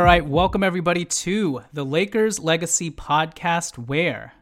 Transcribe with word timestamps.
All 0.00 0.06
right, 0.06 0.24
welcome 0.24 0.62
everybody 0.62 1.04
to 1.04 1.60
the 1.74 1.84
Lakers 1.84 2.38
Legacy 2.38 2.90
Podcast, 2.90 3.76
where 3.76 4.32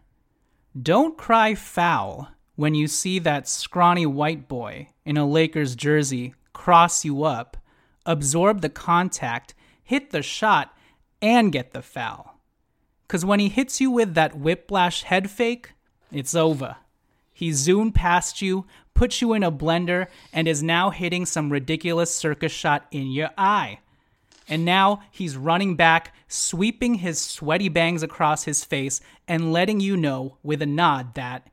don't 0.80 1.18
cry 1.18 1.56
foul 1.56 2.28
when 2.54 2.76
you 2.76 2.86
see 2.86 3.18
that 3.18 3.48
scrawny 3.48 4.06
white 4.06 4.46
boy 4.46 4.90
in 5.04 5.16
a 5.16 5.26
Lakers 5.26 5.74
jersey 5.74 6.32
cross 6.52 7.04
you 7.04 7.24
up, 7.24 7.56
absorb 8.06 8.60
the 8.60 8.68
contact, 8.68 9.56
hit 9.82 10.10
the 10.10 10.22
shot, 10.22 10.78
and 11.20 11.50
get 11.50 11.72
the 11.72 11.82
foul. 11.82 12.38
Because 13.08 13.24
when 13.24 13.40
he 13.40 13.48
hits 13.48 13.80
you 13.80 13.90
with 13.90 14.14
that 14.14 14.38
whiplash 14.38 15.02
head 15.02 15.28
fake, 15.28 15.72
it's 16.12 16.36
over. 16.36 16.76
He 17.32 17.50
zoomed 17.50 17.96
past 17.96 18.40
you, 18.40 18.64
put 18.94 19.20
you 19.20 19.32
in 19.32 19.42
a 19.42 19.50
blender, 19.50 20.06
and 20.32 20.46
is 20.46 20.62
now 20.62 20.90
hitting 20.90 21.26
some 21.26 21.50
ridiculous 21.50 22.14
circus 22.14 22.52
shot 22.52 22.86
in 22.92 23.10
your 23.10 23.30
eye. 23.36 23.80
And 24.48 24.64
now 24.64 25.02
he's 25.10 25.36
running 25.36 25.76
back, 25.76 26.14
sweeping 26.26 26.94
his 26.94 27.20
sweaty 27.20 27.68
bangs 27.68 28.02
across 28.02 28.44
his 28.44 28.64
face, 28.64 29.00
and 29.26 29.52
letting 29.52 29.80
you 29.80 29.96
know 29.96 30.38
with 30.42 30.62
a 30.62 30.66
nod 30.66 31.14
that 31.14 31.48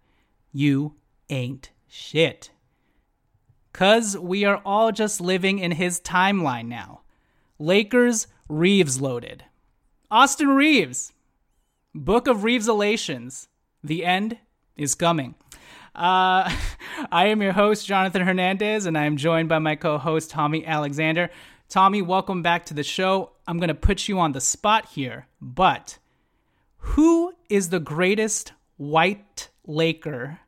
you 0.53 0.95
ain't 1.29 1.71
shit. 1.87 2.49
Cuz 3.73 4.17
we 4.17 4.45
are 4.45 4.61
all 4.65 4.91
just 4.91 5.19
living 5.19 5.59
in 5.59 5.71
his 5.71 5.99
timeline 5.99 6.67
now. 6.67 7.01
Lakers 7.59 8.27
Reaves 8.47 9.01
loaded. 9.01 9.43
Austin 10.11 10.49
Reaves. 10.49 11.13
Book 11.93 12.27
of 12.27 12.43
Reavesalations. 12.43 13.47
The 13.83 14.05
end 14.05 14.37
is 14.77 14.95
coming. 14.95 15.35
Uh, 15.95 16.51
I 17.11 17.27
am 17.27 17.41
your 17.41 17.53
host, 17.53 17.87
Jonathan 17.87 18.21
Hernandez, 18.21 18.85
and 18.85 18.97
I 18.97 19.05
am 19.05 19.17
joined 19.17 19.49
by 19.49 19.59
my 19.59 19.75
co 19.75 19.97
host, 19.97 20.29
Tommy 20.29 20.65
Alexander. 20.65 21.29
Tommy, 21.67 22.01
welcome 22.01 22.41
back 22.41 22.65
to 22.67 22.73
the 22.73 22.83
show. 22.83 23.31
I'm 23.47 23.57
going 23.57 23.69
to 23.69 23.73
put 23.73 24.07
you 24.07 24.19
on 24.19 24.31
the 24.31 24.41
spot 24.41 24.87
here, 24.89 25.27
but 25.41 25.97
who 26.77 27.33
is 27.49 27.69
the 27.69 27.79
greatest 27.79 28.53
white 28.77 29.49
Laker 29.65 30.39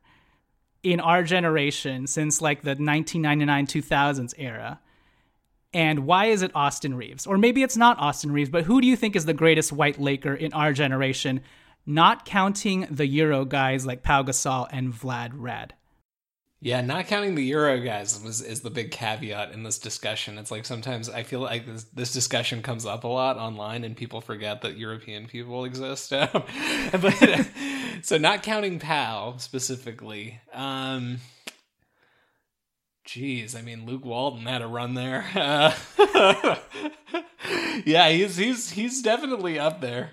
in 0.83 0.99
our 0.99 1.23
generation 1.23 2.05
since 2.05 2.39
like 2.39 2.61
the 2.61 2.69
1999 2.69 3.65
2000s 3.67 4.33
era? 4.37 4.79
And 5.73 6.05
why 6.05 6.27
is 6.27 6.43
it 6.43 6.51
Austin 6.55 6.95
Reaves? 6.95 7.25
Or 7.25 7.37
maybe 7.37 7.63
it's 7.63 7.77
not 7.77 7.99
Austin 7.99 8.31
Reaves, 8.31 8.49
but 8.49 8.63
who 8.63 8.79
do 8.79 8.87
you 8.87 8.95
think 8.95 9.15
is 9.15 9.25
the 9.25 9.33
greatest 9.33 9.73
white 9.73 9.99
Laker 9.99 10.35
in 10.35 10.53
our 10.53 10.71
generation, 10.71 11.41
not 11.85 12.25
counting 12.25 12.87
the 12.91 13.07
Euro 13.07 13.43
guys 13.43 13.85
like 13.85 14.03
Pau 14.03 14.21
Gasol 14.23 14.67
and 14.71 14.93
Vlad 14.93 15.31
Rad? 15.33 15.73
Yeah, 16.59 16.81
not 16.81 17.05
counting 17.05 17.35
the 17.35 17.43
Euro 17.45 17.79
guys 17.79 18.19
was 18.23 18.41
is 18.41 18.61
the 18.61 18.71
big 18.71 18.89
caveat 18.89 19.51
in 19.51 19.61
this 19.61 19.77
discussion. 19.77 20.39
It's 20.39 20.49
like 20.49 20.65
sometimes 20.65 21.07
I 21.07 21.21
feel 21.21 21.39
like 21.39 21.67
this, 21.67 21.83
this 21.93 22.11
discussion 22.11 22.63
comes 22.63 22.83
up 22.83 23.03
a 23.03 23.07
lot 23.07 23.37
online, 23.37 23.83
and 23.83 23.95
people 23.95 24.21
forget 24.21 24.61
that 24.61 24.75
European 24.75 25.27
people 25.27 25.65
exist. 25.65 26.09
but 26.91 27.47
so, 28.01 28.17
not 28.17 28.41
counting 28.41 28.79
Pau 28.79 29.37
specifically. 29.37 30.41
Um, 30.51 31.19
geez, 33.05 33.55
I 33.55 33.61
mean, 33.61 33.85
Luke 33.85 34.03
Walton 34.03 34.47
had 34.47 34.63
a 34.63 34.67
run 34.67 34.95
there. 34.95 35.27
Uh, 35.35 35.75
yeah, 37.85 38.09
he's 38.09 38.35
he's 38.35 38.71
he's 38.71 39.03
definitely 39.03 39.59
up 39.59 39.79
there. 39.79 40.09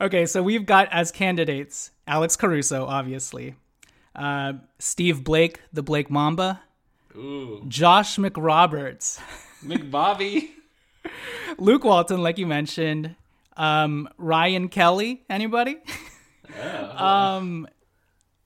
Okay, 0.00 0.24
so 0.24 0.42
we've 0.42 0.64
got 0.64 0.88
as 0.90 1.12
candidates 1.12 1.90
Alex 2.06 2.34
Caruso, 2.34 2.86
obviously 2.86 3.56
uh, 4.14 4.54
Steve 4.78 5.24
Blake, 5.24 5.60
the 5.72 5.82
Blake 5.82 6.10
Mamba, 6.10 6.60
Ooh. 7.16 7.64
Josh 7.68 8.16
McRoberts, 8.16 9.20
McBobby, 9.64 10.50
Luke 11.58 11.84
Walton, 11.84 12.22
like 12.22 12.38
you 12.38 12.46
mentioned, 12.46 13.14
um, 13.56 14.08
Ryan 14.18 14.68
Kelly, 14.68 15.22
anybody? 15.28 15.78
Oh. 16.60 17.04
um, 17.04 17.68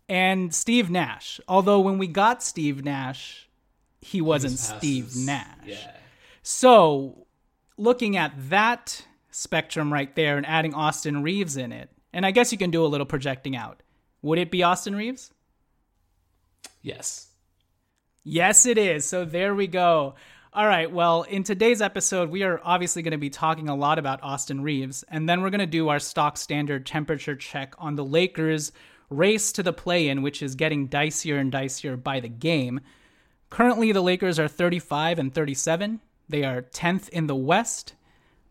and 0.08 0.54
Steve 0.54 0.90
Nash. 0.90 1.40
Although 1.48 1.80
when 1.80 1.98
we 1.98 2.06
got 2.06 2.42
Steve 2.42 2.84
Nash, 2.84 3.48
he 4.00 4.20
wasn't 4.20 4.52
was 4.52 4.60
Steve 4.60 5.16
Nash. 5.16 5.46
Yeah. 5.64 5.92
So, 6.42 7.26
looking 7.76 8.16
at 8.16 8.32
that 8.50 9.04
spectrum 9.30 9.92
right 9.92 10.14
there 10.14 10.36
and 10.36 10.46
adding 10.46 10.74
Austin 10.74 11.22
Reaves 11.22 11.56
in 11.56 11.72
it, 11.72 11.90
and 12.12 12.24
I 12.24 12.30
guess 12.30 12.52
you 12.52 12.58
can 12.58 12.70
do 12.70 12.84
a 12.84 12.86
little 12.86 13.06
projecting 13.06 13.56
out. 13.56 13.82
Would 14.22 14.38
it 14.38 14.50
be 14.50 14.62
Austin 14.62 14.94
Reaves? 14.94 15.32
Yes. 16.86 17.26
Yes, 18.22 18.64
it 18.64 18.78
is. 18.78 19.04
So 19.04 19.24
there 19.24 19.56
we 19.56 19.66
go. 19.66 20.14
All 20.52 20.68
right. 20.68 20.88
Well, 20.88 21.24
in 21.24 21.42
today's 21.42 21.82
episode, 21.82 22.30
we 22.30 22.44
are 22.44 22.60
obviously 22.62 23.02
going 23.02 23.10
to 23.10 23.18
be 23.18 23.28
talking 23.28 23.68
a 23.68 23.74
lot 23.74 23.98
about 23.98 24.22
Austin 24.22 24.62
Reaves, 24.62 25.02
and 25.08 25.28
then 25.28 25.42
we're 25.42 25.50
going 25.50 25.58
to 25.58 25.66
do 25.66 25.88
our 25.88 25.98
stock 25.98 26.36
standard 26.36 26.86
temperature 26.86 27.34
check 27.34 27.74
on 27.78 27.96
the 27.96 28.04
Lakers' 28.04 28.70
race 29.10 29.50
to 29.50 29.64
the 29.64 29.72
play 29.72 30.08
in, 30.08 30.22
which 30.22 30.40
is 30.40 30.54
getting 30.54 30.88
dicier 30.88 31.40
and 31.40 31.50
dicier 31.50 32.00
by 32.00 32.20
the 32.20 32.28
game. 32.28 32.78
Currently, 33.50 33.90
the 33.90 34.00
Lakers 34.00 34.38
are 34.38 34.46
35 34.46 35.18
and 35.18 35.34
37. 35.34 36.00
They 36.28 36.44
are 36.44 36.62
10th 36.62 37.08
in 37.08 37.26
the 37.26 37.34
West, 37.34 37.94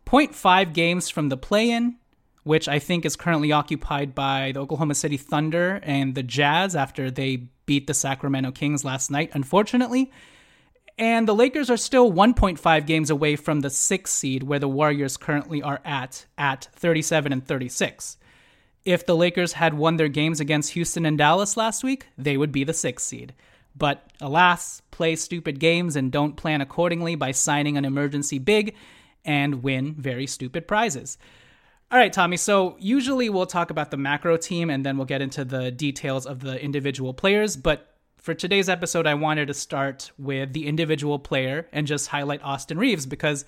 0.5 0.06 0.74
games 0.74 1.08
from 1.10 1.30
the 1.30 1.38
play 1.38 1.72
in, 1.72 1.96
which 2.44 2.68
I 2.68 2.80
think 2.80 3.06
is 3.06 3.16
currently 3.16 3.54
occupied 3.54 4.14
by 4.14 4.52
the 4.54 4.60
Oklahoma 4.60 4.96
City 4.96 5.16
Thunder 5.16 5.80
and 5.84 6.16
the 6.16 6.24
Jazz 6.24 6.76
after 6.76 7.10
they 7.10 7.48
beat 7.66 7.88
the 7.88 7.94
Sacramento 7.94 8.52
Kings 8.52 8.84
last 8.84 9.10
night, 9.12 9.32
unfortunately. 9.34 10.12
And 10.98 11.28
the 11.28 11.36
Lakers 11.36 11.70
are 11.70 11.78
still 11.78 12.12
1.5 12.12 12.86
games 12.86 13.10
away 13.10 13.36
from 13.36 13.60
the 13.60 13.70
sixth 13.70 14.14
seed, 14.14 14.44
where 14.44 14.60
the 14.60 14.68
Warriors 14.68 15.18
currently 15.18 15.62
are 15.62 15.82
at, 15.84 16.26
at 16.38 16.70
37 16.74 17.34
and 17.34 17.46
36. 17.46 18.18
If 18.86 19.06
the 19.06 19.16
Lakers 19.16 19.54
had 19.54 19.74
won 19.74 19.98
their 19.98 20.08
games 20.08 20.40
against 20.40 20.74
Houston 20.74 21.06
and 21.06 21.18
Dallas 21.18 21.58
last 21.58 21.84
week, 21.84 22.08
they 22.18 22.38
would 22.38 22.52
be 22.52 22.64
the 22.64 22.74
sixth 22.74 23.08
seed. 23.08 23.34
But 23.76 24.10
alas, 24.22 24.82
play 24.92 25.16
stupid 25.16 25.60
games 25.60 25.96
and 25.96 26.12
don't 26.12 26.38
plan 26.38 26.62
accordingly 26.62 27.16
by 27.16 27.32
signing 27.32 27.78
an 27.78 27.84
emergency 27.84 28.40
big 28.40 28.76
and 29.26 29.64
win 29.64 29.96
very 29.96 30.28
stupid 30.28 30.68
prizes. 30.68 31.18
All 31.92 32.00
right, 32.00 32.12
Tommy. 32.12 32.38
So 32.38 32.76
usually 32.80 33.30
we'll 33.30 33.46
talk 33.46 33.70
about 33.70 33.92
the 33.92 33.98
macro 33.98 34.38
team 34.38 34.70
and 34.70 34.86
then 34.86 34.98
we'll 34.98 35.06
get 35.06 35.22
into 35.22 35.46
the 35.46 35.72
details 35.72 36.26
of 36.26 36.40
the 36.40 36.62
individual 36.62 37.14
players. 37.14 37.56
But 37.56 37.96
for 38.18 38.34
today's 38.34 38.70
episode, 38.70 39.06
I 39.06 39.14
wanted 39.14 39.48
to 39.48 39.54
start 39.54 40.12
with 40.18 40.54
the 40.54 40.66
individual 40.66 41.20
player 41.20 41.68
and 41.72 41.86
just 41.86 42.08
highlight 42.08 42.42
Austin 42.44 42.80
Reaves 42.80 43.06
because 43.06 43.46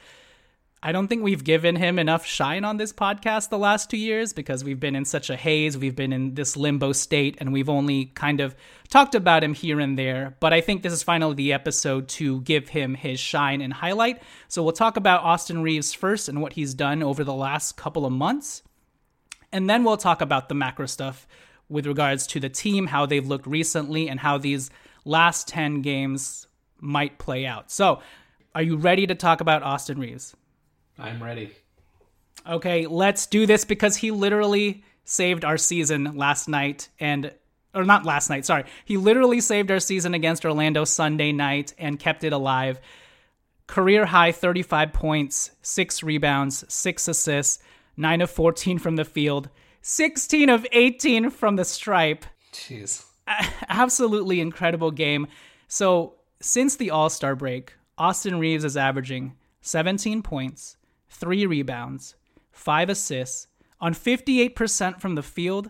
I 0.81 0.91
don't 0.91 1.07
think 1.07 1.23
we've 1.23 1.43
given 1.43 1.75
him 1.75 1.97
enough 1.97 2.23
shine 2.25 2.63
on 2.63 2.77
this 2.77 2.93
podcast 2.93 3.49
the 3.49 3.57
last 3.57 3.89
two 3.89 3.97
years 3.97 4.31
because 4.31 4.63
we've 4.63 4.79
been 4.79 4.95
in 4.95 5.05
such 5.05 5.31
a 5.31 5.35
haze. 5.35 5.75
We've 5.75 5.95
been 5.95 6.13
in 6.13 6.35
this 6.35 6.55
limbo 6.55 6.91
state 6.91 7.35
and 7.39 7.51
we've 7.51 7.69
only 7.69 8.05
kind 8.05 8.39
of 8.39 8.55
talked 8.87 9.15
about 9.15 9.43
him 9.43 9.55
here 9.55 9.79
and 9.79 9.97
there. 9.97 10.35
But 10.39 10.53
I 10.53 10.61
think 10.61 10.83
this 10.83 10.93
is 10.93 11.01
finally 11.01 11.33
the 11.33 11.53
episode 11.53 12.07
to 12.09 12.41
give 12.41 12.69
him 12.69 12.93
his 12.93 13.19
shine 13.19 13.61
and 13.61 13.73
highlight. 13.73 14.21
So 14.49 14.61
we'll 14.61 14.71
talk 14.71 14.97
about 14.97 15.23
Austin 15.23 15.63
Reaves 15.63 15.93
first 15.93 16.29
and 16.29 16.41
what 16.41 16.53
he's 16.53 16.75
done 16.75 17.01
over 17.01 17.23
the 17.23 17.33
last 17.33 17.75
couple 17.75 18.05
of 18.05 18.13
months. 18.13 18.61
And 19.51 19.67
then 19.67 19.83
we'll 19.83 19.97
talk 19.97 20.21
about 20.21 20.47
the 20.47 20.55
macro 20.55 20.85
stuff 20.85 21.27
with 21.69 21.87
regards 21.87 22.27
to 22.27 22.39
the 22.39 22.49
team, 22.49 22.85
how 22.85 23.07
they've 23.07 23.27
looked 23.27 23.47
recently, 23.47 24.09
and 24.09 24.19
how 24.19 24.37
these 24.37 24.69
last 25.05 25.47
10 25.47 25.81
games 25.81 26.47
might 26.79 27.17
play 27.17 27.47
out. 27.47 27.71
So, 27.71 28.01
are 28.53 28.61
you 28.61 28.77
ready 28.77 29.07
to 29.07 29.15
talk 29.15 29.41
about 29.41 29.63
Austin 29.63 29.99
Reaves? 29.99 30.35
I'm 30.99 31.21
ready. 31.21 31.51
Okay, 32.47 32.87
let's 32.87 33.27
do 33.27 33.45
this 33.45 33.65
because 33.65 33.97
he 33.97 34.11
literally 34.11 34.83
saved 35.05 35.45
our 35.45 35.57
season 35.57 36.17
last 36.17 36.47
night 36.47 36.89
and 36.99 37.31
or 37.73 37.83
not 37.83 38.05
last 38.05 38.29
night, 38.29 38.45
sorry. 38.45 38.63
He 38.85 38.97
literally 38.97 39.39
saved 39.39 39.69
our 39.69 39.79
season 39.79 40.13
against 40.13 40.45
Orlando 40.45 40.83
Sunday 40.83 41.31
night 41.31 41.73
and 41.77 41.99
kept 41.99 42.23
it 42.23 42.33
alive. 42.33 42.79
Career 43.67 44.05
high 44.05 44.31
35 44.31 44.93
points, 44.93 45.51
6 45.61 46.01
rebounds, 46.01 46.63
6 46.73 47.07
assists, 47.07 47.59
9 47.97 48.21
of 48.21 48.31
14 48.31 48.79
from 48.79 48.95
the 48.95 49.05
field, 49.05 49.49
16 49.81 50.49
of 50.49 50.65
18 50.71 51.29
from 51.29 51.55
the 51.55 51.65
stripe. 51.65 52.25
Jeez. 52.53 53.05
Absolutely 53.69 54.39
incredible 54.39 54.91
game. 54.91 55.27
So, 55.67 56.15
since 56.39 56.75
the 56.75 56.91
All 56.91 57.09
Star 57.09 57.35
break, 57.35 57.73
Austin 57.97 58.39
Reaves 58.39 58.63
is 58.63 58.77
averaging 58.77 59.35
17 59.61 60.21
points, 60.23 60.77
3 61.09 61.45
rebounds, 61.45 62.15
5 62.51 62.89
assists, 62.89 63.47
on 63.79 63.93
58% 63.93 64.99
from 64.99 65.15
the 65.15 65.23
field, 65.23 65.69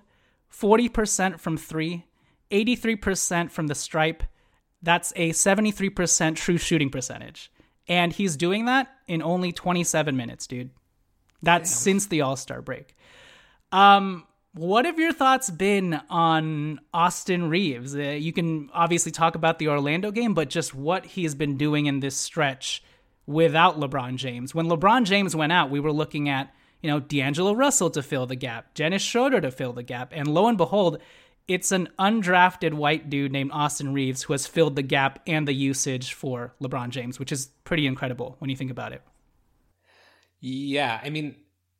40% 0.51 1.39
from 1.39 1.57
3, 1.57 2.05
83% 2.51 3.51
from 3.51 3.67
the 3.67 3.75
stripe. 3.75 4.23
That's 4.81 5.11
a 5.15 5.31
73% 5.31 6.35
true 6.35 6.57
shooting 6.57 6.89
percentage. 6.89 7.51
And 7.87 8.13
he's 8.13 8.35
doing 8.35 8.65
that 8.65 8.87
in 9.07 9.21
only 9.21 9.51
27 9.51 10.15
minutes, 10.15 10.47
dude. 10.47 10.69
That's 11.41 11.69
Damn. 11.69 11.77
since 11.77 12.07
the 12.07 12.21
All 12.21 12.35
Star 12.35 12.61
break. 12.61 12.95
Um, 13.71 14.25
what 14.53 14.85
have 14.85 14.97
your 14.97 15.13
thoughts 15.13 15.49
been 15.49 15.99
on 16.09 16.79
Austin 16.93 17.49
Reaves? 17.49 17.95
Uh, 17.95 17.99
you 17.99 18.33
can 18.33 18.69
obviously 18.73 19.11
talk 19.11 19.35
about 19.35 19.59
the 19.59 19.67
Orlando 19.67 20.11
game, 20.11 20.33
but 20.33 20.49
just 20.49 20.73
what 20.73 21.05
he's 21.05 21.35
been 21.35 21.57
doing 21.57 21.85
in 21.85 21.99
this 21.99 22.15
stretch 22.15 22.83
without 23.27 23.79
LeBron 23.79 24.15
James. 24.15 24.55
When 24.55 24.67
LeBron 24.67 25.05
James 25.05 25.35
went 25.35 25.51
out, 25.51 25.69
we 25.69 25.79
were 25.79 25.91
looking 25.91 26.27
at, 26.29 26.51
you 26.81 26.89
know, 26.89 26.99
D'Angelo 26.99 27.53
Russell 27.53 27.91
to 27.91 28.01
fill 28.01 28.25
the 28.25 28.35
gap, 28.35 28.73
Dennis 28.73 29.03
Schroeder 29.03 29.41
to 29.41 29.51
fill 29.51 29.73
the 29.73 29.83
gap. 29.83 30.11
And 30.15 30.27
lo 30.27 30.47
and 30.47 30.57
behold, 30.57 30.99
it's 31.47 31.71
an 31.71 31.89
undrafted 31.99 32.73
white 32.73 33.09
dude 33.09 33.31
named 33.31 33.51
Austin 33.53 33.93
Reaves 33.93 34.23
who 34.23 34.33
has 34.33 34.47
filled 34.47 34.75
the 34.75 34.81
gap 34.81 35.19
and 35.27 35.47
the 35.47 35.53
usage 35.53 36.13
for 36.13 36.53
LeBron 36.61 36.89
James, 36.89 37.19
which 37.19 37.31
is 37.31 37.47
pretty 37.63 37.85
incredible 37.85 38.35
when 38.39 38.49
you 38.49 38.55
think 38.55 38.71
about 38.71 38.93
it. 38.93 39.01
Yeah, 40.39 40.99
I 41.03 41.09
mean, 41.09 41.35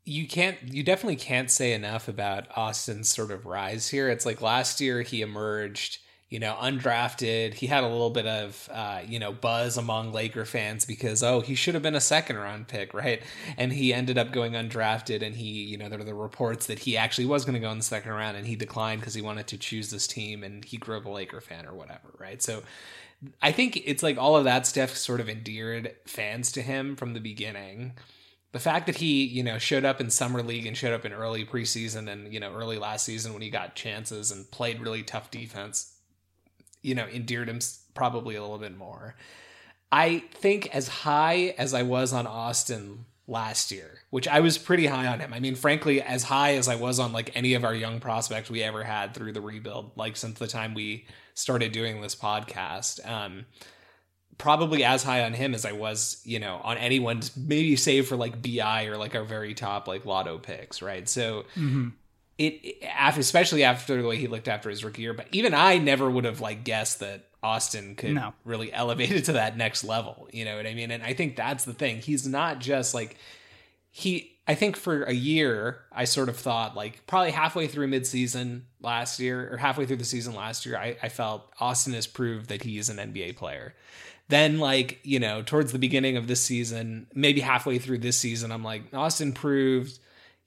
you 0.06 0.26
can't 0.28 0.58
you 0.64 0.84
definitely 0.84 1.18
can't 1.18 1.52
say 1.52 1.74
enough 1.74 2.08
about 2.08 2.48
Austin's 2.58 3.10
sort 3.10 3.30
of 3.30 3.46
rise 3.46 3.90
here. 3.90 4.10
It's 4.10 4.26
like 4.26 4.42
last 4.42 4.80
year 4.80 5.02
he 5.02 5.22
emerged, 5.22 6.00
you 6.30 6.40
know, 6.40 6.56
undrafted. 6.60 7.54
He 7.54 7.68
had 7.68 7.84
a 7.84 7.88
little 7.88 8.10
bit 8.10 8.28
of 8.28 8.70
uh, 8.72 9.02
you 9.08 9.18
know, 9.18 9.32
buzz 9.32 9.78
among 9.78 10.12
Laker 10.12 10.44
fans 10.44 10.86
because 10.86 11.24
oh, 11.24 11.40
he 11.40 11.56
should 11.56 11.74
have 11.74 11.84
been 11.84 11.96
a 11.96 12.02
second 12.02 12.38
round 12.38 12.68
pick, 12.68 12.94
right? 12.94 13.22
And 13.58 13.72
he 13.72 13.94
ended 13.94 14.18
up 14.18 14.32
going 14.32 14.54
undrafted 14.54 15.22
and 15.22 15.36
he, 15.36 15.64
you 15.64 15.78
know, 15.78 15.88
there 15.88 15.98
were 15.98 16.04
the 16.04 16.14
reports 16.14 16.68
that 16.68 16.80
he 16.80 16.98
actually 16.98 17.28
was 17.28 17.46
going 17.46 17.54
to 17.54 17.60
go 17.60 17.72
in 17.72 17.78
the 17.78 17.84
second 17.84 18.12
round 18.12 18.36
and 18.36 18.46
he 18.46 18.56
declined 18.56 19.00
because 19.00 19.14
he 19.14 19.22
wanted 19.22 19.48
to 19.48 19.58
choose 19.58 19.90
this 19.90 20.06
team 20.06 20.44
and 20.44 20.66
he 20.66 20.78
grew 20.78 20.98
up 20.98 21.06
a 21.06 21.10
Laker 21.10 21.40
fan 21.40 21.66
or 21.66 21.74
whatever, 21.74 22.14
right? 22.20 22.42
So 22.42 22.64
I 23.42 23.54
think 23.54 23.82
it's 23.86 24.04
like 24.04 24.18
all 24.18 24.36
of 24.36 24.44
that 24.44 24.68
stuff 24.68 24.96
sort 24.98 25.22
of 25.22 25.30
endeared 25.30 25.96
fans 26.06 26.52
to 26.54 26.62
him 26.62 26.96
from 26.96 27.14
the 27.14 27.22
beginning 27.22 27.94
the 28.54 28.60
fact 28.60 28.86
that 28.88 28.96
he 28.96 29.26
you 29.26 29.44
know 29.44 29.58
showed 29.58 29.86
up 29.86 30.00
in 30.00 30.10
summer 30.10 30.42
league 30.42 30.66
and 30.66 30.78
showed 30.78 30.94
up 30.94 31.06
in 31.06 31.12
early 31.14 31.46
preseason 31.46 32.10
and 32.10 32.34
you 32.34 32.40
know 32.40 32.54
early 32.54 32.78
last 32.80 33.06
season 33.06 33.34
when 33.34 33.42
he 33.42 33.50
got 33.50 33.76
chances 33.76 34.32
and 34.32 34.50
played 34.52 34.82
really 34.82 35.04
tough 35.04 35.30
defense 35.30 35.97
you 36.88 36.96
know 36.96 37.06
endeared 37.08 37.50
him 37.50 37.60
probably 37.94 38.36
a 38.36 38.42
little 38.42 38.58
bit 38.58 38.76
more 38.76 39.16
i 39.92 40.20
think 40.32 40.74
as 40.74 40.88
high 40.88 41.54
as 41.58 41.74
i 41.74 41.84
was 41.84 42.14
on 42.14 42.26
austin 42.26 43.06
last 43.28 43.72
year 43.72 44.00
which 44.10 44.28
i 44.28 44.40
was 44.40 44.58
pretty 44.58 44.86
high 44.86 45.06
on 45.06 45.20
him 45.20 45.34
i 45.34 45.40
mean 45.40 45.54
frankly 45.54 46.02
as 46.02 46.24
high 46.24 46.56
as 46.56 46.70
i 46.70 46.76
was 46.76 46.98
on 46.98 47.12
like 47.12 47.30
any 47.36 47.54
of 47.56 47.66
our 47.66 47.76
young 47.76 48.00
prospects 48.00 48.50
we 48.50 48.64
ever 48.64 48.84
had 48.84 49.14
through 49.14 49.34
the 49.34 49.42
rebuild 49.42 49.92
like 49.98 50.16
since 50.16 50.40
the 50.40 50.48
time 50.48 50.74
we 50.74 51.06
started 51.34 51.74
doing 51.74 52.02
this 52.02 52.16
podcast 52.16 53.06
um 53.10 53.46
probably 54.38 54.84
as 54.84 55.04
high 55.04 55.24
on 55.24 55.34
him 55.34 55.56
as 55.56 55.66
I 55.66 55.72
was, 55.72 56.22
you 56.24 56.40
know, 56.40 56.62
on 56.64 56.78
anyone, 56.78 57.22
maybe 57.36 57.76
save 57.76 58.08
for 58.08 58.16
like 58.16 58.42
BI 58.42 58.86
or 58.86 58.96
like 58.98 59.16
our 59.16 59.24
very 59.24 59.54
top 59.54 59.88
like 59.88 60.06
lotto 60.06 60.38
picks, 60.38 60.82
right? 60.82 61.10
So 61.10 61.46
mm-hmm. 61.56 61.90
It, 62.38 62.84
after, 62.84 63.20
especially 63.20 63.64
after 63.64 64.02
the 64.02 64.08
way 64.08 64.18
he 64.18 64.28
looked 64.28 64.48
after 64.48 64.70
his 64.70 64.84
rookie 64.84 65.02
year, 65.02 65.14
but 65.14 65.28
even 65.32 65.54
I 65.54 65.78
never 65.78 66.10
would 66.10 66.26
have 66.26 66.42
like 66.42 66.64
guessed 66.64 67.00
that 67.00 67.28
Austin 67.42 67.96
could 67.96 68.14
no. 68.14 68.34
really 68.46 68.72
elevate 68.74 69.12
it 69.12 69.26
to 69.26 69.34
that 69.34 69.58
next 69.58 69.84
level. 69.84 70.28
You 70.32 70.46
know 70.46 70.58
what 70.58 70.68
I 70.68 70.74
mean? 70.74 70.92
And 70.92 71.04
I 71.04 71.14
think 71.14 71.36
that's 71.36 71.66
the 71.66 71.74
thing. 71.74 72.00
He's 72.00 72.28
not 72.28 72.60
just 72.60 72.94
like 72.94 73.18
he. 73.92 74.34
I 74.50 74.56
think 74.56 74.78
for 74.78 75.04
a 75.04 75.14
year, 75.14 75.82
I 75.92 76.06
sort 76.06 76.30
of 76.30 76.38
thought 76.38 76.74
like 76.74 77.06
probably 77.06 77.32
halfway 77.32 77.68
through 77.68 77.90
midseason 77.90 78.62
last 78.80 79.20
year 79.20 79.52
or 79.52 79.58
halfway 79.58 79.86
through 79.86 79.98
the 79.98 80.06
season 80.06 80.36
last 80.36 80.66
year, 80.66 80.78
I, 80.78 80.96
I 81.04 81.10
felt 81.10 81.52
Austin 81.60 81.94
has 81.94 82.08
proved 82.08 82.48
that 82.48 82.64
he 82.64 82.78
is 82.78 82.88
an 82.88 82.96
NBA 82.96 83.36
player. 83.36 83.76
Then, 84.30 84.60
like, 84.60 85.00
you 85.04 85.20
know, 85.20 85.42
towards 85.42 85.72
the 85.72 85.80
beginning 85.80 86.18
of 86.18 86.28
this 86.28 86.42
season, 86.42 87.08
maybe 87.14 87.40
halfway 87.42 87.78
through 87.78 88.00
this 88.00 88.18
season, 88.18 88.52
I'm 88.52 88.64
like, 88.64 88.94
Austin 88.94 89.32
proved 89.32 90.00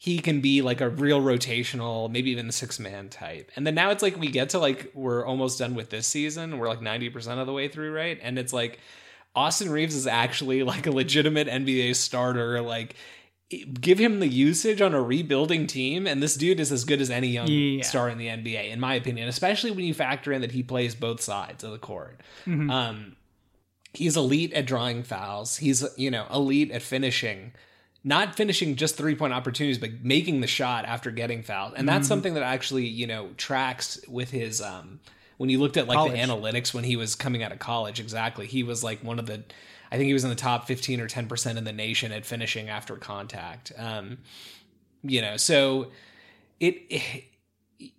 he 0.02 0.18
can 0.18 0.40
be 0.40 0.62
like 0.62 0.80
a 0.80 0.88
real 0.88 1.20
rotational, 1.20 2.10
maybe 2.10 2.30
even 2.30 2.48
a 2.48 2.52
six 2.52 2.80
man 2.80 3.10
type. 3.10 3.50
And 3.54 3.66
then 3.66 3.74
now 3.74 3.90
it's 3.90 4.02
like 4.02 4.16
we 4.16 4.28
get 4.28 4.48
to 4.50 4.58
like, 4.58 4.90
we're 4.94 5.26
almost 5.26 5.58
done 5.58 5.74
with 5.74 5.90
this 5.90 6.06
season. 6.06 6.56
We're 6.56 6.68
like 6.68 6.80
90% 6.80 7.38
of 7.38 7.46
the 7.46 7.52
way 7.52 7.68
through, 7.68 7.92
right? 7.92 8.18
And 8.22 8.38
it's 8.38 8.54
like, 8.54 8.80
Austin 9.34 9.70
Reaves 9.70 9.94
is 9.94 10.06
actually 10.06 10.62
like 10.62 10.86
a 10.86 10.90
legitimate 10.90 11.48
NBA 11.48 11.96
starter. 11.96 12.62
Like, 12.62 12.96
give 13.78 13.98
him 13.98 14.20
the 14.20 14.26
usage 14.26 14.80
on 14.80 14.94
a 14.94 15.02
rebuilding 15.02 15.66
team, 15.66 16.06
and 16.06 16.22
this 16.22 16.34
dude 16.34 16.60
is 16.60 16.72
as 16.72 16.84
good 16.84 17.02
as 17.02 17.10
any 17.10 17.28
young 17.28 17.48
yeah. 17.48 17.82
star 17.82 18.08
in 18.08 18.16
the 18.16 18.28
NBA, 18.28 18.70
in 18.70 18.80
my 18.80 18.94
opinion. 18.94 19.28
Especially 19.28 19.70
when 19.70 19.84
you 19.84 19.92
factor 19.92 20.32
in 20.32 20.40
that 20.40 20.52
he 20.52 20.62
plays 20.62 20.94
both 20.94 21.20
sides 21.20 21.62
of 21.62 21.72
the 21.72 21.78
court. 21.78 22.22
Mm-hmm. 22.46 22.70
Um, 22.70 23.16
he's 23.92 24.16
elite 24.16 24.54
at 24.54 24.64
drawing 24.64 25.02
fouls. 25.02 25.58
He's, 25.58 25.84
you 25.98 26.10
know, 26.10 26.26
elite 26.32 26.70
at 26.70 26.80
finishing. 26.80 27.52
Not 28.02 28.34
finishing 28.34 28.76
just 28.76 28.96
three 28.96 29.14
point 29.14 29.32
opportunities, 29.32 29.78
but 29.78 30.02
making 30.02 30.40
the 30.40 30.46
shot 30.46 30.84
after 30.86 31.10
getting 31.10 31.42
fouled. 31.42 31.74
And 31.76 31.88
that's 31.88 32.04
mm-hmm. 32.04 32.08
something 32.08 32.34
that 32.34 32.42
actually, 32.42 32.86
you 32.86 33.06
know, 33.06 33.30
tracks 33.36 34.00
with 34.08 34.30
his 34.30 34.60
um 34.60 35.00
when 35.36 35.50
you 35.50 35.58
looked 35.58 35.76
at 35.76 35.86
like 35.86 35.96
college. 35.96 36.12
the 36.12 36.18
analytics 36.18 36.74
when 36.74 36.84
he 36.84 36.96
was 36.96 37.14
coming 37.14 37.42
out 37.42 37.52
of 37.52 37.58
college, 37.58 38.00
exactly. 38.00 38.46
He 38.46 38.62
was 38.62 38.82
like 38.82 39.02
one 39.04 39.18
of 39.18 39.26
the 39.26 39.44
I 39.92 39.96
think 39.96 40.06
he 40.06 40.12
was 40.12 40.24
in 40.24 40.30
the 40.30 40.36
top 40.36 40.66
15 40.66 41.00
or 41.00 41.08
10% 41.08 41.56
in 41.56 41.64
the 41.64 41.72
nation 41.72 42.12
at 42.12 42.24
finishing 42.24 42.68
after 42.68 42.96
contact. 42.96 43.72
Um, 43.76 44.18
you 45.02 45.20
know, 45.20 45.36
so 45.36 45.90
it, 46.60 46.82
it 46.88 47.24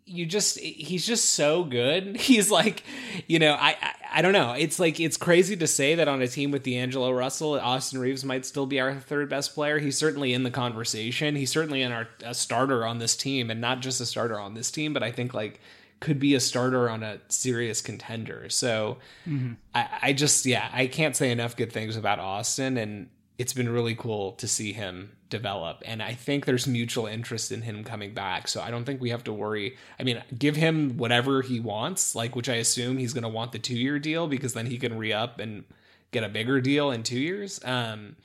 you 0.05 0.25
just 0.25 0.59
he's 0.59 1.05
just 1.05 1.31
so 1.31 1.63
good. 1.63 2.17
He's 2.21 2.51
like, 2.51 2.83
you 3.27 3.39
know, 3.39 3.53
I, 3.53 3.77
I, 3.81 3.93
I 4.15 4.21
don't 4.21 4.33
know. 4.33 4.53
It's 4.53 4.79
like 4.79 5.00
it's 5.00 5.17
crazy 5.17 5.55
to 5.57 5.67
say 5.67 5.95
that 5.95 6.07
on 6.07 6.21
a 6.21 6.27
team 6.27 6.51
with 6.51 6.63
D'Angelo 6.63 7.11
Russell, 7.11 7.59
Austin 7.59 8.00
Reaves 8.00 8.23
might 8.23 8.45
still 8.45 8.65
be 8.65 8.79
our 8.79 8.93
third 8.95 9.29
best 9.29 9.53
player. 9.55 9.79
He's 9.79 9.97
certainly 9.97 10.33
in 10.33 10.43
the 10.43 10.51
conversation. 10.51 11.35
He's 11.35 11.51
certainly 11.51 11.81
in 11.81 11.91
our 11.91 12.09
a 12.23 12.33
starter 12.33 12.85
on 12.85 13.00
this 13.00 13.15
team, 13.15 13.50
and 13.50 13.61
not 13.61 13.81
just 13.81 14.01
a 14.01 14.05
starter 14.05 14.39
on 14.39 14.53
this 14.53 14.69
team, 14.69 14.93
but 14.93 15.01
I 15.01 15.11
think 15.11 15.33
like 15.33 15.59
could 16.00 16.19
be 16.19 16.35
a 16.35 16.39
starter 16.39 16.89
on 16.89 17.03
a 17.03 17.19
serious 17.29 17.81
contender. 17.81 18.50
So 18.50 18.97
mm-hmm. 19.25 19.53
I, 19.73 19.88
I 20.01 20.13
just 20.13 20.45
yeah, 20.45 20.69
I 20.73 20.88
can't 20.88 21.15
say 21.15 21.31
enough 21.31 21.55
good 21.55 21.71
things 21.71 21.95
about 21.95 22.19
Austin, 22.19 22.77
and 22.77 23.09
it's 23.38 23.53
been 23.53 23.69
really 23.69 23.95
cool 23.95 24.33
to 24.33 24.47
see 24.47 24.73
him 24.73 25.17
develop. 25.29 25.81
And 25.85 26.03
I 26.03 26.13
think 26.13 26.45
there's 26.45 26.67
mutual 26.67 27.07
interest 27.07 27.51
in 27.51 27.63
him 27.63 27.83
coming 27.83 28.13
back. 28.13 28.47
So 28.47 28.61
I 28.61 28.69
don't 28.69 28.85
think 28.85 29.01
we 29.01 29.09
have 29.09 29.23
to 29.23 29.33
worry. 29.33 29.77
I 30.00 30.03
mean, 30.03 30.21
give 30.38 30.55
him 30.55 30.97
whatever 30.97 31.41
he 31.41 31.59
wants, 31.59 32.13
like 32.13 32.35
which 32.35 32.50
I 32.50 32.55
assume 32.55 32.97
he's 32.97 33.13
going 33.13 33.23
to 33.23 33.29
want 33.29 33.51
the 33.51 33.59
two 33.59 33.77
year 33.77 33.97
deal 33.97 34.27
because 34.27 34.53
then 34.53 34.67
he 34.67 34.77
can 34.77 34.97
re 34.97 35.11
up 35.11 35.39
and 35.39 35.63
get 36.11 36.23
a 36.23 36.29
bigger 36.29 36.61
deal 36.61 36.91
in 36.91 37.03
two 37.03 37.19
years. 37.19 37.59
Um, 37.63 38.15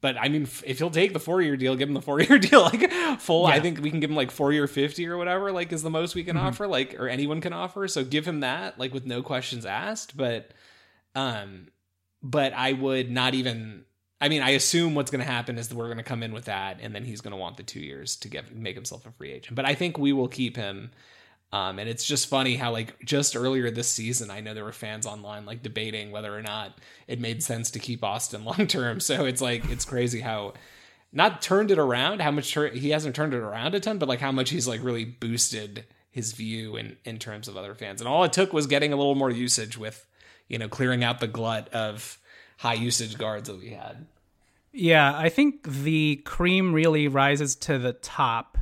but 0.00 0.16
I 0.16 0.28
mean, 0.28 0.42
if 0.42 0.78
he'll 0.78 0.90
take 0.90 1.12
the 1.12 1.20
four 1.20 1.42
year 1.42 1.56
deal, 1.56 1.74
give 1.74 1.88
him 1.88 1.94
the 1.94 2.02
four 2.02 2.20
year 2.20 2.38
deal, 2.38 2.62
like 2.62 2.90
full. 3.18 3.48
Yeah. 3.48 3.54
I 3.54 3.60
think 3.60 3.80
we 3.80 3.90
can 3.90 4.00
give 4.00 4.10
him 4.10 4.16
like 4.16 4.30
four 4.30 4.52
year 4.52 4.66
fifty 4.66 5.06
or 5.06 5.16
whatever, 5.16 5.50
like 5.50 5.72
is 5.72 5.82
the 5.82 5.90
most 5.90 6.14
we 6.14 6.24
can 6.24 6.36
mm-hmm. 6.36 6.46
offer, 6.46 6.66
like 6.66 6.94
or 6.98 7.08
anyone 7.08 7.40
can 7.40 7.52
offer. 7.52 7.88
So 7.88 8.04
give 8.04 8.26
him 8.26 8.40
that, 8.40 8.78
like 8.78 8.94
with 8.94 9.06
no 9.06 9.22
questions 9.22 9.66
asked. 9.66 10.16
But, 10.16 10.52
um, 11.14 11.68
but 12.22 12.52
I 12.52 12.74
would 12.74 13.10
not 13.10 13.34
even 13.34 13.84
I 14.20 14.28
mean, 14.28 14.42
I 14.42 14.50
assume 14.50 14.94
what's 14.94 15.10
going 15.10 15.24
to 15.24 15.30
happen 15.30 15.58
is 15.58 15.68
that 15.68 15.76
we're 15.76 15.86
going 15.86 15.98
to 15.98 16.02
come 16.02 16.22
in 16.22 16.32
with 16.32 16.46
that, 16.46 16.78
and 16.80 16.94
then 16.94 17.04
he's 17.04 17.20
going 17.20 17.32
to 17.32 17.36
want 17.36 17.56
the 17.56 17.62
two 17.62 17.80
years 17.80 18.16
to 18.16 18.28
get 18.28 18.54
make 18.54 18.74
himself 18.74 19.06
a 19.06 19.12
free 19.12 19.32
agent. 19.32 19.54
But 19.54 19.64
I 19.64 19.74
think 19.74 19.98
we 19.98 20.12
will 20.12 20.28
keep 20.28 20.56
him. 20.56 20.90
Um, 21.50 21.78
and 21.78 21.88
it's 21.88 22.04
just 22.04 22.28
funny 22.28 22.56
how 22.56 22.72
like 22.72 23.02
just 23.04 23.34
earlier 23.34 23.70
this 23.70 23.88
season, 23.88 24.30
I 24.30 24.40
know 24.40 24.52
there 24.52 24.64
were 24.64 24.72
fans 24.72 25.06
online 25.06 25.46
like 25.46 25.62
debating 25.62 26.10
whether 26.10 26.36
or 26.36 26.42
not 26.42 26.78
it 27.06 27.20
made 27.20 27.42
sense 27.42 27.70
to 27.70 27.78
keep 27.78 28.04
Austin 28.04 28.44
long 28.44 28.66
term. 28.66 29.00
So 29.00 29.24
it's 29.24 29.40
like 29.40 29.68
it's 29.70 29.86
crazy 29.86 30.20
how 30.20 30.54
not 31.10 31.40
turned 31.40 31.70
it 31.70 31.78
around, 31.78 32.20
how 32.20 32.30
much 32.30 32.52
tur- 32.52 32.68
he 32.68 32.90
hasn't 32.90 33.16
turned 33.16 33.32
it 33.32 33.38
around 33.38 33.74
a 33.74 33.80
ton, 33.80 33.96
but 33.98 34.10
like 34.10 34.20
how 34.20 34.32
much 34.32 34.50
he's 34.50 34.68
like 34.68 34.82
really 34.82 35.06
boosted 35.06 35.86
his 36.10 36.32
view 36.32 36.76
in 36.76 36.98
in 37.04 37.18
terms 37.18 37.48
of 37.48 37.56
other 37.56 37.74
fans. 37.74 38.02
And 38.02 38.08
all 38.08 38.24
it 38.24 38.32
took 38.34 38.52
was 38.52 38.66
getting 38.66 38.92
a 38.92 38.96
little 38.96 39.14
more 39.14 39.30
usage 39.30 39.78
with 39.78 40.06
you 40.48 40.58
know, 40.58 40.68
clearing 40.68 41.04
out 41.04 41.20
the 41.20 41.28
glut 41.28 41.68
of 41.72 42.18
high 42.58 42.74
usage 42.74 43.16
guards 43.16 43.48
that 43.48 43.58
we 43.58 43.70
had. 43.70 44.06
Yeah, 44.72 45.16
I 45.16 45.28
think 45.28 45.66
the 45.66 46.16
cream 46.24 46.72
really 46.72 47.08
rises 47.08 47.56
to 47.56 47.78
the 47.78 47.94
top 47.94 48.58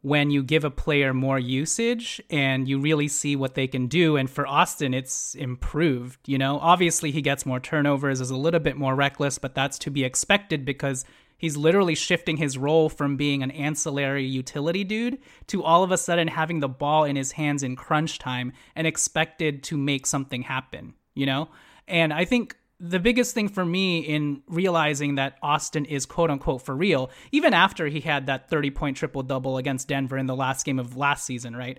when 0.00 0.30
you 0.30 0.42
give 0.42 0.64
a 0.64 0.70
player 0.70 1.14
more 1.14 1.38
usage 1.38 2.20
and 2.28 2.68
you 2.68 2.78
really 2.78 3.08
see 3.08 3.36
what 3.36 3.54
they 3.54 3.66
can 3.66 3.86
do. 3.86 4.16
And 4.16 4.28
for 4.28 4.46
Austin, 4.46 4.92
it's 4.92 5.34
improved. 5.34 6.18
You 6.26 6.36
know, 6.36 6.58
obviously 6.58 7.10
he 7.10 7.22
gets 7.22 7.46
more 7.46 7.60
turnovers, 7.60 8.20
is 8.20 8.30
a 8.30 8.36
little 8.36 8.60
bit 8.60 8.76
more 8.76 8.94
reckless, 8.94 9.38
but 9.38 9.54
that's 9.54 9.78
to 9.80 9.90
be 9.90 10.04
expected 10.04 10.64
because 10.64 11.04
he's 11.38 11.56
literally 11.56 11.94
shifting 11.94 12.36
his 12.38 12.58
role 12.58 12.88
from 12.88 13.16
being 13.16 13.42
an 13.42 13.50
ancillary 13.50 14.24
utility 14.24 14.84
dude 14.84 15.18
to 15.48 15.62
all 15.62 15.82
of 15.82 15.90
a 15.90 15.98
sudden 15.98 16.28
having 16.28 16.60
the 16.60 16.68
ball 16.68 17.04
in 17.04 17.16
his 17.16 17.32
hands 17.32 17.62
in 17.62 17.76
crunch 17.76 18.18
time 18.18 18.52
and 18.74 18.86
expected 18.86 19.62
to 19.62 19.76
make 19.76 20.06
something 20.06 20.42
happen, 20.42 20.94
you 21.14 21.26
know? 21.26 21.48
And 21.88 22.12
I 22.12 22.24
think 22.24 22.56
the 22.80 22.98
biggest 22.98 23.34
thing 23.34 23.48
for 23.48 23.64
me 23.64 24.00
in 24.00 24.42
realizing 24.48 25.14
that 25.14 25.36
Austin 25.42 25.84
is 25.84 26.06
quote 26.06 26.30
unquote 26.30 26.62
for 26.62 26.74
real, 26.74 27.10
even 27.32 27.54
after 27.54 27.86
he 27.86 28.00
had 28.00 28.26
that 28.26 28.50
30 28.50 28.70
point 28.70 28.96
triple 28.96 29.22
double 29.22 29.56
against 29.58 29.88
Denver 29.88 30.18
in 30.18 30.26
the 30.26 30.36
last 30.36 30.66
game 30.66 30.78
of 30.78 30.96
last 30.96 31.24
season, 31.24 31.56
right? 31.56 31.78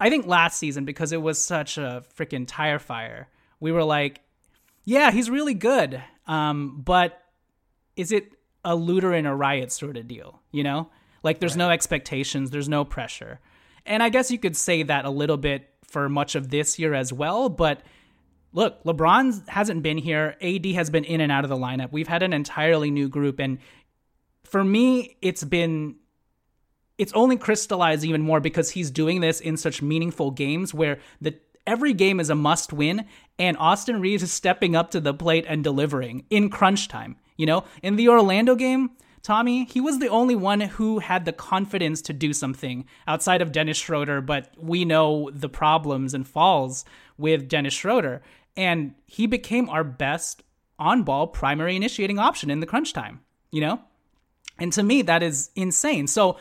I 0.00 0.10
think 0.10 0.26
last 0.26 0.58
season, 0.58 0.84
because 0.84 1.12
it 1.12 1.22
was 1.22 1.42
such 1.42 1.76
a 1.78 2.04
freaking 2.16 2.44
tire 2.46 2.78
fire, 2.78 3.28
we 3.58 3.72
were 3.72 3.82
like, 3.82 4.20
yeah, 4.84 5.10
he's 5.10 5.28
really 5.28 5.54
good. 5.54 6.02
Um, 6.26 6.82
but 6.84 7.20
is 7.96 8.12
it 8.12 8.32
a 8.64 8.76
looter 8.76 9.12
in 9.12 9.26
a 9.26 9.34
riot 9.34 9.72
sort 9.72 9.96
of 9.96 10.06
deal, 10.06 10.40
you 10.52 10.62
know? 10.62 10.90
Like 11.22 11.40
there's 11.40 11.52
right. 11.52 11.58
no 11.58 11.70
expectations, 11.70 12.50
there's 12.50 12.68
no 12.68 12.84
pressure. 12.84 13.40
And 13.84 14.02
I 14.02 14.08
guess 14.08 14.30
you 14.30 14.38
could 14.38 14.56
say 14.56 14.82
that 14.84 15.04
a 15.04 15.10
little 15.10 15.36
bit 15.36 15.68
for 15.88 16.08
much 16.08 16.34
of 16.34 16.50
this 16.50 16.78
year 16.78 16.94
as 16.94 17.12
well, 17.12 17.48
but 17.48 17.82
look, 18.52 18.82
LeBron 18.84 19.48
hasn't 19.48 19.82
been 19.82 19.98
here. 19.98 20.36
AD 20.40 20.66
has 20.66 20.90
been 20.90 21.04
in 21.04 21.20
and 21.20 21.30
out 21.30 21.44
of 21.44 21.50
the 21.50 21.56
lineup. 21.56 21.92
We've 21.92 22.08
had 22.08 22.22
an 22.22 22.32
entirely 22.32 22.90
new 22.90 23.08
group. 23.08 23.38
And 23.38 23.58
for 24.44 24.64
me, 24.64 25.16
it's 25.22 25.44
been, 25.44 25.96
it's 26.96 27.12
only 27.12 27.36
crystallized 27.36 28.04
even 28.04 28.22
more 28.22 28.40
because 28.40 28.70
he's 28.70 28.90
doing 28.90 29.20
this 29.20 29.40
in 29.40 29.56
such 29.56 29.82
meaningful 29.82 30.30
games 30.30 30.72
where 30.72 30.98
the, 31.20 31.38
every 31.66 31.92
game 31.92 32.20
is 32.20 32.30
a 32.30 32.34
must 32.34 32.72
win. 32.72 33.04
And 33.38 33.56
Austin 33.58 34.00
Reaves 34.00 34.22
is 34.22 34.32
stepping 34.32 34.74
up 34.74 34.90
to 34.92 35.00
the 35.00 35.14
plate 35.14 35.44
and 35.46 35.62
delivering 35.62 36.24
in 36.30 36.50
crunch 36.50 36.88
time. 36.88 37.16
You 37.36 37.46
know, 37.46 37.64
in 37.82 37.96
the 37.96 38.08
Orlando 38.08 38.56
game, 38.56 38.90
Tommy, 39.22 39.64
he 39.64 39.80
was 39.80 39.98
the 39.98 40.08
only 40.08 40.36
one 40.36 40.60
who 40.60 41.00
had 41.00 41.24
the 41.24 41.32
confidence 41.32 42.00
to 42.02 42.12
do 42.12 42.32
something 42.32 42.86
outside 43.06 43.42
of 43.42 43.52
Dennis 43.52 43.76
Schroeder, 43.76 44.20
but 44.20 44.52
we 44.56 44.84
know 44.84 45.30
the 45.32 45.48
problems 45.48 46.14
and 46.14 46.26
falls 46.26 46.84
with 47.16 47.48
Dennis 47.48 47.74
Schroeder 47.74 48.22
and 48.58 48.92
he 49.06 49.28
became 49.28 49.70
our 49.70 49.84
best 49.84 50.42
on 50.80 51.04
ball 51.04 51.28
primary 51.28 51.76
initiating 51.76 52.18
option 52.18 52.50
in 52.50 52.58
the 52.58 52.66
crunch 52.66 52.92
time, 52.92 53.20
you 53.52 53.60
know? 53.60 53.80
And 54.58 54.72
to 54.72 54.82
me, 54.82 55.00
that 55.02 55.22
is 55.22 55.50
insane. 55.54 56.08
So, 56.08 56.36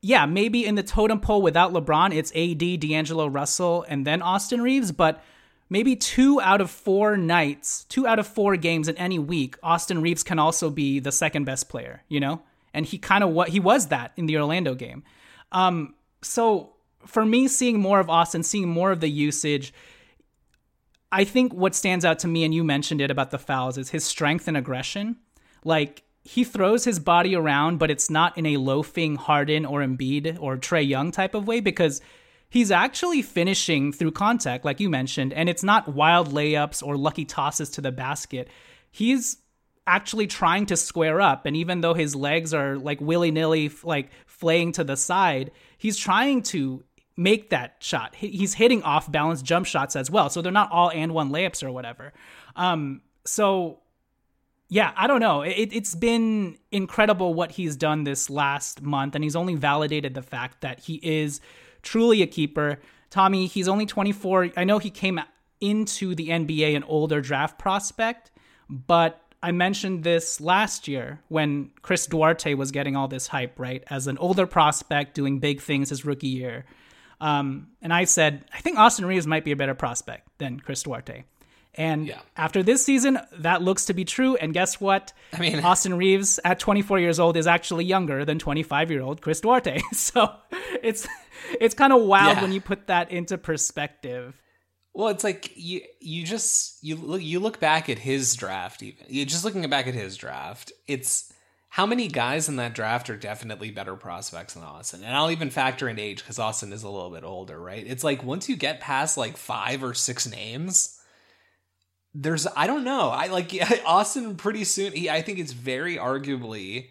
yeah, 0.00 0.24
maybe 0.24 0.64
in 0.64 0.76
the 0.76 0.82
totem 0.82 1.20
pole 1.20 1.42
without 1.42 1.74
LeBron, 1.74 2.14
it's 2.14 2.32
AD, 2.34 2.80
D'Angelo 2.80 3.26
Russell, 3.26 3.84
and 3.90 4.06
then 4.06 4.22
Austin 4.22 4.62
Reaves, 4.62 4.90
but 4.90 5.22
maybe 5.70 5.96
two 5.96 6.40
out 6.40 6.60
of 6.60 6.70
four 6.70 7.16
nights, 7.16 7.84
two 7.84 8.06
out 8.06 8.18
of 8.18 8.26
four 8.26 8.56
games 8.56 8.88
in 8.88 8.96
any 8.96 9.18
week, 9.18 9.56
Austin 9.62 10.02
Reaves 10.02 10.22
can 10.22 10.38
also 10.38 10.68
be 10.68 10.98
the 10.98 11.12
second 11.12 11.44
best 11.44 11.68
player, 11.68 12.02
you 12.08 12.20
know? 12.20 12.42
And 12.74 12.84
he 12.84 12.98
kind 12.98 13.24
of 13.24 13.30
what 13.30 13.48
he 13.48 13.60
was 13.60 13.86
that 13.88 14.12
in 14.16 14.26
the 14.26 14.36
Orlando 14.36 14.74
game. 14.74 15.04
Um, 15.52 15.94
so 16.22 16.74
for 17.06 17.24
me, 17.24 17.48
seeing 17.48 17.80
more 17.80 18.00
of 18.00 18.10
Austin, 18.10 18.42
seeing 18.42 18.68
more 18.68 18.90
of 18.90 19.00
the 19.00 19.08
usage, 19.08 19.72
I 21.12 21.24
think 21.24 21.52
what 21.52 21.74
stands 21.74 22.04
out 22.04 22.18
to 22.20 22.28
me, 22.28 22.44
and 22.44 22.54
you 22.54 22.62
mentioned 22.62 23.00
it 23.00 23.10
about 23.10 23.30
the 23.30 23.38
fouls, 23.38 23.78
is 23.78 23.90
his 23.90 24.04
strength 24.04 24.46
and 24.46 24.56
aggression. 24.56 25.16
Like 25.64 26.02
he 26.22 26.44
throws 26.44 26.84
his 26.84 26.98
body 26.98 27.34
around, 27.34 27.78
but 27.78 27.90
it's 27.90 28.10
not 28.10 28.36
in 28.36 28.46
a 28.46 28.58
loafing 28.58 29.16
Harden 29.16 29.64
or 29.64 29.80
Embiid 29.80 30.36
or 30.40 30.56
Trae 30.56 30.86
Young 30.86 31.10
type 31.10 31.34
of 31.34 31.48
way 31.48 31.60
because 31.60 32.00
he's 32.50 32.70
actually 32.70 33.22
finishing 33.22 33.92
through 33.92 34.10
contact, 34.10 34.64
like 34.64 34.80
you 34.80 34.90
mentioned, 34.90 35.32
and 35.32 35.48
it's 35.48 35.62
not 35.62 35.94
wild 35.94 36.32
layups 36.32 36.82
or 36.82 36.96
lucky 36.96 37.24
tosses 37.24 37.70
to 37.70 37.80
the 37.80 37.92
basket. 37.92 38.48
He's 38.90 39.38
actually 39.86 40.26
trying 40.26 40.66
to 40.66 40.76
square 40.76 41.20
up, 41.20 41.46
and 41.46 41.56
even 41.56 41.80
though 41.80 41.94
his 41.94 42.14
legs 42.14 42.52
are 42.52 42.76
like 42.76 43.00
willy 43.00 43.30
nilly, 43.30 43.70
like 43.82 44.10
flaying 44.26 44.72
to 44.72 44.84
the 44.84 44.96
side, 44.96 45.52
he's 45.78 45.96
trying 45.96 46.42
to 46.42 46.84
make 47.16 47.50
that 47.50 47.76
shot. 47.80 48.14
He's 48.14 48.54
hitting 48.54 48.82
off 48.82 49.10
balance 49.10 49.42
jump 49.42 49.66
shots 49.66 49.94
as 49.94 50.10
well. 50.10 50.30
So 50.30 50.42
they're 50.42 50.52
not 50.52 50.72
all 50.72 50.90
and 50.90 51.12
one 51.12 51.30
layups 51.30 51.62
or 51.62 51.70
whatever. 51.70 52.12
Um, 52.56 53.02
so 53.24 53.80
yeah, 54.68 54.92
I 54.96 55.06
don't 55.06 55.20
know. 55.20 55.42
It, 55.42 55.72
has 55.72 55.94
been 55.94 56.56
incredible 56.70 57.34
what 57.34 57.50
he's 57.50 57.76
done 57.76 58.04
this 58.04 58.30
last 58.30 58.82
month, 58.82 59.14
and 59.16 59.24
he's 59.24 59.36
only 59.36 59.56
validated 59.56 60.14
the 60.14 60.22
fact 60.22 60.60
that 60.60 60.80
he 60.80 60.94
is 61.02 61.40
truly 61.82 62.22
a 62.22 62.26
keeper. 62.26 62.80
Tommy, 63.10 63.46
he's 63.46 63.68
only 63.68 63.86
24. 63.86 64.50
I 64.56 64.64
know 64.64 64.78
he 64.78 64.90
came 64.90 65.20
into 65.60 66.14
the 66.14 66.28
NBA 66.28 66.76
an 66.76 66.84
older 66.84 67.20
draft 67.20 67.58
prospect, 67.58 68.30
but 68.68 69.20
I 69.42 69.52
mentioned 69.52 70.04
this 70.04 70.40
last 70.40 70.86
year 70.86 71.20
when 71.28 71.70
Chris 71.82 72.06
Duarte 72.06 72.54
was 72.54 72.70
getting 72.70 72.96
all 72.96 73.08
this 73.08 73.26
hype, 73.26 73.58
right? 73.58 73.82
As 73.88 74.06
an 74.06 74.18
older 74.18 74.46
prospect 74.46 75.14
doing 75.14 75.38
big 75.38 75.60
things 75.60 75.90
his 75.90 76.04
rookie 76.04 76.28
year. 76.28 76.66
Um, 77.20 77.68
and 77.82 77.92
I 77.92 78.04
said, 78.04 78.44
I 78.52 78.60
think 78.60 78.78
Austin 78.78 79.06
Reaves 79.06 79.26
might 79.26 79.44
be 79.44 79.52
a 79.52 79.56
better 79.56 79.74
prospect 79.74 80.28
than 80.38 80.60
Chris 80.60 80.82
Duarte. 80.82 81.24
And 81.74 82.08
yeah. 82.08 82.20
after 82.36 82.62
this 82.62 82.84
season, 82.84 83.18
that 83.38 83.62
looks 83.62 83.86
to 83.86 83.94
be 83.94 84.04
true. 84.04 84.36
And 84.36 84.52
guess 84.52 84.80
what? 84.80 85.12
I 85.32 85.38
mean, 85.38 85.60
Austin 85.64 85.94
Reaves 85.94 86.40
at 86.44 86.58
24 86.58 86.98
years 86.98 87.20
old 87.20 87.36
is 87.36 87.46
actually 87.46 87.84
younger 87.84 88.24
than 88.24 88.38
25 88.38 88.90
year 88.90 89.02
old 89.02 89.20
Chris 89.20 89.40
Duarte. 89.40 89.80
So 89.92 90.32
it's 90.82 91.06
it's 91.60 91.74
kind 91.74 91.92
of 91.92 92.02
wild 92.02 92.36
yeah. 92.36 92.42
when 92.42 92.52
you 92.52 92.60
put 92.60 92.88
that 92.88 93.10
into 93.10 93.38
perspective. 93.38 94.40
Well, 94.92 95.08
it's 95.08 95.22
like 95.22 95.52
you 95.54 95.82
you 96.00 96.24
just 96.24 96.82
you 96.82 96.96
look 96.96 97.22
you 97.22 97.38
look 97.38 97.60
back 97.60 97.88
at 97.88 97.98
his 97.98 98.34
draft 98.34 98.82
even. 98.82 99.06
You 99.08 99.24
just 99.24 99.44
looking 99.44 99.68
back 99.70 99.86
at 99.86 99.94
his 99.94 100.16
draft. 100.16 100.72
It's 100.88 101.32
how 101.68 101.86
many 101.86 102.08
guys 102.08 102.48
in 102.48 102.56
that 102.56 102.74
draft 102.74 103.08
are 103.10 103.16
definitely 103.16 103.70
better 103.70 103.94
prospects 103.94 104.54
than 104.54 104.64
Austin? 104.64 105.04
And 105.04 105.14
I'll 105.14 105.30
even 105.30 105.50
factor 105.50 105.88
in 105.88 106.00
age 106.00 106.18
because 106.18 106.40
Austin 106.40 106.72
is 106.72 106.82
a 106.82 106.90
little 106.90 107.10
bit 107.10 107.22
older, 107.22 107.60
right? 107.60 107.86
It's 107.86 108.02
like 108.02 108.24
once 108.24 108.48
you 108.48 108.56
get 108.56 108.80
past 108.80 109.16
like 109.16 109.36
five 109.36 109.84
or 109.84 109.94
six 109.94 110.28
names, 110.28 110.99
there's 112.14 112.46
I 112.56 112.66
don't 112.66 112.84
know. 112.84 113.10
I 113.10 113.26
like 113.26 113.52
Austin 113.86 114.36
pretty 114.36 114.64
soon. 114.64 114.92
He, 114.92 115.08
I 115.10 115.22
think 115.22 115.38
it's 115.38 115.52
very 115.52 115.96
arguably 115.96 116.88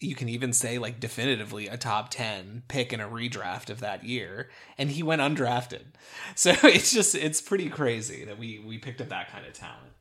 you 0.00 0.14
can 0.14 0.28
even 0.28 0.52
say 0.52 0.78
like 0.78 1.00
definitively 1.00 1.66
a 1.66 1.76
top 1.76 2.10
10 2.10 2.64
pick 2.68 2.92
in 2.92 3.00
a 3.00 3.08
redraft 3.08 3.70
of 3.70 3.80
that 3.80 4.04
year 4.04 4.50
and 4.76 4.90
he 4.90 5.02
went 5.02 5.22
undrafted 5.22 5.84
so 6.34 6.52
it's 6.64 6.92
just 6.92 7.14
it's 7.14 7.40
pretty 7.40 7.70
crazy 7.70 8.24
that 8.24 8.38
we 8.38 8.58
we 8.58 8.76
picked 8.76 9.00
up 9.00 9.08
that 9.08 9.30
kind 9.30 9.46
of 9.46 9.52
talent 9.52 9.92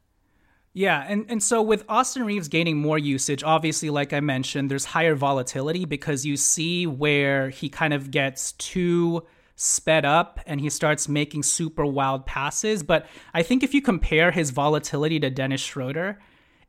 yeah, 0.76 1.06
and, 1.08 1.28
and 1.30 1.44
so 1.44 1.62
with 1.62 1.86
Austin 1.88 2.26
Reaves 2.26 2.48
gaining 2.48 2.78
more 2.78 2.98
usage, 2.98 3.44
obviously, 3.44 3.92
like 3.92 4.12
I 4.12 4.22
mentioned, 4.22 4.72
there's 4.72 4.86
higher 4.86 5.14
volatility 5.14 5.86
because 5.86 6.26
you 6.26 6.36
see 6.36 6.88
where 6.88 7.52
he 7.52 7.70
kind 7.70 7.94
of 7.94 8.10
gets 8.10 8.54
too 8.54 9.24
sped 9.56 10.06
up 10.06 10.40
and 10.46 10.60
he 10.60 10.70
starts 10.70 11.08
making 11.08 11.44
super 11.44 11.86
wild 11.86 12.26
passes. 12.26 12.84
But 12.84 13.06
I 13.34 13.44
think 13.44 13.64
if 13.64 13.74
you 13.74 13.82
compare 13.82 14.32
his 14.32 14.50
volatility 14.50 15.20
to 15.20 15.30
Dennis 15.30 15.62
Schroeder, 15.62 16.20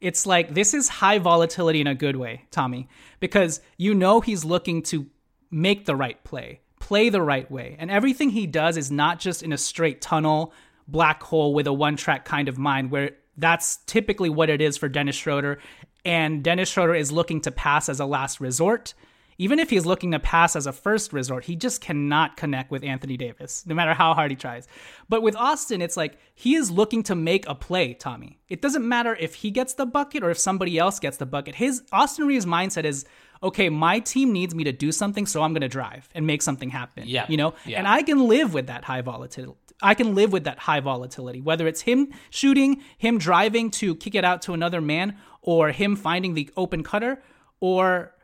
it's 0.00 0.26
like 0.26 0.55
this 0.55 0.75
is 0.75 0.88
high 0.88 1.19
volatility 1.19 1.81
in 1.81 1.87
a 1.87 1.95
good 1.95 2.17
way, 2.17 2.45
Tommy, 2.50 2.88
because 3.21 3.61
you 3.76 3.95
know 3.95 4.21
he's 4.21 4.45
looking 4.45 4.83
to 4.83 5.07
make 5.50 5.87
the 5.87 5.97
right 5.97 6.23
play, 6.25 6.61
play 6.81 7.09
the 7.09 7.23
right 7.23 7.50
way. 7.50 7.76
And 7.79 7.91
everything 7.91 8.31
he 8.31 8.47
does 8.47 8.76
is 8.76 8.91
not 8.91 9.19
just 9.19 9.43
in 9.43 9.53
a 9.53 9.59
straight 9.59 10.03
tunnel, 10.03 10.53
black 10.87 11.23
hole 11.23 11.55
with 11.55 11.67
a 11.67 11.73
one 11.73 11.97
track 11.97 12.25
kind 12.25 12.49
of 12.49 12.59
mind 12.59 12.91
where 12.91 13.12
that's 13.37 13.79
typically 13.87 14.29
what 14.29 14.50
it 14.50 14.61
is 14.61 14.76
for 14.76 14.88
Dennis 14.88 15.17
Schroeder. 15.17 15.59
And 16.05 16.45
Dennis 16.45 16.69
Schroeder 16.69 16.95
is 16.95 17.11
looking 17.11 17.41
to 17.43 17.50
pass 17.50 17.88
as 17.88 17.99
a 17.99 18.07
last 18.07 18.41
resort. 18.41 18.95
Even 19.38 19.59
if 19.59 19.71
he's 19.71 19.87
looking 19.87 20.12
to 20.12 20.19
pass 20.19 20.57
as 20.57 20.67
a 20.67 20.73
first 20.73 21.12
resort, 21.12 21.45
he 21.45 21.57
just 21.57 21.81
cannot 21.81 22.37
connect 22.37 22.71
with 22.71 22.85
Anthony 22.85 23.17
Davis, 23.17 23.64
no 23.67 23.75
matter 23.75 23.95
how 23.95 24.14
hard 24.14 24.31
he 24.31 24.37
tries. 24.37 24.69
But 25.09 25.23
with 25.23 25.37
Austin, 25.37 25.83
it's 25.83 25.97
like 25.97 26.19
he 26.35 26.55
is 26.55 26.71
looking 26.71 27.03
to 27.05 27.14
make 27.14 27.49
a 27.49 27.55
play, 27.55 27.95
Tommy. 27.95 28.38
It 28.49 28.62
doesn't 28.62 28.87
matter 28.87 29.17
if 29.19 29.37
he 29.37 29.50
gets 29.50 29.75
the 29.75 29.87
bucket 29.87 30.23
or 30.23 30.31
if 30.31 30.38
somebody 30.38 30.79
else 30.79 30.99
gets 30.99 31.17
the 31.17 31.26
bucket. 31.26 31.57
His 31.57 31.83
Austin 31.93 32.26
Reaves' 32.26 32.47
mindset 32.47 32.85
is, 32.85 33.05
okay, 33.43 33.69
my 33.69 33.99
team 34.00 34.33
needs 34.33 34.55
me 34.55 34.64
to 34.64 34.73
do 34.73 34.93
something, 34.93 35.26
so 35.26 35.43
I'm 35.43 35.53
going 35.53 35.62
to 35.62 35.69
drive 35.69 36.09
and 36.14 36.26
make 36.26 36.43
something 36.43 36.71
happen. 36.71 37.05
Yeah. 37.07 37.26
You 37.29 37.37
know? 37.37 37.55
Yeah. 37.67 37.79
And 37.79 37.88
I 37.88 38.03
can 38.03 38.29
live 38.29 38.55
with 38.55 38.69
that 38.69 38.85
high 38.85 39.03
volatility 39.03 39.59
I 39.83 39.95
can 39.95 40.14
live 40.14 40.33
with 40.33 40.45
that 40.45 40.61
high 40.61 40.81
volatility, 40.81 41.41
whether 41.41 41.67
it's 41.67 41.83
him 41.83 42.12
shooting, 42.31 42.83
him 42.97 43.19
driving 43.19 43.71
to 43.73 43.95
kick 43.97 44.14
it 44.14 44.25
out 44.25 44.43
to 44.43 44.55
another 44.55 44.81
man, 44.81 45.19
or 45.43 45.73
him 45.73 45.97
finding 45.97 46.35
the 46.35 46.50
open 46.57 46.83
cutter, 46.83 47.23
or 47.61 48.14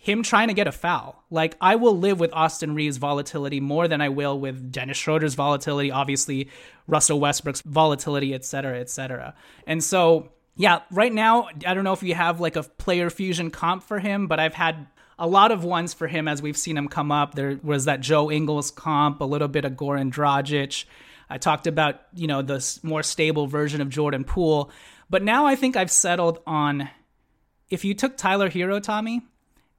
him 0.00 0.22
trying 0.22 0.46
to 0.46 0.54
get 0.54 0.68
a 0.68 0.72
foul. 0.72 1.24
Like 1.28 1.56
I 1.60 1.74
will 1.74 1.98
live 1.98 2.20
with 2.20 2.32
Austin 2.32 2.74
Reaves' 2.74 2.98
volatility 2.98 3.58
more 3.58 3.88
than 3.88 4.00
I 4.00 4.08
will 4.08 4.38
with 4.38 4.70
Dennis 4.70 4.96
Schroeder's 4.96 5.34
volatility, 5.34 5.90
obviously 5.90 6.48
Russell 6.86 7.18
Westbrook's 7.18 7.62
volatility, 7.62 8.32
et 8.32 8.44
cetera, 8.44 8.78
et 8.78 8.88
cetera. 8.88 9.34
And 9.66 9.82
so, 9.82 10.30
yeah, 10.56 10.82
right 10.92 11.12
now, 11.12 11.48
I 11.66 11.74
don't 11.74 11.82
know 11.82 11.92
if 11.92 12.02
you 12.04 12.14
have 12.14 12.40
like 12.40 12.54
a 12.54 12.62
player 12.62 13.10
fusion 13.10 13.50
comp 13.50 13.82
for 13.82 13.98
him, 13.98 14.28
but 14.28 14.38
I've 14.38 14.54
had 14.54 14.86
a 15.18 15.26
lot 15.26 15.50
of 15.50 15.64
ones 15.64 15.94
for 15.94 16.06
him 16.06 16.28
as 16.28 16.40
we've 16.40 16.56
seen 16.56 16.76
him 16.76 16.86
come 16.86 17.10
up. 17.10 17.34
There 17.34 17.58
was 17.62 17.86
that 17.86 18.00
Joe 18.00 18.30
Ingles 18.30 18.70
comp, 18.70 19.20
a 19.20 19.24
little 19.24 19.48
bit 19.48 19.64
of 19.64 19.72
Goran 19.72 20.12
Dragic. 20.12 20.84
I 21.28 21.38
talked 21.38 21.66
about, 21.66 22.00
you 22.14 22.28
know, 22.28 22.40
the 22.40 22.78
more 22.84 23.02
stable 23.02 23.48
version 23.48 23.80
of 23.80 23.88
Jordan 23.88 24.22
Poole. 24.22 24.70
But 25.10 25.24
now 25.24 25.44
I 25.44 25.56
think 25.56 25.76
I've 25.76 25.90
settled 25.90 26.38
on 26.46 26.88
if 27.68 27.84
you 27.84 27.94
took 27.94 28.16
Tyler 28.16 28.48
Herro, 28.48 28.80
Tommy, 28.80 29.22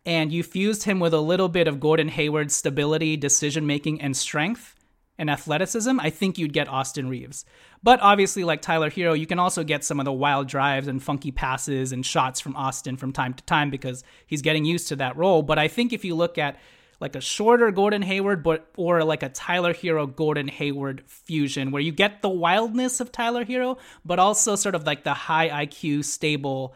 and 0.09 0.33
you 0.33 0.41
fused 0.41 0.85
him 0.85 0.99
with 0.99 1.13
a 1.13 1.19
little 1.19 1.49
bit 1.49 1.67
of 1.67 1.79
Gordon 1.79 2.07
Hayward's 2.07 2.55
stability, 2.55 3.15
decision 3.15 3.67
making, 3.67 4.01
and 4.01 4.17
strength 4.17 4.75
and 5.19 5.29
athleticism, 5.29 5.99
I 5.99 6.09
think 6.09 6.39
you'd 6.39 6.51
get 6.51 6.67
Austin 6.67 7.09
Reaves. 7.09 7.45
But 7.83 7.99
obviously, 8.01 8.43
like 8.43 8.63
Tyler 8.63 8.89
Herro, 8.89 9.13
you 9.13 9.27
can 9.27 9.37
also 9.37 9.63
get 9.63 9.83
some 9.83 9.99
of 9.99 10.05
the 10.05 10.11
wild 10.11 10.47
drives 10.47 10.87
and 10.87 11.03
funky 11.03 11.29
passes 11.29 11.91
and 11.91 12.03
shots 12.03 12.39
from 12.39 12.55
Austin 12.55 12.97
from 12.97 13.13
time 13.13 13.35
to 13.35 13.43
time 13.43 13.69
because 13.69 14.03
he's 14.25 14.41
getting 14.41 14.65
used 14.65 14.87
to 14.87 14.95
that 14.95 15.15
role. 15.15 15.43
But 15.43 15.59
I 15.59 15.67
think 15.67 15.93
if 15.93 16.03
you 16.03 16.15
look 16.15 16.39
at 16.39 16.57
like 16.99 17.15
a 17.15 17.21
shorter 17.21 17.69
Gordon 17.69 18.01
Hayward, 18.01 18.41
but 18.41 18.67
or 18.77 19.03
like 19.03 19.21
a 19.21 19.29
Tyler 19.29 19.75
Herro 19.75 20.07
Gordon 20.07 20.47
Hayward 20.47 21.03
fusion, 21.05 21.69
where 21.69 21.83
you 21.83 21.91
get 21.91 22.23
the 22.23 22.29
wildness 22.29 22.99
of 22.99 23.11
Tyler 23.11 23.45
Herro, 23.45 23.77
but 24.03 24.17
also 24.17 24.55
sort 24.55 24.73
of 24.73 24.87
like 24.87 25.03
the 25.03 25.13
high 25.13 25.67
IQ, 25.67 26.03
stable 26.03 26.73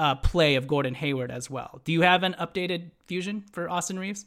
uh, 0.00 0.14
play 0.14 0.54
of 0.54 0.66
Gordon 0.66 0.94
Hayward 0.94 1.30
as 1.30 1.50
well. 1.50 1.82
Do 1.84 1.92
you 1.92 2.00
have 2.00 2.22
an 2.22 2.34
updated 2.40 2.92
fusion 3.06 3.44
for 3.52 3.68
Austin 3.68 3.98
Reaves? 3.98 4.24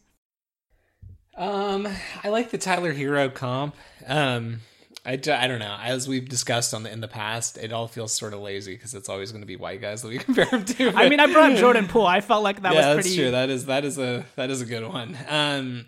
Um, 1.35 1.87
I 2.23 2.29
like 2.29 2.51
the 2.51 2.59
Tyler 2.59 2.93
Herro 2.93 3.33
comp. 3.33 3.75
Um, 4.05 4.59
I, 5.03 5.13
I 5.13 5.17
don't 5.17 5.57
know. 5.57 5.75
As 5.81 6.07
we've 6.07 6.29
discussed 6.29 6.75
on 6.75 6.83
the, 6.83 6.91
in 6.91 7.01
the 7.01 7.07
past, 7.07 7.57
it 7.57 7.73
all 7.73 7.87
feels 7.87 8.13
sort 8.13 8.35
of 8.35 8.41
lazy 8.41 8.75
because 8.75 8.93
it's 8.93 9.09
always 9.09 9.31
going 9.31 9.41
to 9.41 9.47
be 9.47 9.55
white 9.55 9.81
guys 9.81 10.03
that 10.03 10.09
we 10.09 10.17
compare 10.19 10.45
him 10.45 10.63
to. 10.63 10.91
I 10.95 11.09
mean, 11.09 11.19
I 11.19 11.25
brought 11.25 11.55
Jordan 11.57 11.87
Poole. 11.87 12.05
I 12.05 12.21
felt 12.21 12.43
like 12.43 12.61
that 12.61 12.75
yeah, 12.75 12.93
was 12.93 12.95
pretty. 12.97 13.09
that's 13.09 13.15
true. 13.15 13.31
That 13.31 13.49
is 13.49 13.65
that 13.65 13.83
is 13.83 13.97
a 13.97 14.27
that 14.35 14.51
is 14.51 14.61
a 14.61 14.65
good 14.67 14.87
one. 14.87 15.17
Um, 15.27 15.85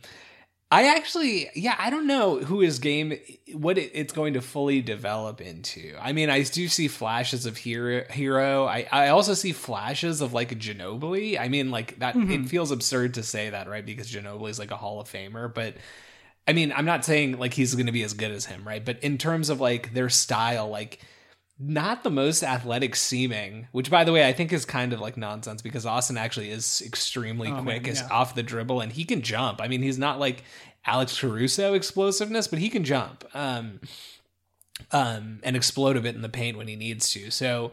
I 0.76 0.88
actually, 0.98 1.50
yeah, 1.56 1.76
I 1.80 1.90
don't 1.90 2.06
know 2.06 2.40
who 2.40 2.60
his 2.60 2.80
game, 2.80 3.18
what 3.54 3.78
it, 3.78 3.92
it's 3.94 4.12
going 4.12 4.34
to 4.34 4.42
fully 4.42 4.82
develop 4.82 5.40
into. 5.40 5.96
I 6.02 6.12
mean, 6.12 6.30
I 6.30 6.44
do 6.44 6.68
see 6.68 6.90
flashes 6.90 7.46
of 7.46 7.56
hero. 7.56 8.04
Herro. 8.10 8.68
I, 8.68 8.86
I 8.92 9.08
also 9.08 9.36
see 9.36 9.54
flashes 9.54 10.20
of 10.20 10.34
like 10.34 10.60
Ginobili. 10.60 11.40
I 11.40 11.48
mean, 11.48 11.72
like 11.72 11.98
that. 12.00 12.16
Mm-hmm. 12.16 12.32
It 12.32 12.50
feels 12.50 12.72
absurd 12.72 13.14
to 13.14 13.24
say 13.24 13.52
that, 13.52 13.70
right? 13.70 13.86
Because 13.86 14.12
Ginobili 14.12 14.50
is 14.50 14.60
like 14.60 14.72
a 14.72 14.76
Hall 14.76 15.00
of 15.00 15.08
Famer, 15.08 15.54
but 15.54 15.76
I 16.46 16.52
mean, 16.52 16.74
I'm 16.76 16.84
not 16.84 17.06
saying 17.06 17.40
like 17.40 17.54
he's 17.54 17.74
going 17.74 17.86
to 17.86 17.94
be 17.94 18.04
as 18.04 18.14
good 18.14 18.32
as 18.32 18.44
him, 18.44 18.68
right? 18.68 18.84
But 18.84 19.02
in 19.02 19.18
terms 19.18 19.50
of 19.50 19.62
like 19.62 19.94
their 19.94 20.10
style, 20.10 20.68
like 20.68 21.00
not 21.58 22.04
the 22.04 22.10
most 22.10 22.44
athletic 22.44 22.96
seeming, 22.96 23.68
which 23.72 23.90
by 23.90 24.04
the 24.04 24.12
way, 24.12 24.28
I 24.28 24.34
think 24.34 24.52
is 24.52 24.66
kind 24.66 24.92
of 24.92 25.00
like 25.00 25.16
nonsense 25.16 25.62
because 25.62 25.86
Austin 25.86 26.18
actually 26.18 26.50
is 26.50 26.82
extremely 26.86 27.50
oh, 27.50 27.62
quick, 27.62 27.84
man, 27.84 27.92
is 27.92 28.02
off 28.04 28.36
the 28.36 28.44
dribble, 28.44 28.82
and 28.82 28.92
he 28.92 29.06
can 29.06 29.22
jump. 29.22 29.62
I 29.62 29.68
mean, 29.68 29.82
he's 29.82 29.98
not 29.98 30.20
like 30.20 30.44
Alex 30.86 31.18
Caruso 31.18 31.74
explosiveness, 31.74 32.48
but 32.48 32.60
he 32.60 32.70
can 32.70 32.84
jump. 32.84 33.24
Um, 33.34 33.80
um, 34.92 35.40
and 35.44 35.56
explode 35.56 35.96
a 35.96 36.02
bit 36.02 36.16
in 36.16 36.22
the 36.22 36.30
paint 36.30 36.58
when 36.58 36.68
he 36.68 36.76
needs 36.76 37.10
to. 37.12 37.32
So, 37.32 37.72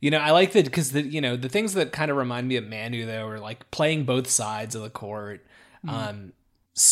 you 0.00 0.10
know, 0.10 0.18
I 0.18 0.30
like 0.30 0.52
that 0.52 0.64
because 0.64 0.92
the 0.92 1.02
you 1.02 1.20
know 1.20 1.36
the 1.36 1.48
things 1.48 1.74
that 1.74 1.92
kind 1.92 2.10
of 2.10 2.16
remind 2.16 2.48
me 2.48 2.56
of 2.56 2.66
Manu 2.66 3.04
though 3.04 3.26
are 3.26 3.38
like 3.38 3.70
playing 3.70 4.04
both 4.04 4.28
sides 4.28 4.74
of 4.74 4.82
the 4.82 4.90
court. 4.90 5.44
Mm. 5.86 5.90
Um, 5.90 6.32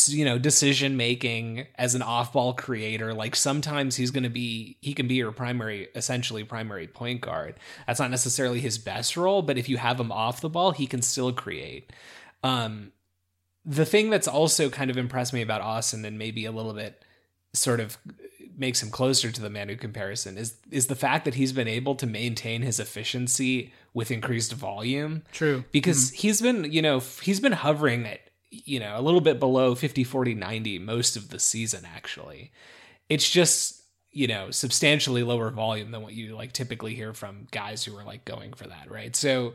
you 0.08 0.24
know 0.24 0.38
decision 0.38 0.96
making 0.96 1.66
as 1.76 1.94
an 1.94 2.02
off-ball 2.02 2.54
creator 2.54 3.14
like 3.14 3.36
sometimes 3.36 3.96
he's 3.96 4.10
going 4.10 4.24
to 4.24 4.30
be 4.30 4.76
he 4.80 4.92
can 4.94 5.06
be 5.06 5.14
your 5.14 5.32
primary 5.32 5.88
essentially 5.94 6.42
primary 6.42 6.86
point 6.86 7.20
guard 7.20 7.54
that's 7.86 8.00
not 8.00 8.10
necessarily 8.10 8.60
his 8.60 8.78
best 8.78 9.16
role 9.16 9.42
but 9.42 9.58
if 9.58 9.68
you 9.68 9.76
have 9.76 10.00
him 10.00 10.10
off 10.10 10.40
the 10.40 10.48
ball 10.48 10.72
he 10.72 10.86
can 10.86 11.02
still 11.02 11.32
create 11.32 11.92
um 12.42 12.90
the 13.66 13.84
thing 13.84 14.10
that's 14.10 14.28
also 14.28 14.70
kind 14.70 14.90
of 14.90 14.96
impressed 14.96 15.32
me 15.32 15.42
about 15.42 15.60
Austin 15.60 16.04
and 16.04 16.16
maybe 16.16 16.44
a 16.44 16.52
little 16.52 16.72
bit 16.72 17.04
sort 17.52 17.80
of 17.80 17.98
makes 18.56 18.82
him 18.82 18.90
closer 18.90 19.30
to 19.30 19.40
the 19.40 19.50
Manu 19.50 19.76
comparison 19.76 20.38
is 20.38 20.56
is 20.70 20.86
the 20.86 20.94
fact 20.94 21.24
that 21.24 21.34
he's 21.34 21.52
been 21.52 21.68
able 21.68 21.94
to 21.96 22.06
maintain 22.06 22.62
his 22.62 22.78
efficiency 22.78 23.72
with 23.92 24.10
increased 24.10 24.52
volume. 24.52 25.22
True. 25.32 25.64
Because 25.72 26.06
mm-hmm. 26.06 26.16
he's 26.16 26.40
been, 26.40 26.72
you 26.72 26.80
know, 26.80 27.00
he's 27.00 27.40
been 27.40 27.52
hovering 27.52 28.06
at 28.06 28.20
you 28.64 28.80
know, 28.80 28.98
a 28.98 29.02
little 29.02 29.20
bit 29.20 29.38
below 29.38 29.74
50 29.74 30.04
40 30.04 30.34
90 30.34 30.78
most 30.78 31.16
of 31.16 31.28
the 31.30 31.38
season 31.38 31.84
actually. 31.84 32.52
It's 33.08 33.28
just, 33.30 33.82
you 34.10 34.26
know, 34.26 34.50
substantially 34.50 35.22
lower 35.22 35.50
volume 35.50 35.90
than 35.90 36.02
what 36.02 36.14
you 36.14 36.34
like 36.34 36.52
typically 36.52 36.94
hear 36.94 37.12
from 37.12 37.46
guys 37.50 37.84
who 37.84 37.96
are 37.96 38.04
like 38.04 38.24
going 38.24 38.52
for 38.52 38.66
that, 38.66 38.90
right? 38.90 39.14
So 39.14 39.54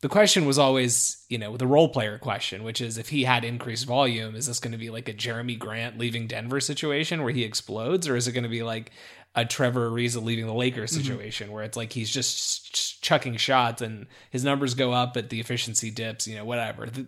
the 0.00 0.08
question 0.08 0.46
was 0.46 0.58
always, 0.58 1.24
you 1.28 1.36
know, 1.36 1.56
the 1.56 1.66
role 1.66 1.88
player 1.88 2.18
question, 2.18 2.64
which 2.64 2.80
is 2.80 2.96
if 2.96 3.10
he 3.10 3.24
had 3.24 3.44
increased 3.44 3.86
volume, 3.86 4.34
is 4.34 4.46
this 4.46 4.58
going 4.58 4.72
to 4.72 4.78
be 4.78 4.90
like 4.90 5.08
a 5.08 5.14
Jerami 5.14 5.58
Grant 5.58 5.98
leaving 5.98 6.26
Denver 6.26 6.60
situation 6.60 7.22
where 7.22 7.32
he 7.32 7.44
explodes, 7.44 8.08
or 8.08 8.16
is 8.16 8.26
it 8.26 8.32
going 8.32 8.44
to 8.44 8.48
be 8.48 8.62
like 8.62 8.92
a 9.34 9.44
Trevor 9.44 9.90
Ariza 9.90 10.22
leaving 10.22 10.46
the 10.46 10.54
Lakers 10.54 10.92
mm-hmm. 10.92 11.02
situation 11.02 11.46
mm-hmm. 11.46 11.54
where 11.54 11.64
it's 11.64 11.76
like 11.76 11.92
he's 11.92 12.10
just 12.10 13.02
chucking 13.02 13.36
shots 13.36 13.82
and 13.82 14.06
his 14.30 14.42
numbers 14.42 14.74
go 14.74 14.92
up, 14.92 15.14
but 15.14 15.28
the 15.28 15.38
efficiency 15.38 15.90
dips, 15.90 16.26
you 16.26 16.34
know, 16.34 16.44
whatever. 16.44 16.86
The, 16.86 17.06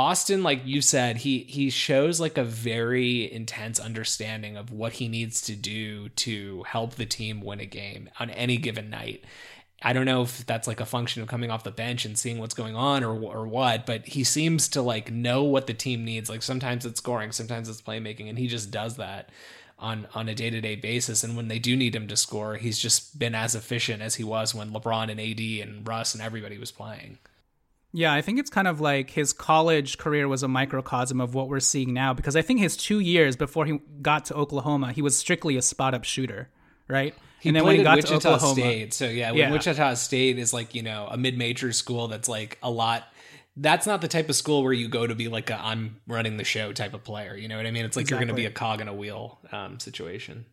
Austin, 0.00 0.42
like 0.42 0.62
you 0.64 0.80
said, 0.80 1.18
he 1.18 1.40
he 1.40 1.68
shows 1.68 2.20
like 2.20 2.38
a 2.38 2.42
very 2.42 3.30
intense 3.30 3.78
understanding 3.78 4.56
of 4.56 4.72
what 4.72 4.94
he 4.94 5.08
needs 5.08 5.42
to 5.42 5.54
do 5.54 6.08
to 6.08 6.62
help 6.62 6.94
the 6.94 7.04
team 7.04 7.42
win 7.42 7.60
a 7.60 7.66
game 7.66 8.08
on 8.18 8.30
any 8.30 8.56
given 8.56 8.88
night. 8.88 9.22
I 9.82 9.92
don't 9.92 10.06
know 10.06 10.22
if 10.22 10.46
that's 10.46 10.66
like 10.66 10.80
a 10.80 10.86
function 10.86 11.20
of 11.20 11.28
coming 11.28 11.50
off 11.50 11.64
the 11.64 11.70
bench 11.70 12.06
and 12.06 12.18
seeing 12.18 12.38
what's 12.38 12.54
going 12.54 12.74
on 12.74 13.04
or 13.04 13.12
or 13.12 13.46
what, 13.46 13.84
but 13.84 14.06
he 14.06 14.24
seems 14.24 14.68
to 14.70 14.80
like 14.80 15.12
know 15.12 15.44
what 15.44 15.66
the 15.66 15.74
team 15.74 16.02
needs. 16.06 16.30
Like 16.30 16.40
sometimes 16.40 16.86
it's 16.86 17.00
scoring, 17.00 17.30
sometimes 17.30 17.68
it's 17.68 17.82
playmaking, 17.82 18.30
and 18.30 18.38
he 18.38 18.46
just 18.48 18.70
does 18.70 18.96
that 18.96 19.28
on 19.78 20.08
on 20.14 20.30
a 20.30 20.34
day 20.34 20.48
to 20.48 20.62
day 20.62 20.76
basis. 20.76 21.22
And 21.22 21.36
when 21.36 21.48
they 21.48 21.58
do 21.58 21.76
need 21.76 21.94
him 21.94 22.08
to 22.08 22.16
score, 22.16 22.56
he's 22.56 22.78
just 22.78 23.18
been 23.18 23.34
as 23.34 23.54
efficient 23.54 24.00
as 24.00 24.14
he 24.14 24.24
was 24.24 24.54
when 24.54 24.70
LeBron 24.70 25.10
and 25.10 25.20
AD 25.20 25.68
and 25.68 25.86
Russ 25.86 26.14
and 26.14 26.22
everybody 26.22 26.56
was 26.56 26.72
playing. 26.72 27.18
Yeah, 27.92 28.12
I 28.12 28.22
think 28.22 28.38
it's 28.38 28.50
kind 28.50 28.68
of 28.68 28.80
like 28.80 29.10
his 29.10 29.32
college 29.32 29.98
career 29.98 30.28
was 30.28 30.42
a 30.42 30.48
microcosm 30.48 31.20
of 31.20 31.34
what 31.34 31.48
we're 31.48 31.60
seeing 31.60 31.92
now 31.92 32.14
because 32.14 32.36
I 32.36 32.42
think 32.42 32.60
his 32.60 32.76
two 32.76 33.00
years 33.00 33.36
before 33.36 33.66
he 33.66 33.80
got 34.00 34.26
to 34.26 34.34
Oklahoma, 34.34 34.92
he 34.92 35.02
was 35.02 35.16
strictly 35.16 35.56
a 35.56 35.62
spot 35.62 35.94
up 35.94 36.04
shooter, 36.04 36.48
right? 36.86 37.14
He 37.40 37.48
and 37.48 37.56
then 37.56 37.64
when 37.64 37.76
he 37.76 37.82
got 37.82 37.96
Wichita 37.96 38.18
to 38.18 38.28
Oklahoma, 38.34 38.54
State, 38.54 38.94
so 38.94 39.06
yeah, 39.06 39.32
yeah, 39.32 39.50
Wichita 39.50 39.94
State 39.94 40.38
is 40.38 40.52
like 40.52 40.74
you 40.74 40.82
know 40.82 41.08
a 41.10 41.16
mid 41.16 41.36
major 41.36 41.72
school 41.72 42.06
that's 42.06 42.28
like 42.28 42.58
a 42.62 42.70
lot. 42.70 43.04
That's 43.56 43.86
not 43.86 44.00
the 44.00 44.08
type 44.08 44.28
of 44.28 44.36
school 44.36 44.62
where 44.62 44.72
you 44.72 44.88
go 44.88 45.06
to 45.06 45.14
be 45.14 45.28
like 45.28 45.50
a 45.50 45.58
I'm 45.58 46.00
running 46.06 46.36
the 46.36 46.44
show 46.44 46.72
type 46.72 46.94
of 46.94 47.02
player. 47.02 47.34
You 47.34 47.48
know 47.48 47.56
what 47.56 47.66
I 47.66 47.72
mean? 47.72 47.84
It's 47.84 47.96
like 47.96 48.04
exactly. 48.04 48.26
you're 48.26 48.26
going 48.26 48.36
to 48.36 48.42
be 48.42 48.46
a 48.46 48.52
cog 48.52 48.80
in 48.80 48.88
a 48.88 48.94
wheel 48.94 49.40
um, 49.50 49.80
situation. 49.80 50.44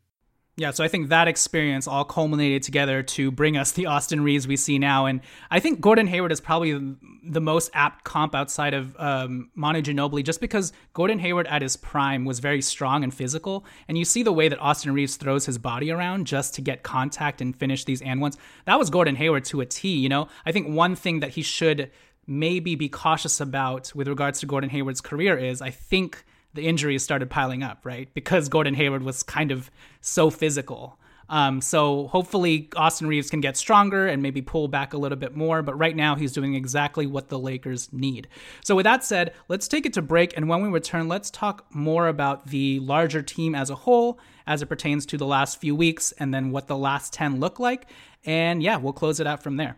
Yeah, 0.60 0.72
so 0.72 0.84
I 0.84 0.88
think 0.88 1.10
that 1.10 1.28
experience 1.28 1.88
all 1.88 2.04
culminated 2.04 2.64
together 2.64 3.04
to 3.04 3.30
bring 3.30 3.58
us 3.58 3.74
the 3.74 3.86
Austin 3.86 4.22
Reaves 4.22 4.48
we 4.48 4.56
see 4.56 4.80
now. 4.80 5.06
And 5.06 5.22
I 5.52 5.60
think 5.60 5.82
Gordon 5.82 6.08
Hayward 6.08 6.32
is 6.32 6.42
probably 6.42 6.96
the 7.24 7.40
most 7.40 7.70
apt 7.76 8.06
comp 8.06 8.34
outside 8.34 8.74
of 8.74 8.96
um, 8.98 9.52
Manu 9.54 9.84
Ginobili, 9.84 10.24
just 10.24 10.42
because 10.42 10.74
Gordon 10.94 11.20
Hayward 11.20 11.46
at 11.46 11.62
his 11.62 11.78
prime 11.78 12.26
was 12.26 12.40
very 12.40 12.64
strong 12.64 13.04
and 13.04 13.14
physical. 13.14 13.66
And 13.88 14.00
you 14.00 14.04
see 14.04 14.24
the 14.24 14.32
way 14.32 14.48
that 14.48 14.58
Austin 14.58 14.96
Reaves 14.96 15.16
throws 15.16 15.46
his 15.46 15.60
body 15.60 15.92
around 15.92 16.26
just 16.26 16.56
to 16.56 16.62
get 16.62 16.82
contact 16.82 17.40
and 17.40 17.56
finish 17.56 17.84
these 17.84 18.02
and 18.02 18.20
ones. 18.20 18.36
That 18.66 18.80
was 18.80 18.90
Gordon 18.90 19.16
Hayward 19.16 19.46
to 19.46 19.62
a 19.62 19.66
T, 19.68 19.90
you 19.90 20.10
know? 20.10 20.28
I 20.44 20.52
think 20.52 20.70
one 20.70 20.96
thing 20.96 21.20
that 21.20 21.30
he 21.30 21.44
should 21.44 21.92
maybe 22.26 22.74
be 22.74 22.90
cautious 22.90 23.40
about 23.40 23.94
with 23.94 24.08
regards 24.08 24.40
to 24.40 24.48
Gordon 24.48 24.72
Hayward's 24.72 25.02
career 25.02 25.38
is 25.38 25.62
I 25.62 25.70
think– 25.70 26.26
the 26.54 26.68
injuries 26.68 27.04
started 27.04 27.30
piling 27.30 27.64
up, 27.64 27.86
right? 27.86 28.14
Because 28.14 28.50
Gordon 28.50 28.74
Hayward 28.74 29.04
was 29.04 29.24
kind 29.24 29.52
of 29.52 29.70
so 30.02 30.30
physical. 30.30 31.00
Um, 31.30 31.62
so 31.62 32.08
hopefully 32.08 32.70
Austin 32.76 33.08
Reaves 33.08 33.30
can 33.30 33.42
get 33.42 33.58
stronger 33.58 34.08
and 34.08 34.24
maybe 34.24 34.42
pull 34.42 34.68
back 34.68 34.94
a 34.94 34.98
little 34.98 35.18
bit 35.18 35.36
more. 35.36 35.62
But 35.62 35.78
right 35.78 35.96
now 35.96 36.16
he's 36.16 36.32
doing 36.32 36.56
exactly 36.56 37.06
what 37.06 37.30
the 37.30 37.40
Lakers 37.40 37.92
need. 37.92 38.28
So 38.64 38.76
with 38.76 38.86
that 38.86 39.04
said, 39.04 39.34
let's 39.48 39.68
take 39.68 39.86
it 39.86 39.94
to 39.94 40.02
break. 40.02 40.36
And 40.38 40.48
when 40.48 40.62
we 40.62 40.70
return, 40.70 41.08
let's 41.08 41.30
talk 41.30 41.66
more 41.74 42.08
about 42.08 42.48
the 42.48 42.80
larger 42.80 43.22
team 43.22 43.56
as 43.56 43.70
a 43.70 43.76
whole 43.76 44.20
as 44.46 44.62
it 44.62 44.68
pertains 44.68 45.06
to 45.08 45.18
the 45.18 45.26
last 45.26 45.60
few 45.60 45.76
weeks 45.76 46.14
and 46.14 46.34
then 46.34 46.52
what 46.52 46.68
the 46.68 46.78
last 46.78 47.12
10 47.14 47.40
look 47.40 47.60
like. 47.60 47.90
And 48.26 48.64
yeah, 48.64 48.78
we'll 48.78 48.94
close 48.94 49.20
it 49.20 49.28
out 49.28 49.44
from 49.44 49.58
there. 49.58 49.78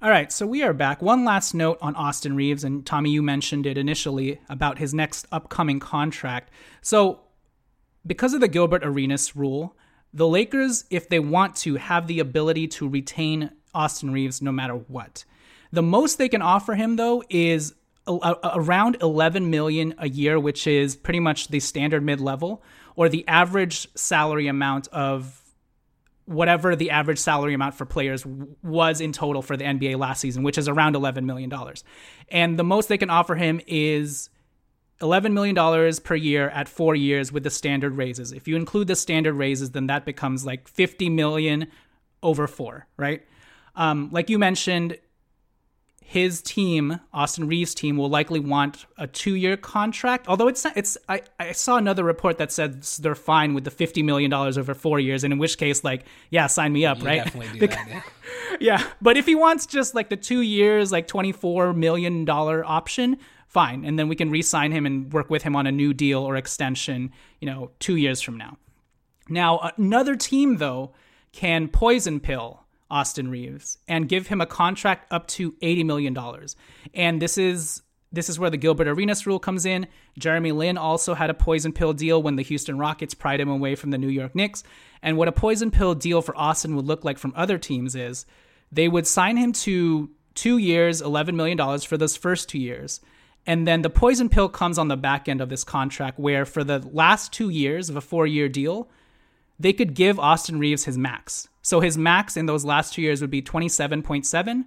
All 0.00 0.10
right, 0.10 0.30
so 0.30 0.46
we 0.46 0.62
are 0.62 0.72
back. 0.72 1.02
One 1.02 1.24
last 1.24 1.54
note 1.54 1.76
on 1.82 1.96
Austin 1.96 2.36
Reaves, 2.36 2.62
and 2.62 2.86
Tommy, 2.86 3.10
you 3.10 3.20
mentioned 3.20 3.66
it 3.66 3.76
initially 3.76 4.40
about 4.48 4.78
his 4.78 4.94
next 4.94 5.26
upcoming 5.32 5.80
contract. 5.80 6.52
So, 6.80 7.22
because 8.06 8.32
of 8.32 8.40
the 8.40 8.46
Gilbert 8.46 8.84
Arenas 8.84 9.34
rule, 9.34 9.76
the 10.14 10.28
Lakers, 10.28 10.84
if 10.88 11.08
they 11.08 11.18
want 11.18 11.56
to, 11.56 11.74
have 11.74 12.06
the 12.06 12.20
ability 12.20 12.68
to 12.68 12.88
retain 12.88 13.50
Austin 13.74 14.12
Reaves 14.12 14.40
no 14.40 14.52
matter 14.52 14.74
what. 14.74 15.24
The 15.72 15.82
most 15.82 16.16
they 16.16 16.28
can 16.28 16.42
offer 16.42 16.76
him, 16.76 16.94
though, 16.94 17.24
is 17.28 17.74
a- 18.06 18.12
a- 18.12 18.52
around 18.54 18.98
11 19.02 19.50
million 19.50 19.94
a 19.98 20.08
year, 20.08 20.38
which 20.38 20.68
is 20.68 20.94
pretty 20.94 21.20
much 21.20 21.48
the 21.48 21.58
standard 21.58 22.04
mid-level 22.04 22.62
or 22.94 23.08
the 23.08 23.26
average 23.26 23.88
salary 23.96 24.46
amount 24.46 24.86
of 24.88 25.42
whatever 26.28 26.76
the 26.76 26.90
average 26.90 27.18
salary 27.18 27.54
amount 27.54 27.74
for 27.74 27.86
players 27.86 28.24
was 28.62 29.00
in 29.00 29.12
total 29.12 29.40
for 29.40 29.56
the 29.56 29.64
NBA 29.64 29.98
last 29.98 30.20
season, 30.20 30.42
which 30.42 30.58
is 30.58 30.68
around 30.68 30.94
$11 30.94 31.24
million. 31.24 31.50
And 32.28 32.58
the 32.58 32.64
most 32.64 32.90
they 32.90 32.98
can 32.98 33.08
offer 33.08 33.34
him 33.34 33.62
is 33.66 34.28
$11 35.00 35.32
million 35.32 35.94
per 36.04 36.14
year 36.14 36.50
at 36.50 36.68
four 36.68 36.94
years 36.94 37.32
with 37.32 37.44
the 37.44 37.50
standard 37.50 37.96
raises. 37.96 38.32
If 38.32 38.46
you 38.46 38.56
include 38.56 38.88
the 38.88 38.96
standard 38.96 39.34
raises, 39.34 39.70
then 39.70 39.86
that 39.86 40.04
becomes 40.04 40.44
like 40.44 40.68
50 40.68 41.08
million 41.08 41.68
over 42.22 42.46
four, 42.46 42.86
right? 42.98 43.22
Um, 43.74 44.10
like 44.12 44.28
you 44.28 44.38
mentioned, 44.38 44.98
his 46.10 46.40
team, 46.40 47.00
Austin 47.12 47.46
Reaves' 47.46 47.74
team, 47.74 47.98
will 47.98 48.08
likely 48.08 48.40
want 48.40 48.86
a 48.96 49.06
two-year 49.06 49.58
contract. 49.58 50.26
Although 50.26 50.48
it's 50.48 50.64
it's 50.74 50.96
I, 51.06 51.20
I 51.38 51.52
saw 51.52 51.76
another 51.76 52.02
report 52.02 52.38
that 52.38 52.50
said 52.50 52.82
they're 52.82 53.14
fine 53.14 53.52
with 53.52 53.64
the 53.64 53.70
fifty 53.70 54.02
million 54.02 54.30
dollars 54.30 54.56
over 54.56 54.72
four 54.72 54.98
years, 54.98 55.22
and 55.22 55.34
in 55.34 55.38
which 55.38 55.58
case, 55.58 55.84
like, 55.84 56.06
yeah, 56.30 56.46
sign 56.46 56.72
me 56.72 56.86
up, 56.86 57.00
You 57.00 57.04
right? 57.04 57.34
Because- 57.58 57.76
that. 57.76 57.88
Yeah. 57.90 58.02
yeah, 58.60 58.86
but 59.02 59.18
if 59.18 59.26
he 59.26 59.34
wants 59.34 59.66
just 59.66 59.94
like 59.94 60.08
the 60.08 60.16
two 60.16 60.40
years, 60.40 60.90
like 60.90 61.08
twenty-four 61.08 61.74
million 61.74 62.24
dollar 62.24 62.64
option, 62.64 63.18
fine, 63.46 63.84
and 63.84 63.98
then 63.98 64.08
we 64.08 64.16
can 64.16 64.30
re-sign 64.30 64.72
him 64.72 64.86
and 64.86 65.12
work 65.12 65.28
with 65.28 65.42
him 65.42 65.54
on 65.54 65.66
a 65.66 65.72
new 65.72 65.92
deal 65.92 66.22
or 66.22 66.36
extension, 66.36 67.12
you 67.38 67.46
know, 67.50 67.70
two 67.80 67.96
years 67.96 68.22
from 68.22 68.38
now. 68.38 68.56
Now, 69.28 69.72
another 69.76 70.16
team 70.16 70.56
though 70.56 70.94
can 71.32 71.68
poison 71.68 72.18
pill 72.18 72.64
Austin 72.90 73.30
Reaves 73.30 73.78
and 73.86 74.08
give 74.08 74.28
him 74.28 74.40
a 74.40 74.46
contract 74.46 75.12
up 75.12 75.26
to 75.28 75.52
$80 75.52 75.84
million. 75.84 76.16
And 76.94 77.20
this 77.20 77.38
is 77.38 77.82
this 78.10 78.30
is 78.30 78.38
where 78.38 78.48
the 78.48 78.56
Gilbert 78.56 78.88
Arenas 78.88 79.26
rule 79.26 79.38
comes 79.38 79.66
in. 79.66 79.86
Jeremy 80.18 80.52
Lin 80.52 80.78
also 80.78 81.12
had 81.12 81.28
a 81.28 81.34
poison 81.34 81.72
pill 81.74 81.92
deal 81.92 82.22
when 82.22 82.36
the 82.36 82.42
Houston 82.42 82.78
Rockets 82.78 83.12
pried 83.12 83.38
him 83.38 83.50
away 83.50 83.74
from 83.74 83.90
the 83.90 83.98
New 83.98 84.08
York 84.08 84.34
Knicks. 84.34 84.64
And 85.02 85.18
what 85.18 85.28
a 85.28 85.32
poison 85.32 85.70
pill 85.70 85.94
deal 85.94 86.22
for 86.22 86.34
Austin 86.34 86.74
would 86.76 86.86
look 86.86 87.04
like 87.04 87.18
from 87.18 87.34
other 87.36 87.58
teams 87.58 87.94
is 87.94 88.24
they 88.72 88.88
would 88.88 89.06
sign 89.06 89.36
him 89.36 89.52
to 89.52 90.10
two 90.34 90.56
years, 90.56 91.02
$11 91.02 91.34
million 91.34 91.58
for 91.80 91.98
those 91.98 92.16
first 92.16 92.48
two 92.48 92.58
years. 92.58 93.00
And 93.46 93.66
then 93.66 93.82
the 93.82 93.90
poison 93.90 94.28
pill 94.28 94.48
comes 94.48 94.78
on 94.78 94.88
the 94.88 94.96
back 94.96 95.28
end 95.28 95.40
of 95.40 95.48
this 95.48 95.64
contract, 95.64 96.18
where 96.18 96.44
for 96.44 96.64
the 96.64 96.78
last 96.92 97.32
two 97.32 97.48
years 97.48 97.88
of 97.88 97.96
a 97.96 98.00
four 98.00 98.26
year 98.26 98.48
deal, 98.48 98.90
they 99.58 99.72
could 99.72 99.94
give 99.94 100.18
Austin 100.18 100.58
Reaves 100.58 100.84
his 100.84 100.96
max. 100.96 101.48
So 101.62 101.80
his 101.80 101.98
max 101.98 102.36
in 102.36 102.46
those 102.46 102.64
last 102.64 102.94
two 102.94 103.02
years 103.02 103.20
would 103.20 103.30
be 103.30 103.42
27.7 103.42 104.64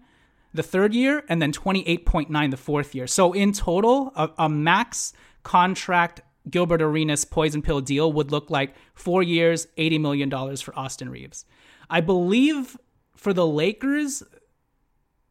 the 0.53 0.63
third 0.63 0.93
year 0.93 1.23
and 1.29 1.41
then 1.41 1.51
28.9 1.51 2.51
the 2.51 2.57
fourth 2.57 2.93
year. 2.93 3.07
So 3.07 3.31
in 3.33 3.53
total, 3.53 4.11
a, 4.15 4.29
a 4.37 4.49
max 4.49 5.13
contract 5.43 6.21
Gilbert 6.49 6.81
Arenas 6.81 7.23
poison 7.25 7.61
pill 7.61 7.81
deal 7.81 8.11
would 8.11 8.31
look 8.31 8.49
like 8.49 8.75
four 8.93 9.23
years, 9.23 9.67
$80 9.77 10.01
million 10.01 10.57
for 10.57 10.77
Austin 10.77 11.09
Reaves. 11.09 11.45
I 11.89 12.01
believe 12.01 12.77
for 13.15 13.33
the 13.33 13.45
Lakers, 13.45 14.23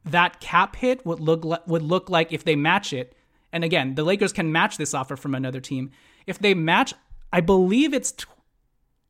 that 0.04 0.40
cap 0.40 0.76
hit 0.76 1.04
would 1.04 1.20
look 1.20 1.44
would 1.66 1.82
look 1.82 2.08
like 2.08 2.32
if 2.32 2.44
they 2.44 2.56
match 2.56 2.92
it. 2.92 3.14
And 3.52 3.64
again, 3.64 3.96
the 3.96 4.04
Lakers 4.04 4.32
can 4.32 4.52
match 4.52 4.76
this 4.76 4.94
offer 4.94 5.16
from 5.16 5.34
another 5.34 5.60
team. 5.60 5.90
If 6.26 6.38
they 6.38 6.54
match, 6.54 6.94
I 7.32 7.40
believe 7.40 7.92
it's 7.92 8.14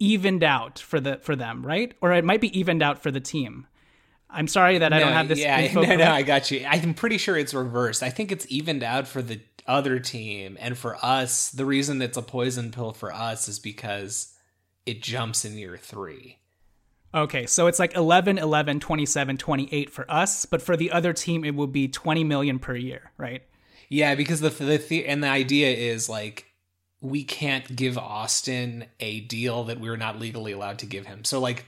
evened 0.01 0.43
out 0.43 0.79
for 0.81 0.99
the 0.99 1.19
for 1.19 1.37
them, 1.37 1.65
right? 1.65 1.95
Or 2.01 2.13
it 2.13 2.25
might 2.25 2.41
be 2.41 2.59
evened 2.59 2.83
out 2.83 3.03
for 3.03 3.11
the 3.13 3.21
team. 3.21 3.67
I'm 4.29 4.49
sorry 4.49 4.79
that 4.79 4.93
I 4.93 4.99
don't 5.01 5.13
have 5.13 5.29
this 5.29 5.39
Yeah, 5.41 5.61
info. 5.61 5.83
no, 5.83 5.97
no. 5.97 6.11
I 6.11 6.23
got 6.23 6.51
you. 6.51 6.65
I'm 6.69 6.95
pretty 6.95 7.19
sure 7.19 7.37
it's 7.37 7.55
reversed. 7.55 8.03
I 8.03 8.11
think 8.11 8.31
it's 8.33 8.47
evened 8.49 8.83
out 8.83 9.07
for 9.09 9.23
the 9.23 9.41
other 9.67 9.99
team, 10.01 10.57
and 10.61 10.77
for 10.77 10.97
us, 11.05 11.51
the 11.51 11.65
reason 11.65 12.01
it's 12.03 12.17
a 12.17 12.23
poison 12.23 12.71
pill 12.71 12.93
for 12.93 13.13
us 13.13 13.49
is 13.49 13.59
because 13.59 14.33
it 14.87 15.03
jumps 15.03 15.45
in 15.45 15.59
year 15.59 15.77
three. 15.77 16.39
Okay, 17.13 17.47
so 17.47 17.67
it's 17.67 17.81
like 17.81 17.97
11, 17.97 18.39
11, 18.39 18.79
27, 18.79 19.37
28 19.37 19.91
for 19.91 20.09
us, 20.11 20.47
but 20.47 20.63
for 20.63 20.77
the 20.77 20.93
other 20.93 21.13
team 21.13 21.45
it 21.45 21.57
would 21.57 21.73
be 21.73 21.89
20 21.89 22.23
million 22.23 22.61
per 22.61 22.77
year, 22.77 23.11
right? 23.19 23.43
Yeah, 23.89 24.15
because 24.15 24.41
the 24.41 24.51
the, 24.51 24.77
the 24.79 25.07
and 25.07 25.25
the 25.25 25.29
idea 25.29 25.71
is 25.71 26.09
like 26.09 26.47
we 27.01 27.25
can't 27.25 27.75
give 27.75 27.97
Austin 27.97 28.85
a 29.01 29.21
deal 29.21 29.65
that 29.65 29.81
we're 29.81 29.97
not 29.97 30.19
legally 30.19 30.53
allowed 30.53 30.79
to 30.81 30.87
give 30.87 31.07
him. 31.07 31.25
So 31.25 31.41
like 31.41 31.65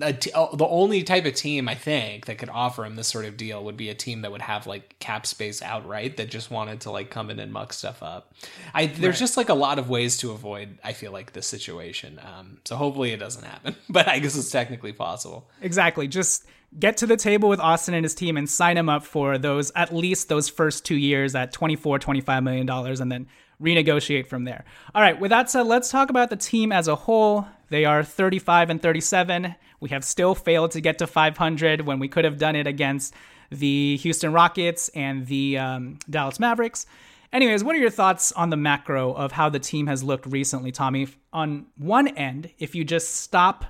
a 0.00 0.12
t- 0.12 0.30
oh, 0.34 0.54
the 0.54 0.66
only 0.66 1.02
type 1.02 1.24
of 1.24 1.34
team 1.34 1.68
I 1.68 1.74
think 1.74 2.26
that 2.26 2.36
could 2.38 2.50
offer 2.50 2.84
him 2.84 2.96
this 2.96 3.08
sort 3.08 3.24
of 3.24 3.36
deal 3.36 3.64
would 3.64 3.76
be 3.76 3.88
a 3.88 3.94
team 3.94 4.22
that 4.22 4.32
would 4.32 4.42
have 4.42 4.66
like 4.66 4.98
cap 4.98 5.26
space 5.26 5.62
outright 5.62 6.18
that 6.18 6.28
just 6.28 6.50
wanted 6.50 6.82
to 6.82 6.90
like 6.90 7.10
come 7.10 7.30
in 7.30 7.38
and 7.38 7.52
muck 7.52 7.72
stuff 7.72 8.02
up. 8.02 8.34
I 8.74 8.86
there's 8.86 9.18
just 9.18 9.36
like 9.36 9.48
a 9.48 9.54
lot 9.54 9.78
of 9.78 9.88
ways 9.88 10.18
to 10.18 10.32
avoid 10.32 10.78
I 10.84 10.92
feel 10.92 11.12
like 11.12 11.32
this 11.32 11.46
situation. 11.46 12.20
Um, 12.22 12.58
so 12.64 12.76
hopefully 12.76 13.12
it 13.12 13.18
doesn't 13.18 13.44
happen, 13.44 13.76
but 13.88 14.08
I 14.08 14.18
guess 14.18 14.36
it's 14.36 14.50
technically 14.50 14.92
possible. 14.92 15.48
Exactly. 15.62 16.08
Just 16.08 16.44
get 16.78 16.98
to 16.98 17.06
the 17.06 17.16
table 17.16 17.48
with 17.48 17.60
Austin 17.60 17.94
and 17.94 18.04
his 18.04 18.14
team 18.14 18.36
and 18.36 18.50
sign 18.50 18.76
him 18.76 18.90
up 18.90 19.04
for 19.04 19.38
those 19.38 19.72
at 19.74 19.94
least 19.94 20.28
those 20.28 20.48
first 20.50 20.84
2 20.84 20.96
years 20.96 21.34
at 21.34 21.52
24 21.52 22.00
25 22.00 22.42
million 22.42 22.66
dollars 22.66 23.00
and 23.00 23.10
then 23.10 23.26
renegotiate 23.60 24.26
from 24.26 24.44
there. 24.44 24.64
All 24.94 25.02
right, 25.02 25.18
with 25.18 25.30
that 25.30 25.50
said, 25.50 25.66
let's 25.66 25.90
talk 25.90 26.10
about 26.10 26.30
the 26.30 26.36
team 26.36 26.72
as 26.72 26.88
a 26.88 26.94
whole. 26.94 27.46
They 27.68 27.84
are 27.84 28.02
35 28.02 28.70
and 28.70 28.82
37. 28.82 29.54
We 29.80 29.88
have 29.90 30.04
still 30.04 30.34
failed 30.34 30.70
to 30.72 30.80
get 30.80 30.98
to 30.98 31.06
500 31.06 31.82
when 31.82 31.98
we 31.98 32.08
could 32.08 32.24
have 32.24 32.38
done 32.38 32.56
it 32.56 32.66
against 32.66 33.14
the 33.50 33.96
Houston 33.98 34.32
Rockets 34.32 34.88
and 34.90 35.26
the 35.26 35.58
um, 35.58 35.98
Dallas 36.08 36.40
Mavericks. 36.40 36.86
Anyways, 37.32 37.64
what 37.64 37.74
are 37.74 37.78
your 37.78 37.90
thoughts 37.90 38.32
on 38.32 38.50
the 38.50 38.56
macro 38.56 39.12
of 39.12 39.32
how 39.32 39.48
the 39.48 39.58
team 39.58 39.88
has 39.88 40.02
looked 40.02 40.26
recently, 40.26 40.72
Tommy? 40.72 41.08
On 41.32 41.66
one 41.76 42.08
end, 42.08 42.50
if 42.58 42.74
you 42.74 42.84
just 42.84 43.16
stop 43.16 43.64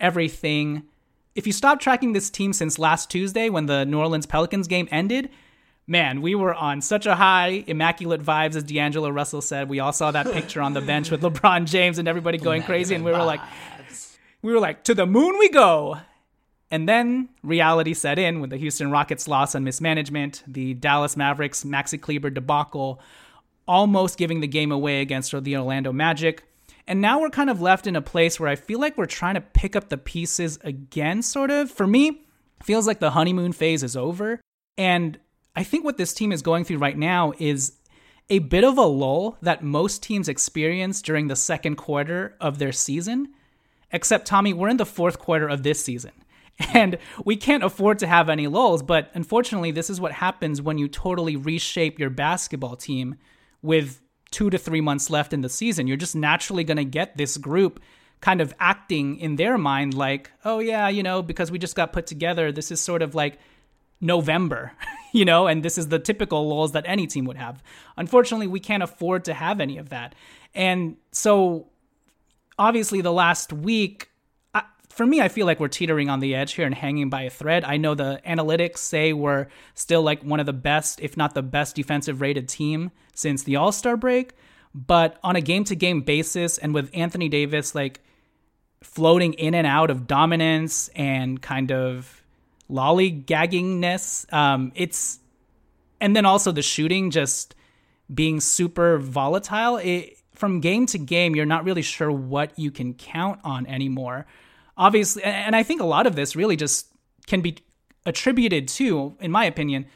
everything, 0.00 0.84
if 1.34 1.46
you 1.46 1.52
stop 1.52 1.78
tracking 1.78 2.12
this 2.12 2.30
team 2.30 2.52
since 2.52 2.78
last 2.78 3.10
Tuesday 3.10 3.48
when 3.48 3.66
the 3.66 3.84
New 3.84 3.98
Orleans 3.98 4.26
Pelicans 4.26 4.66
game 4.66 4.88
ended, 4.90 5.30
man, 5.86 6.22
we 6.22 6.34
were 6.34 6.54
on 6.54 6.80
such 6.80 7.06
a 7.06 7.14
high, 7.14 7.64
immaculate 7.66 8.22
vibes, 8.22 8.56
as 8.56 8.64
D'Angelo 8.64 9.10
Russell 9.10 9.42
said. 9.42 9.68
We 9.68 9.80
all 9.80 9.92
saw 9.92 10.10
that 10.10 10.26
picture 10.32 10.62
on 10.62 10.72
the 10.72 10.80
bench 10.80 11.10
with 11.10 11.22
LeBron 11.22 11.66
James 11.66 11.98
and 11.98 12.08
everybody 12.08 12.38
going 12.38 12.62
crazy, 12.62 12.94
and 12.94 13.04
we 13.04 13.12
were 13.12 13.24
like, 13.24 13.40
we 14.42 14.52
were 14.52 14.60
like, 14.60 14.84
to 14.84 14.94
the 14.94 15.06
moon 15.06 15.38
we 15.38 15.48
go. 15.48 15.98
And 16.70 16.88
then 16.88 17.28
reality 17.42 17.92
set 17.92 18.18
in 18.18 18.40
with 18.40 18.48
the 18.48 18.56
Houston 18.56 18.90
Rockets 18.90 19.28
loss 19.28 19.54
on 19.54 19.62
mismanagement, 19.62 20.42
the 20.46 20.72
Dallas 20.72 21.18
Mavericks 21.18 21.64
Maxi 21.64 22.00
Kleber 22.00 22.30
debacle, 22.30 22.98
almost 23.68 24.16
giving 24.16 24.40
the 24.40 24.46
game 24.46 24.72
away 24.72 25.02
against 25.02 25.32
the 25.44 25.56
Orlando 25.56 25.92
Magic. 25.92 26.44
And 26.86 27.00
now 27.00 27.20
we're 27.20 27.30
kind 27.30 27.50
of 27.50 27.60
left 27.60 27.86
in 27.86 27.94
a 27.94 28.02
place 28.02 28.40
where 28.40 28.48
I 28.48 28.56
feel 28.56 28.80
like 28.80 28.96
we're 28.96 29.06
trying 29.06 29.34
to 29.34 29.40
pick 29.40 29.76
up 29.76 29.90
the 29.90 29.98
pieces 29.98 30.58
again, 30.64 31.22
sort 31.22 31.50
of. 31.50 31.70
For 31.70 31.86
me, 31.86 32.08
it 32.08 32.64
feels 32.64 32.86
like 32.86 33.00
the 33.00 33.10
honeymoon 33.10 33.52
phase 33.52 33.82
is 33.82 33.96
over. 33.96 34.40
And 34.78 35.18
I 35.54 35.64
think 35.64 35.84
what 35.84 35.98
this 35.98 36.14
team 36.14 36.32
is 36.32 36.42
going 36.42 36.64
through 36.64 36.78
right 36.78 36.96
now 36.96 37.32
is 37.38 37.72
a 38.30 38.38
bit 38.38 38.64
of 38.64 38.78
a 38.78 38.82
lull 38.82 39.36
that 39.42 39.62
most 39.62 40.02
teams 40.02 40.28
experience 40.28 41.02
during 41.02 41.28
the 41.28 41.36
second 41.36 41.76
quarter 41.76 42.36
of 42.40 42.58
their 42.58 42.72
season. 42.72 43.28
Except, 43.92 44.26
Tommy, 44.26 44.54
we're 44.54 44.70
in 44.70 44.78
the 44.78 44.86
fourth 44.86 45.18
quarter 45.18 45.48
of 45.48 45.62
this 45.62 45.84
season. 45.84 46.12
And 46.74 46.98
we 47.24 47.36
can't 47.36 47.64
afford 47.64 47.98
to 48.00 48.06
have 48.06 48.28
any 48.28 48.46
lulls, 48.46 48.82
but 48.82 49.10
unfortunately, 49.14 49.72
this 49.72 49.90
is 49.90 50.00
what 50.00 50.12
happens 50.12 50.62
when 50.62 50.78
you 50.78 50.86
totally 50.86 51.34
reshape 51.34 51.98
your 51.98 52.10
basketball 52.10 52.76
team 52.76 53.16
with 53.62 54.00
two 54.30 54.50
to 54.50 54.58
three 54.58 54.80
months 54.80 55.10
left 55.10 55.32
in 55.32 55.40
the 55.40 55.48
season. 55.48 55.86
You're 55.86 55.96
just 55.96 56.14
naturally 56.14 56.62
going 56.62 56.76
to 56.76 56.84
get 56.84 57.16
this 57.16 57.36
group 57.36 57.80
kind 58.20 58.40
of 58.40 58.54
acting 58.60 59.18
in 59.18 59.36
their 59.36 59.58
mind 59.58 59.94
like, 59.94 60.30
oh, 60.44 60.58
yeah, 60.60 60.88
you 60.88 61.02
know, 61.02 61.22
because 61.22 61.50
we 61.50 61.58
just 61.58 61.74
got 61.74 61.92
put 61.92 62.06
together, 62.06 62.52
this 62.52 62.70
is 62.70 62.80
sort 62.80 63.02
of 63.02 63.14
like 63.14 63.38
November, 64.02 64.72
you 65.12 65.24
know, 65.24 65.46
and 65.46 65.62
this 65.62 65.78
is 65.78 65.88
the 65.88 65.98
typical 65.98 66.46
lulls 66.46 66.72
that 66.72 66.84
any 66.86 67.06
team 67.06 67.24
would 67.24 67.38
have. 67.38 67.62
Unfortunately, 67.96 68.46
we 68.46 68.60
can't 68.60 68.82
afford 68.82 69.24
to 69.24 69.32
have 69.32 69.60
any 69.60 69.78
of 69.78 69.88
that. 69.88 70.14
And 70.54 70.96
so, 71.12 71.68
obviously, 72.58 73.00
the 73.00 73.12
last 73.12 73.52
week, 73.52 74.10
I, 74.52 74.64
for 74.90 75.06
me, 75.06 75.22
I 75.22 75.28
feel 75.28 75.46
like 75.46 75.60
we're 75.60 75.68
teetering 75.68 76.10
on 76.10 76.20
the 76.20 76.34
edge 76.34 76.52
here 76.54 76.66
and 76.66 76.74
hanging 76.74 77.08
by 77.08 77.22
a 77.22 77.30
thread. 77.30 77.64
I 77.64 77.78
know 77.78 77.94
the 77.94 78.20
analytics 78.26 78.78
say 78.78 79.12
we're 79.12 79.46
still 79.74 80.02
like 80.02 80.22
one 80.22 80.40
of 80.40 80.46
the 80.46 80.52
best, 80.52 81.00
if 81.00 81.16
not 81.16 81.34
the 81.34 81.42
best 81.42 81.76
defensive 81.76 82.20
rated 82.20 82.48
team 82.48 82.90
since 83.14 83.44
the 83.44 83.56
All 83.56 83.72
Star 83.72 83.96
break. 83.96 84.32
But 84.74 85.18
on 85.22 85.36
a 85.36 85.40
game 85.40 85.64
to 85.64 85.76
game 85.76 86.00
basis, 86.00 86.58
and 86.58 86.74
with 86.74 86.90
Anthony 86.94 87.28
Davis 87.28 87.74
like 87.74 88.00
floating 88.82 89.34
in 89.34 89.54
and 89.54 89.66
out 89.66 89.90
of 89.90 90.06
dominance 90.06 90.88
and 90.88 91.40
kind 91.40 91.70
of 91.70 92.21
lollygaggingness, 92.72 94.32
um, 94.32 94.72
it's 94.74 95.20
and 96.00 96.16
then 96.16 96.24
also 96.24 96.50
the 96.50 96.62
shooting 96.62 97.10
just 97.10 97.54
being 98.12 98.40
super 98.40 98.98
volatile. 98.98 99.76
It, 99.76 100.18
from 100.34 100.60
game 100.60 100.86
to 100.86 100.98
game, 100.98 101.36
you're 101.36 101.46
not 101.46 101.64
really 101.64 101.82
sure 101.82 102.10
what 102.10 102.58
you 102.58 102.70
can 102.70 102.94
count 102.94 103.38
on 103.44 103.66
anymore. 103.66 104.26
Obviously, 104.76 105.22
and 105.22 105.54
I 105.54 105.62
think 105.62 105.80
a 105.80 105.84
lot 105.86 106.06
of 106.06 106.16
this 106.16 106.34
really 106.34 106.56
just 106.56 106.88
can 107.26 107.40
be 107.42 107.58
attributed 108.04 108.66
to, 108.66 109.14
in 109.20 109.30
my 109.30 109.44
opinion, 109.44 109.86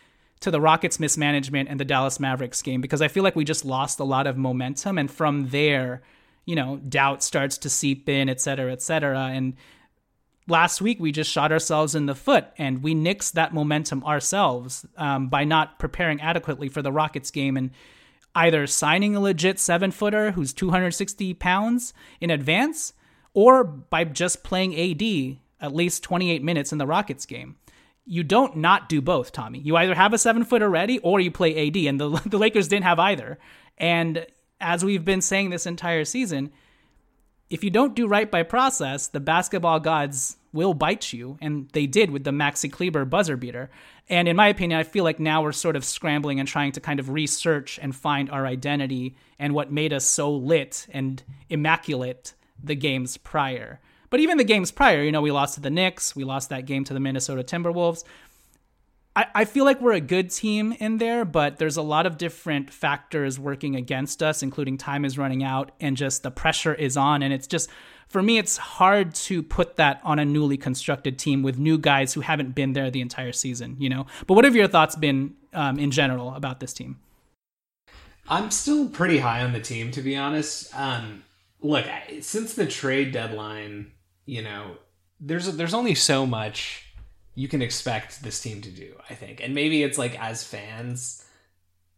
to 0.40 0.50
the 0.50 0.60
Rockets' 0.60 1.00
mismanagement 1.00 1.68
and 1.68 1.80
the 1.80 1.84
Dallas 1.84 2.20
Mavericks 2.20 2.62
game 2.62 2.80
because 2.80 3.02
I 3.02 3.08
feel 3.08 3.24
like 3.24 3.34
we 3.34 3.44
just 3.44 3.64
lost 3.64 3.98
a 3.98 4.04
lot 4.04 4.26
of 4.26 4.36
momentum. 4.36 4.98
And 4.98 5.10
from 5.10 5.48
there, 5.48 6.02
you 6.44 6.54
know, 6.54 6.76
doubt 6.88 7.24
starts 7.24 7.58
to 7.58 7.70
seep 7.70 8.08
in, 8.08 8.28
et 8.28 8.40
cetera, 8.40 8.70
et 8.70 8.82
cetera. 8.82 9.30
And 9.32 9.54
last 10.48 10.80
week 10.80 11.00
we 11.00 11.12
just 11.12 11.30
shot 11.30 11.52
ourselves 11.52 11.94
in 11.94 12.06
the 12.06 12.14
foot 12.14 12.46
and 12.58 12.82
we 12.82 12.94
nixed 12.94 13.32
that 13.32 13.52
momentum 13.52 14.04
ourselves 14.04 14.86
um, 14.96 15.28
by 15.28 15.44
not 15.44 15.78
preparing 15.78 16.20
adequately 16.20 16.68
for 16.68 16.82
the 16.82 16.92
Rockets 16.92 17.30
game 17.30 17.56
and 17.56 17.70
either 18.34 18.66
signing 18.66 19.16
a 19.16 19.20
legit 19.20 19.58
seven 19.58 19.90
footer 19.90 20.32
who's 20.32 20.52
260 20.52 21.34
pounds 21.34 21.94
in 22.20 22.30
advance 22.30 22.92
or 23.34 23.64
by 23.64 24.04
just 24.04 24.42
playing 24.42 24.74
AD 24.74 25.38
at 25.60 25.74
least 25.74 26.02
28 26.02 26.42
minutes 26.42 26.72
in 26.72 26.78
the 26.78 26.86
Rockets 26.86 27.26
game 27.26 27.56
you 28.06 28.22
don't 28.22 28.56
not 28.56 28.88
do 28.88 29.02
both, 29.02 29.32
Tommy. 29.32 29.58
You 29.58 29.76
either 29.76 29.94
have 29.94 30.14
a 30.14 30.18
seven 30.18 30.44
footer 30.44 30.70
ready 30.70 31.00
or 31.00 31.18
you 31.18 31.32
play 31.32 31.66
AD, 31.66 31.76
and 31.76 32.00
the, 32.00 32.08
the 32.26 32.38
Lakers 32.38 32.68
didn't 32.68 32.84
have 32.84 33.00
either. 33.00 33.38
And 33.76 34.26
as 34.60 34.84
we've 34.84 35.04
been 35.04 35.20
saying 35.20 35.50
this 35.50 35.66
entire 35.66 36.04
season, 36.04 36.52
if 37.50 37.62
you 37.62 37.70
don't 37.70 37.94
do 37.94 38.08
right 38.08 38.30
by 38.30 38.42
process, 38.42 39.08
the 39.08 39.20
basketball 39.20 39.80
gods 39.80 40.36
will 40.52 40.74
bite 40.74 41.12
you, 41.12 41.38
and 41.40 41.68
they 41.72 41.86
did 41.86 42.10
with 42.10 42.24
the 42.24 42.30
Maxi 42.30 42.70
Kleber 42.70 43.04
buzzer 43.04 43.36
beater. 43.36 43.70
And 44.08 44.26
in 44.26 44.36
my 44.36 44.48
opinion, 44.48 44.80
I 44.80 44.84
feel 44.84 45.04
like 45.04 45.20
now 45.20 45.42
we're 45.42 45.52
sort 45.52 45.76
of 45.76 45.84
scrambling 45.84 46.40
and 46.40 46.48
trying 46.48 46.72
to 46.72 46.80
kind 46.80 46.98
of 46.98 47.10
research 47.10 47.78
and 47.80 47.94
find 47.94 48.30
our 48.30 48.46
identity 48.46 49.16
and 49.38 49.54
what 49.54 49.70
made 49.70 49.92
us 49.92 50.04
so 50.04 50.32
lit 50.32 50.86
and 50.90 51.22
immaculate 51.48 52.34
the 52.62 52.74
games 52.74 53.16
prior. 53.16 53.80
But 54.08 54.20
even 54.20 54.38
the 54.38 54.44
games 54.44 54.70
prior, 54.70 55.02
you 55.02 55.12
know, 55.12 55.20
we 55.20 55.32
lost 55.32 55.54
to 55.54 55.60
the 55.60 55.70
Knicks, 55.70 56.14
we 56.14 56.24
lost 56.24 56.48
that 56.50 56.64
game 56.64 56.84
to 56.84 56.94
the 56.94 57.00
Minnesota 57.00 57.42
Timberwolves. 57.42 58.04
I, 59.16 59.46
feel 59.46 59.64
like 59.64 59.80
we're 59.80 59.94
a 59.94 60.00
good 60.00 60.30
team 60.30 60.72
in 60.78 60.98
there, 60.98 61.24
but 61.24 61.56
there's 61.56 61.78
a 61.78 61.82
lot 61.82 62.04
of 62.04 62.18
different 62.18 62.70
factors 62.70 63.40
working 63.40 63.74
against 63.74 64.22
us, 64.22 64.42
including 64.42 64.76
time 64.76 65.06
is 65.06 65.16
running 65.16 65.42
out 65.42 65.72
and 65.80 65.96
just 65.96 66.22
the 66.22 66.30
pressure 66.30 66.74
is 66.74 66.98
on. 66.98 67.22
And 67.22 67.32
it's 67.32 67.46
just, 67.46 67.70
for 68.08 68.22
me, 68.22 68.36
it's 68.36 68.58
hard 68.58 69.14
to 69.14 69.42
put 69.42 69.76
that 69.76 70.02
on 70.04 70.18
a 70.18 70.24
newly 70.26 70.58
constructed 70.58 71.18
team 71.18 71.42
with 71.42 71.58
new 71.58 71.78
guys 71.78 72.12
who 72.12 72.20
haven't 72.20 72.54
been 72.54 72.74
there 72.74 72.90
the 72.90 73.00
entire 73.00 73.32
season, 73.32 73.76
you 73.78 73.88
know? 73.88 74.06
But 74.26 74.34
what 74.34 74.44
have 74.44 74.54
your 74.54 74.68
thoughts 74.68 74.96
been 74.96 75.34
um, 75.54 75.78
in 75.78 75.90
general 75.90 76.34
about 76.34 76.60
this 76.60 76.74
team? 76.74 76.98
I'm 78.28 78.50
still 78.50 78.86
pretty 78.88 79.18
high 79.18 79.42
on 79.42 79.54
the 79.54 79.60
team, 79.60 79.92
to 79.92 80.02
be 80.02 80.14
honest. 80.14 80.76
Um, 80.78 81.24
look, 81.62 81.86
since 82.20 82.52
the 82.52 82.66
trade 82.66 83.12
deadline, 83.12 83.92
you 84.26 84.42
know, 84.42 84.76
there's 85.20 85.56
there's 85.56 85.72
only 85.72 85.94
so 85.94 86.26
much 86.26 86.85
you 87.36 87.46
can 87.46 87.62
expect 87.62 88.22
this 88.24 88.40
team 88.40 88.60
to 88.62 88.70
do, 88.70 88.94
I 89.08 89.14
think. 89.14 89.40
And 89.40 89.54
maybe 89.54 89.84
it's 89.84 89.98
like 89.98 90.18
as 90.20 90.42
fans 90.42 91.22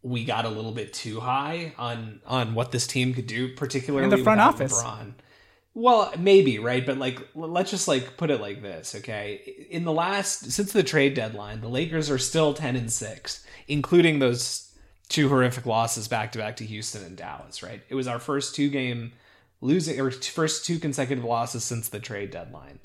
we 0.03 0.25
got 0.25 0.45
a 0.45 0.49
little 0.49 0.73
bit 0.73 0.93
too 0.93 1.21
high 1.21 1.73
on 1.79 2.21
on 2.27 2.55
what 2.55 2.73
this 2.73 2.87
team 2.87 3.15
could 3.15 3.27
do, 3.27 3.55
particularly 3.55 4.05
in 4.05 4.11
the 4.11 4.19
front 4.19 4.41
office. 4.41 4.83
LeBron. 4.83 5.15
Well, 5.75 6.13
maybe, 6.19 6.59
right? 6.59 6.85
But 6.85 6.99
like 6.99 7.21
let's 7.35 7.71
just 7.71 7.89
like 7.89 8.17
put 8.17 8.31
it 8.31 8.41
like 8.41 8.63
this, 8.63 8.95
okay? 8.97 9.67
In 9.71 9.85
the 9.85 9.93
last 9.93 10.51
since 10.51 10.73
the 10.73 10.83
trade 10.83 11.15
deadline, 11.15 11.61
the 11.61 11.69
Lakers 11.69 12.11
are 12.11 12.19
still 12.19 12.53
10 12.53 12.77
and 12.77 12.93
6, 12.93 13.47
including 13.69 14.19
those 14.19 14.73
two 15.09 15.29
horrific 15.29 15.67
losses 15.67 16.09
back 16.09 16.33
to 16.33 16.39
back 16.39 16.57
to 16.57 16.65
Houston 16.65 17.05
and 17.05 17.17
Dallas, 17.17 17.63
right? 17.63 17.81
It 17.89 17.95
was 17.95 18.09
our 18.09 18.19
first 18.19 18.55
two 18.55 18.69
game 18.69 19.13
losing 19.61 20.01
or 20.01 20.11
first 20.11 20.65
two 20.65 20.79
consecutive 20.79 21.25
losses 21.25 21.65
since 21.65 21.89
the 21.89 22.01
trade 22.01 22.31
deadline. 22.31 22.81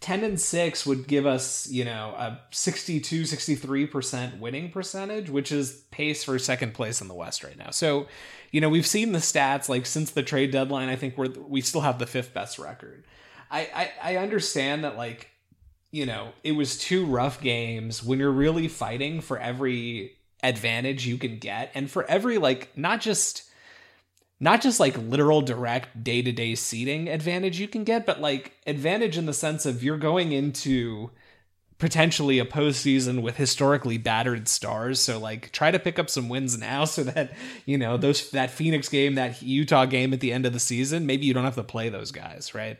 10 0.00 0.22
and 0.22 0.40
6 0.40 0.86
would 0.86 1.08
give 1.08 1.26
us, 1.26 1.68
you 1.70 1.84
know, 1.84 2.14
a 2.16 2.40
62 2.50 3.22
63% 3.22 4.38
winning 4.38 4.70
percentage, 4.70 5.28
which 5.28 5.50
is 5.50 5.82
pace 5.90 6.22
for 6.22 6.38
second 6.38 6.74
place 6.74 7.00
in 7.00 7.08
the 7.08 7.14
West 7.14 7.42
right 7.42 7.58
now. 7.58 7.70
So, 7.70 8.06
you 8.52 8.60
know, 8.60 8.68
we've 8.68 8.86
seen 8.86 9.12
the 9.12 9.18
stats 9.18 9.68
like 9.68 9.86
since 9.86 10.10
the 10.10 10.22
trade 10.22 10.52
deadline, 10.52 10.88
I 10.88 10.96
think 10.96 11.18
we're 11.18 11.30
we 11.30 11.60
still 11.60 11.80
have 11.80 11.98
the 11.98 12.06
fifth 12.06 12.32
best 12.32 12.58
record. 12.58 13.04
I 13.50 13.90
I, 14.02 14.14
I 14.14 14.16
understand 14.16 14.84
that 14.84 14.96
like 14.96 15.30
you 15.90 16.04
know, 16.04 16.32
it 16.44 16.52
was 16.52 16.78
two 16.78 17.06
rough 17.06 17.40
games 17.40 18.04
when 18.04 18.18
you're 18.18 18.30
really 18.30 18.68
fighting 18.68 19.20
for 19.20 19.38
every 19.38 20.18
advantage 20.42 21.06
you 21.06 21.18
can 21.18 21.38
get 21.38 21.70
and 21.74 21.90
for 21.90 22.04
every 22.04 22.38
like 22.38 22.70
not 22.76 23.00
just 23.00 23.47
not 24.40 24.60
just 24.60 24.78
like 24.78 24.96
literal 24.96 25.40
direct 25.40 26.02
day 26.02 26.22
to 26.22 26.32
day 26.32 26.54
seating 26.54 27.08
advantage 27.08 27.58
you 27.58 27.68
can 27.68 27.84
get, 27.84 28.06
but 28.06 28.20
like 28.20 28.52
advantage 28.66 29.18
in 29.18 29.26
the 29.26 29.32
sense 29.32 29.66
of 29.66 29.82
you're 29.82 29.98
going 29.98 30.32
into 30.32 31.10
potentially 31.78 32.38
a 32.40 32.44
postseason 32.44 33.22
with 33.22 33.36
historically 33.36 33.98
battered 33.98 34.48
stars. 34.48 35.00
So 35.00 35.18
like 35.18 35.52
try 35.52 35.70
to 35.70 35.78
pick 35.78 35.98
up 35.98 36.10
some 36.10 36.28
wins 36.28 36.58
now 36.58 36.84
so 36.84 37.04
that, 37.04 37.32
you 37.66 37.78
know, 37.78 37.96
those 37.96 38.30
that 38.30 38.50
Phoenix 38.50 38.88
game, 38.88 39.14
that 39.14 39.42
Utah 39.42 39.86
game 39.86 40.12
at 40.12 40.20
the 40.20 40.32
end 40.32 40.44
of 40.46 40.52
the 40.52 40.60
season, 40.60 41.06
maybe 41.06 41.26
you 41.26 41.34
don't 41.34 41.44
have 41.44 41.54
to 41.54 41.64
play 41.64 41.88
those 41.88 42.10
guys, 42.10 42.54
right? 42.54 42.78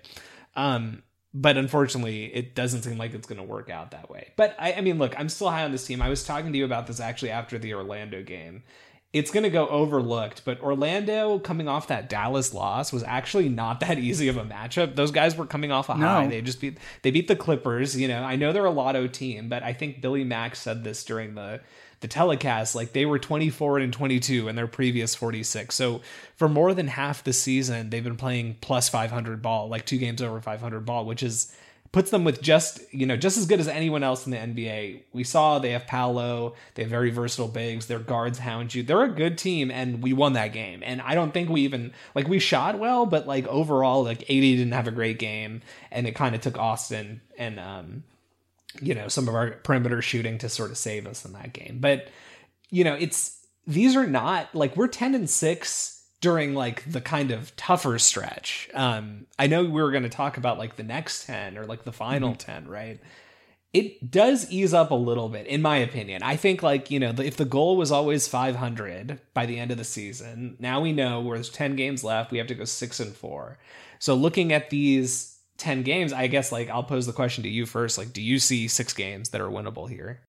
Um, 0.57 1.03
but 1.35 1.57
unfortunately, 1.57 2.25
it 2.35 2.55
doesn't 2.55 2.83
seem 2.83 2.99
like 2.99 3.15
it's 3.15 3.27
going 3.27 3.39
to 3.39 3.45
work 3.45 3.71
out 3.71 3.93
that 3.93 4.11
way. 4.11 4.33
But 4.37 4.57
I, 4.59 4.73
I 4.75 4.81
mean, 4.81 4.99
look, 4.99 5.19
I'm 5.19 5.29
still 5.29 5.51
high 5.51 5.65
on 5.65 5.73
this 5.73 5.87
team. 5.87 6.03
I 6.03 6.09
was 6.09 6.25
talking 6.25 6.53
to 6.53 6.59
you 6.59 6.65
about 6.65 6.87
this 6.87 7.01
actually 7.01 7.31
after 7.31 7.59
the 7.59 7.75
Orlando 7.75 8.23
game 8.23 8.65
it's 9.13 9.31
going 9.31 9.45
to 9.45 9.51
go 9.51 9.67
overlooked. 9.69 10.45
But 10.45 10.61
Orlando 10.61 11.39
coming 11.39 11.69
off 11.69 11.89
that 11.89 12.09
Dallas 12.09 12.53
loss 12.53 12.93
was 12.93 13.03
actually 13.03 13.49
not 13.49 13.81
that 13.81 13.99
easy 13.99 14.29
of 14.29 14.37
a 14.37 14.45
matchup. 14.45 14.97
Those 14.97 15.11
guys 15.11 15.37
were 15.37 15.47
coming 15.47 15.73
off 15.73 15.89
a 15.89 15.97
no. 15.97 16.07
high. 16.07 16.27
They 16.27 16.43
just 16.43 16.61
beat 16.61 16.79
they 17.03 17.11
beat 17.11 17.29
the 17.29 17.37
Clippers. 17.37 17.99
You 17.99 18.09
know, 18.09 18.23
I 18.23 18.37
know 18.37 18.53
they're 18.53 18.65
a 18.65 18.71
lotto 18.71 19.07
team, 19.07 19.49
but 19.49 19.63
I 19.63 19.73
think 19.73 20.01
Billy 20.01 20.25
Mack 20.25 20.57
said 20.57 20.85
this 20.85 21.05
during 21.05 21.35
the 21.35 21.61
the 22.01 22.09
telecast. 22.09 22.75
Like 22.75 22.93
they 22.93 23.07
were 23.07 23.19
24 23.19 23.79
and 23.79 23.93
22 23.93 24.49
in 24.49 24.57
their 24.57 24.67
previous 24.67 25.15
46. 25.15 25.75
So 25.75 26.03
for 26.37 26.49
more 26.49 26.75
than 26.75 26.89
half 26.89 27.25
the 27.25 27.33
season, 27.33 27.91
they've 27.91 28.05
been 28.05 28.17
playing 28.17 28.59
plus 28.61 28.89
500 28.89 29.43
ball, 29.43 29.69
like 29.69 29.87
two 29.87 29.99
games 29.99 30.23
over 30.23 30.41
500 30.41 30.85
ball, 30.85 31.05
which 31.05 31.23
is 31.23 31.55
puts 31.93 32.11
them 32.11 32.25
with 32.25 32.43
just 32.43 32.81
you 32.93 33.07
know 33.07 33.17
just 33.17 33.39
as 33.39 33.47
good 33.47 33.61
as 33.61 33.69
anyone 33.69 34.03
else 34.03 34.27
in 34.27 34.33
the 34.33 34.39
NBA. 34.39 35.03
We 35.13 35.25
saw 35.25 35.59
they 35.59 35.73
have 35.73 35.87
Paolo, 35.87 36.55
they 36.75 36.83
have 36.83 36.91
very 36.91 37.11
versatile 37.11 37.49
bigs, 37.49 37.87
their 37.87 37.99
guards 37.99 38.39
hound 38.39 38.75
you. 38.75 38.83
They're 38.83 39.05
a 39.05 39.09
good 39.09 39.39
team, 39.39 39.71
and 39.71 40.03
we 40.03 40.13
won 40.13 40.35
that 40.35 40.53
game. 40.53 40.83
And 40.85 41.01
I 41.01 41.15
don't 41.15 41.33
think 41.33 41.49
we 41.49 41.63
even 41.63 41.93
like 42.15 42.29
we 42.29 42.39
shot 42.39 42.79
well, 42.79 43.07
but 43.07 43.27
like 43.27 43.47
overall, 43.47 44.05
like 44.05 44.23
AD 44.23 44.29
didn't 44.29 44.73
have 44.73 44.89
a 44.89 44.93
great 44.93 45.19
game, 45.19 45.63
and 45.91 46.07
it 46.07 46.15
kind 46.15 46.35
of 46.35 46.41
took 46.41 46.59
Austin 46.59 47.21
and 47.39 47.59
um, 47.59 48.05
you 48.81 48.95
know 48.95 49.09
some 49.09 49.29
of 49.29 49.35
our 49.35 49.53
perimeter 49.53 50.03
shooting 50.03 50.39
to 50.39 50.49
sort 50.49 50.71
of 50.71 50.77
save 50.77 51.07
us 51.07 51.25
in 51.25 51.33
that 51.33 51.53
game. 51.53 51.79
But 51.81 52.09
you 52.71 52.85
know, 52.85 52.95
it's 52.95 53.47
these 53.67 53.97
are 53.97 54.07
not 54.07 54.55
like 54.55 54.77
we're 54.77 54.89
ten 54.89 55.15
and 55.15 55.29
six 55.29 55.98
during 56.21 56.55
like 56.55 56.91
the 56.91 57.01
kind 57.01 57.31
of 57.31 57.55
tougher 57.57 57.99
stretch. 57.99 58.69
Um, 58.75 59.27
I 59.39 59.47
know 59.47 59.63
we 59.63 59.83
were 59.83 59.91
going 59.91 60.03
to 60.03 60.09
talk 60.09 60.37
about 60.37 60.59
like 60.59 60.77
the 60.77 60.83
next 60.83 61.27
10 61.27 61.57
or 61.57 61.65
like 61.65 61.85
the 61.85 61.93
final 61.93 62.31
mm-hmm. 62.31 62.65
10, 62.65 62.69
right? 62.69 63.01
It 63.75 64.11
does 64.11 64.51
ease 64.51 64.73
up 64.73 64.91
a 64.91 64.97
little 64.97 65.29
bit, 65.29 65.47
in 65.47 65.61
my 65.61 65.77
opinion. 65.77 66.23
I 66.23 66.37
think, 66.37 66.63
like, 66.63 66.91
you 66.91 66.99
know, 66.99 67.11
if 67.19 67.37
the 67.37 67.45
goal 67.45 67.77
was 67.77 67.93
always 67.93 68.27
500 68.27 69.21
by 69.35 69.45
the 69.45 69.59
end 69.59 69.71
of 69.71 69.77
the 69.77 69.85
season, 69.85 70.57
now 70.59 70.81
we 70.81 70.93
know 70.93 71.21
where 71.21 71.37
there's 71.37 71.51
10 71.51 71.77
games 71.77 72.03
left, 72.03 72.33
we 72.33 72.39
have 72.39 72.47
to 72.47 72.55
go 72.55 72.65
six 72.65 72.99
and 72.99 73.15
four. 73.15 73.59
So 73.99 74.15
looking 74.15 74.55
at 74.55 74.71
these 74.71 75.39
10 75.59 75.83
games, 75.83 76.15
I 76.15 76.29
guess, 76.29 76.51
like, 76.51 76.71
I'll 76.71 76.83
pose 76.83 77.05
the 77.05 77.13
question 77.13 77.43
to 77.45 77.51
you 77.51 77.67
first. 77.67 77.99
Like, 77.99 78.15
do 78.15 78.23
you 78.23 78.39
see 78.39 78.69
six 78.69 78.95
games 78.95 79.29
that 79.31 79.41
are 79.43 79.51
winnable 79.51 79.89
here? 79.89 80.23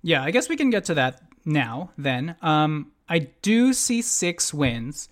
Yeah, 0.00 0.22
I 0.22 0.30
guess 0.30 0.48
we 0.48 0.56
can 0.56 0.70
get 0.70 0.86
to 0.86 0.94
that 0.94 1.20
now 1.44 1.90
then. 1.98 2.34
Um, 2.40 2.92
I 3.08 3.30
do 3.42 3.72
see 3.72 4.02
six 4.02 4.54
wins. 4.54 5.08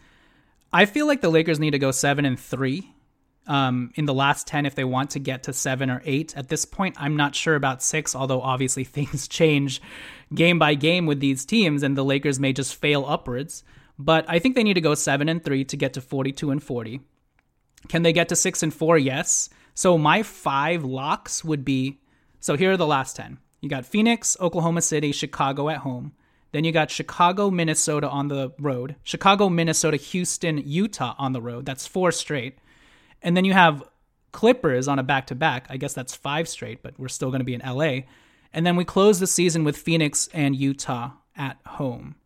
I 0.73 0.87
feel 0.87 1.07
like 1.07 1.21
the 1.21 1.31
Lakers 1.31 1.61
need 1.61 1.73
to 1.73 1.79
go 1.79 1.91
seven 1.91 2.25
and 2.25 2.39
three 2.39 2.95
um, 3.47 3.93
in 3.95 4.07
the 4.07 4.15
last 4.15 4.47
10 4.47 4.67
if 4.67 4.75
they 4.75 4.85
want 4.85 5.11
to 5.11 5.19
get 5.19 5.43
to 5.45 5.53
seven 5.53 5.91
or 5.91 6.03
eight. 6.05 6.37
At 6.37 6.49
this 6.49 6.65
point, 6.65 6.97
I'm 6.99 7.17
not 7.17 7.35
sure 7.35 7.55
about 7.55 7.83
six, 7.83 8.15
although 8.15 8.41
obviously 8.41 8.85
things 8.85 9.29
change 9.29 9.83
game 10.35 10.59
by 10.59 10.75
game 10.75 11.07
with 11.07 11.21
these 11.21 11.45
teams, 11.45 11.83
and 11.83 11.97
the 11.97 12.05
Lakers 12.05 12.41
may 12.41 12.53
just 12.53 12.75
fail 12.75 13.05
upwards. 13.07 13.65
But 13.99 14.25
I 14.29 14.39
think 14.39 14.55
they 14.55 14.65
need 14.65 14.75
to 14.75 14.81
go 14.81 14.95
seven 14.95 15.29
and 15.29 15.45
three 15.45 15.65
to 15.67 15.77
get 15.77 15.93
to 15.95 16.01
42 16.01 16.51
and 16.51 16.63
40. 16.63 17.01
Can 17.89 18.03
they 18.03 18.13
get 18.13 18.29
to 18.31 18.37
six 18.37 18.63
and 18.63 18.73
four? 18.73 18.97
Yes. 18.97 19.51
So 19.75 19.99
my 19.99 20.23
five 20.23 20.85
locks 20.85 21.45
would 21.45 21.65
be 21.65 22.01
so 22.43 22.57
here 22.57 22.73
are 22.73 22.77
the 22.77 22.87
last 22.87 23.15
10. 23.17 23.39
You 23.61 23.69
got 23.69 23.87
Phoenix, 23.87 24.37
Oklahoma 24.41 24.83
City, 24.83 25.13
Chicago 25.13 25.69
at 25.69 25.79
home. 25.79 26.13
Then 26.53 26.65
you 26.65 26.73
got 26.73 26.91
Chicago, 26.91 27.51
Minnesota 27.51 28.09
on 28.09 28.29
the 28.29 28.53
road. 28.59 28.97
Chicago, 29.03 29.49
Minnesota, 29.49 29.97
Houston, 29.97 30.59
Utah 30.59 31.15
on 31.19 31.33
the 31.33 31.41
road. 31.41 31.67
That's 31.67 31.87
four 31.87 32.13
straight. 32.13 32.59
And 33.23 33.37
then 33.37 33.45
you 33.45 33.55
have 33.55 33.83
Clippers 34.33 34.89
on 34.89 34.99
a 34.99 35.03
back 35.03 35.27
to 35.29 35.35
back. 35.35 35.67
I 35.69 35.77
guess 35.77 35.95
that's 35.95 36.15
five 36.15 36.49
straight, 36.49 36.83
but 36.83 36.99
we're 36.99 37.09
still 37.09 37.31
going 37.31 37.41
to 37.41 37.45
be 37.45 37.55
in 37.55 37.61
LA. 37.61 38.01
And 38.53 38.67
then 38.67 38.77
we 38.77 38.85
close 38.85 39.19
the 39.19 39.27
season 39.27 39.65
with 39.65 39.77
Phoenix 39.77 40.29
and 40.33 40.55
Utah 40.55 41.13
at 41.37 41.59
home. 41.67 42.17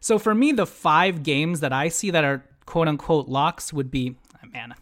So 0.00 0.18
for 0.18 0.34
me, 0.34 0.52
the 0.52 0.66
five 0.66 1.22
games 1.22 1.60
that 1.60 1.72
I 1.72 1.88
see 1.88 2.10
that 2.10 2.24
are 2.24 2.44
quote 2.64 2.88
unquote 2.88 3.28
locks 3.28 3.72
would 3.72 3.90
be, 3.90 4.16
man, 4.52 4.74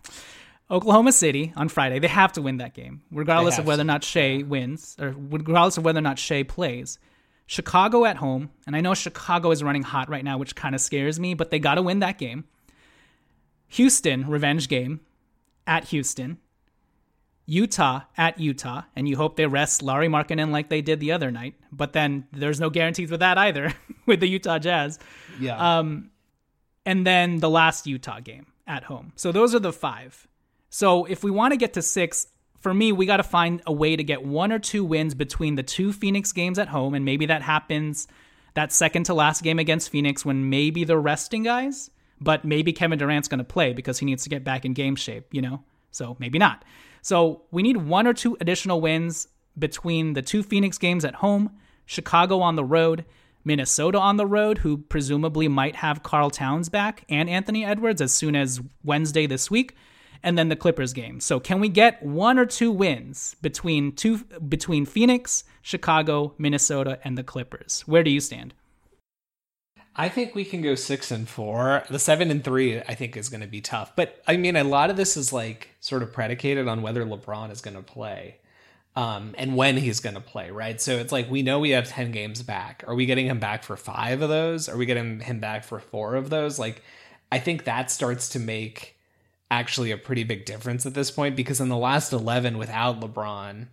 Oklahoma 0.70 1.12
City 1.12 1.52
on 1.56 1.68
Friday. 1.68 1.98
They 1.98 2.08
have 2.08 2.32
to 2.34 2.42
win 2.42 2.58
that 2.58 2.74
game, 2.74 3.02
regardless 3.10 3.58
of 3.58 3.66
whether 3.66 3.82
or 3.82 3.86
not 3.86 4.04
Shai 4.04 4.44
wins, 4.46 4.96
or 5.00 5.14
regardless 5.16 5.78
of 5.78 5.84
whether 5.84 5.98
or 5.98 6.02
not 6.02 6.18
Shai 6.18 6.42
plays. 6.42 6.98
Chicago 7.46 8.04
at 8.04 8.16
home, 8.16 8.50
and 8.66 8.74
I 8.74 8.80
know 8.80 8.94
Chicago 8.94 9.50
is 9.50 9.62
running 9.62 9.82
hot 9.82 10.08
right 10.08 10.24
now, 10.24 10.38
which 10.38 10.54
kind 10.54 10.74
of 10.74 10.80
scares 10.80 11.20
me, 11.20 11.34
but 11.34 11.50
they 11.50 11.58
got 11.58 11.74
to 11.74 11.82
win 11.82 11.98
that 11.98 12.18
game. 12.18 12.44
Houston, 13.68 14.28
revenge 14.28 14.68
game 14.68 15.00
at 15.66 15.84
Houston. 15.84 16.38
Utah 17.46 18.02
at 18.16 18.40
Utah, 18.40 18.82
and 18.96 19.06
you 19.06 19.16
hope 19.16 19.36
they 19.36 19.46
rest 19.46 19.82
Lauri 19.82 20.08
Markkanen 20.08 20.50
like 20.50 20.70
they 20.70 20.80
did 20.80 21.00
the 21.00 21.12
other 21.12 21.30
night. 21.30 21.54
But 21.70 21.92
then 21.92 22.26
there's 22.32 22.58
no 22.58 22.70
guarantees 22.70 23.10
with 23.10 23.20
that 23.20 23.36
either 23.36 23.74
with 24.06 24.20
the 24.20 24.28
Utah 24.28 24.58
Jazz. 24.58 24.98
Yeah. 25.38 25.78
Um, 25.78 26.10
and 26.86 27.06
then 27.06 27.40
the 27.40 27.50
last 27.50 27.86
Utah 27.86 28.20
game 28.20 28.46
at 28.66 28.84
home. 28.84 29.12
So 29.16 29.30
those 29.32 29.54
are 29.54 29.58
the 29.58 29.72
five. 29.72 30.26
So 30.70 31.04
if 31.04 31.22
we 31.22 31.30
want 31.30 31.52
to 31.52 31.56
get 31.56 31.74
to 31.74 31.82
six, 31.82 32.28
for 32.64 32.72
me, 32.72 32.92
we 32.92 33.04
got 33.04 33.18
to 33.18 33.22
find 33.22 33.60
a 33.66 33.72
way 33.74 33.94
to 33.94 34.02
get 34.02 34.24
one 34.24 34.50
or 34.50 34.58
two 34.58 34.86
wins 34.86 35.14
between 35.14 35.54
the 35.54 35.62
two 35.62 35.92
Phoenix 35.92 36.32
games 36.32 36.58
at 36.58 36.68
home, 36.68 36.94
and 36.94 37.04
maybe 37.04 37.26
that 37.26 37.42
happens 37.42 38.08
that 38.54 38.72
second 38.72 39.04
to 39.04 39.12
last 39.12 39.42
game 39.42 39.58
against 39.58 39.90
Phoenix 39.90 40.24
when 40.24 40.48
maybe 40.48 40.82
they're 40.84 40.98
resting 40.98 41.42
guys, 41.42 41.90
but 42.22 42.42
maybe 42.42 42.72
Kevin 42.72 42.98
Durant's 42.98 43.28
going 43.28 43.36
to 43.36 43.44
play 43.44 43.74
because 43.74 43.98
he 43.98 44.06
needs 44.06 44.22
to 44.22 44.30
get 44.30 44.44
back 44.44 44.64
in 44.64 44.72
game 44.72 44.96
shape, 44.96 45.26
you 45.30 45.42
know? 45.42 45.62
So 45.90 46.16
maybe 46.18 46.38
not. 46.38 46.64
So 47.02 47.42
we 47.50 47.62
need 47.62 47.76
one 47.76 48.06
or 48.06 48.14
two 48.14 48.34
additional 48.40 48.80
wins 48.80 49.28
between 49.58 50.14
the 50.14 50.22
two 50.22 50.42
Phoenix 50.42 50.78
games 50.78 51.04
at 51.04 51.16
home, 51.16 51.50
Chicago 51.84 52.40
on 52.40 52.56
the 52.56 52.64
road, 52.64 53.04
Minnesota 53.44 53.98
on 53.98 54.16
the 54.16 54.24
road, 54.24 54.56
who 54.56 54.78
presumably 54.78 55.48
might 55.48 55.76
have 55.76 56.02
Karl 56.02 56.30
Towns 56.30 56.70
back 56.70 57.04
and 57.10 57.28
Anthony 57.28 57.62
Edwards 57.62 58.00
as 58.00 58.14
soon 58.14 58.34
as 58.34 58.62
Wednesday 58.82 59.26
this 59.26 59.50
week, 59.50 59.76
and 60.24 60.36
then 60.36 60.48
the 60.48 60.56
Clippers 60.56 60.92
game. 60.92 61.20
So 61.20 61.38
can 61.38 61.60
we 61.60 61.68
get 61.68 62.02
one 62.02 62.38
or 62.38 62.46
two 62.46 62.72
wins 62.72 63.36
between 63.42 63.92
two 63.92 64.18
between 64.48 64.86
Phoenix, 64.86 65.44
Chicago, 65.62 66.34
Minnesota, 66.38 66.98
and 67.04 67.16
the 67.16 67.22
Clippers? 67.22 67.82
Where 67.86 68.02
do 68.02 68.10
you 68.10 68.20
stand? 68.20 68.54
I 69.96 70.08
think 70.08 70.34
we 70.34 70.44
can 70.44 70.60
go 70.60 70.74
six 70.74 71.12
and 71.12 71.28
four. 71.28 71.84
The 71.88 72.00
seven 72.00 72.30
and 72.32 72.42
three, 72.42 72.80
I 72.80 72.94
think, 72.94 73.16
is 73.16 73.28
going 73.28 73.42
to 73.42 73.46
be 73.46 73.60
tough. 73.60 73.94
But 73.94 74.20
I 74.26 74.36
mean, 74.36 74.56
a 74.56 74.64
lot 74.64 74.90
of 74.90 74.96
this 74.96 75.16
is 75.16 75.32
like 75.32 75.68
sort 75.78 76.02
of 76.02 76.12
predicated 76.12 76.66
on 76.66 76.82
whether 76.82 77.04
LeBron 77.04 77.52
is 77.52 77.60
going 77.60 77.76
to 77.76 77.82
play 77.82 78.38
um, 78.96 79.34
and 79.38 79.56
when 79.56 79.76
he's 79.76 80.00
going 80.00 80.14
to 80.14 80.20
play, 80.20 80.50
right? 80.50 80.80
So 80.80 80.96
it's 80.96 81.12
like 81.12 81.30
we 81.30 81.42
know 81.42 81.60
we 81.60 81.70
have 81.70 81.88
10 81.88 82.12
games 82.12 82.42
back. 82.42 82.84
Are 82.86 82.94
we 82.94 83.06
getting 83.06 83.26
him 83.26 83.38
back 83.38 83.62
for 83.62 83.76
five 83.76 84.22
of 84.22 84.28
those? 84.28 84.68
Are 84.68 84.76
we 84.76 84.86
getting 84.86 85.20
him 85.20 85.40
back 85.40 85.64
for 85.64 85.80
four 85.80 86.14
of 86.16 86.30
those? 86.30 86.58
Like, 86.58 86.82
I 87.30 87.38
think 87.38 87.64
that 87.64 87.90
starts 87.90 88.28
to 88.30 88.38
make 88.38 88.93
actually 89.50 89.90
a 89.90 89.96
pretty 89.96 90.24
big 90.24 90.44
difference 90.44 90.86
at 90.86 90.94
this 90.94 91.10
point 91.10 91.36
because 91.36 91.60
in 91.60 91.68
the 91.68 91.76
last 91.76 92.12
11 92.12 92.58
without 92.58 93.00
LeBron, 93.00 93.66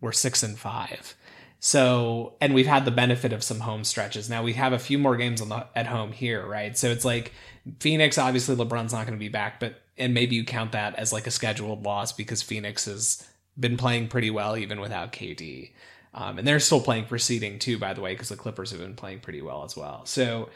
we're 0.00 0.12
six 0.12 0.42
and 0.42 0.58
five. 0.58 1.14
So, 1.58 2.34
and 2.40 2.54
we've 2.54 2.66
had 2.66 2.84
the 2.84 2.90
benefit 2.90 3.32
of 3.32 3.42
some 3.42 3.60
home 3.60 3.84
stretches. 3.84 4.28
Now 4.30 4.42
we 4.42 4.52
have 4.52 4.72
a 4.72 4.78
few 4.78 4.98
more 4.98 5.16
games 5.16 5.40
on 5.40 5.48
the, 5.48 5.66
at 5.74 5.86
home 5.86 6.12
here, 6.12 6.46
right? 6.46 6.76
So 6.76 6.88
it's 6.88 7.04
like 7.04 7.32
Phoenix, 7.80 8.18
obviously 8.18 8.56
LeBron's 8.56 8.92
not 8.92 9.06
going 9.06 9.18
to 9.18 9.22
be 9.22 9.28
back, 9.28 9.58
but, 9.58 9.80
and 9.98 10.14
maybe 10.14 10.36
you 10.36 10.44
count 10.44 10.72
that 10.72 10.94
as 10.96 11.12
like 11.12 11.26
a 11.26 11.30
scheduled 11.30 11.84
loss 11.84 12.12
because 12.12 12.42
Phoenix 12.42 12.84
has 12.84 13.26
been 13.58 13.76
playing 13.76 14.08
pretty 14.08 14.30
well 14.30 14.56
even 14.56 14.80
without 14.80 15.12
KD. 15.12 15.72
Um, 16.12 16.38
and 16.38 16.46
they're 16.46 16.60
still 16.60 16.80
playing 16.80 17.06
for 17.06 17.18
too, 17.18 17.78
by 17.78 17.92
the 17.92 18.00
way, 18.00 18.14
because 18.14 18.30
the 18.30 18.36
Clippers 18.36 18.70
have 18.70 18.80
been 18.80 18.94
playing 18.94 19.20
pretty 19.20 19.42
well 19.42 19.64
as 19.64 19.76
well. 19.76 20.06
So 20.06 20.48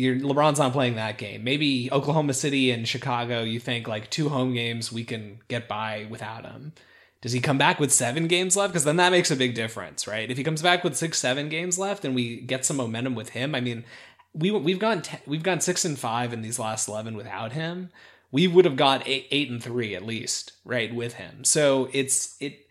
you're, 0.00 0.16
LeBron's 0.16 0.58
not 0.58 0.72
playing 0.72 0.96
that 0.96 1.18
game. 1.18 1.44
Maybe 1.44 1.90
Oklahoma 1.92 2.34
City 2.34 2.70
and 2.70 2.88
Chicago, 2.88 3.42
you 3.42 3.60
think 3.60 3.86
like 3.86 4.10
two 4.10 4.28
home 4.28 4.54
games 4.54 4.90
we 4.90 5.04
can 5.04 5.40
get 5.48 5.68
by 5.68 6.06
without 6.08 6.44
him. 6.44 6.72
Does 7.20 7.32
he 7.32 7.40
come 7.40 7.58
back 7.58 7.78
with 7.78 7.92
seven 7.92 8.26
games 8.26 8.56
left? 8.56 8.72
Because 8.72 8.84
then 8.84 8.96
that 8.96 9.12
makes 9.12 9.30
a 9.30 9.36
big 9.36 9.54
difference, 9.54 10.06
right? 10.06 10.30
If 10.30 10.38
he 10.38 10.44
comes 10.44 10.62
back 10.62 10.82
with 10.82 10.96
six, 10.96 11.18
seven 11.18 11.50
games 11.50 11.78
left, 11.78 12.04
and 12.04 12.14
we 12.14 12.40
get 12.40 12.64
some 12.64 12.78
momentum 12.78 13.14
with 13.14 13.30
him, 13.30 13.54
I 13.54 13.60
mean, 13.60 13.84
we 14.32 14.50
we've 14.50 14.78
gone 14.78 15.02
we 15.26 15.36
we've 15.36 15.42
gone 15.42 15.60
six 15.60 15.84
and 15.84 15.98
five 15.98 16.32
in 16.32 16.40
these 16.40 16.58
last 16.58 16.88
eleven 16.88 17.16
without 17.16 17.52
him. 17.52 17.90
We 18.32 18.46
would 18.46 18.64
have 18.64 18.76
got 18.76 19.06
eight, 19.06 19.26
eight 19.30 19.50
and 19.50 19.62
three 19.62 19.94
at 19.94 20.06
least, 20.06 20.52
right, 20.64 20.94
with 20.94 21.14
him. 21.14 21.44
So 21.44 21.90
it's 21.92 22.36
it 22.40 22.70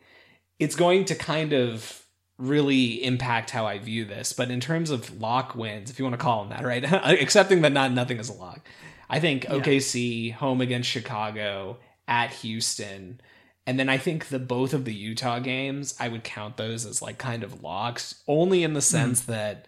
it's 0.58 0.76
going 0.76 1.06
to 1.06 1.16
kind 1.16 1.54
of 1.54 2.06
really 2.40 3.04
impact 3.04 3.52
how 3.52 3.68
I 3.68 3.78
view 3.78 4.06
this. 4.06 4.34
But 4.34 4.50
in 4.50 4.60
terms 4.60 4.90
of 4.90 5.22
lock 5.22 5.54
wins, 5.54 5.92
if 5.92 6.00
you 6.00 6.06
want 6.06 6.14
to 6.14 6.24
call 6.24 6.44
them 6.44 6.50
that, 6.50 6.66
right, 6.66 6.84
accepting 7.22 7.62
that 7.62 7.74
not 7.74 7.92
nothing 7.92 8.18
is 8.18 8.30
a 8.30 8.34
lock, 8.34 8.62
I 9.08 9.20
think 9.20 9.44
yeah. 9.44 9.52
OKC 9.52 10.34
home 10.34 10.62
against 10.62 10.90
Chicago 10.90 11.78
at 12.08 12.32
Houston 12.32 13.22
and 13.70 13.80
then 13.80 13.88
I 13.88 14.00
think 14.00 14.30
the 14.30 14.40
both 14.40 14.74
of 14.74 14.84
the 14.84 14.94
Utah 14.96 15.38
games, 15.38 15.94
I 16.00 16.08
would 16.08 16.24
count 16.24 16.58
those 16.58 16.88
as 16.88 17.04
like 17.04 17.20
kind 17.20 17.44
of 17.44 17.62
locks, 17.62 18.24
only 18.28 18.64
in 18.64 18.74
the 18.74 18.80
mm-hmm. 18.80 18.98
sense 18.98 19.22
mm-hmm. 19.22 19.32
that 19.32 19.68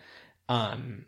um 0.49 1.05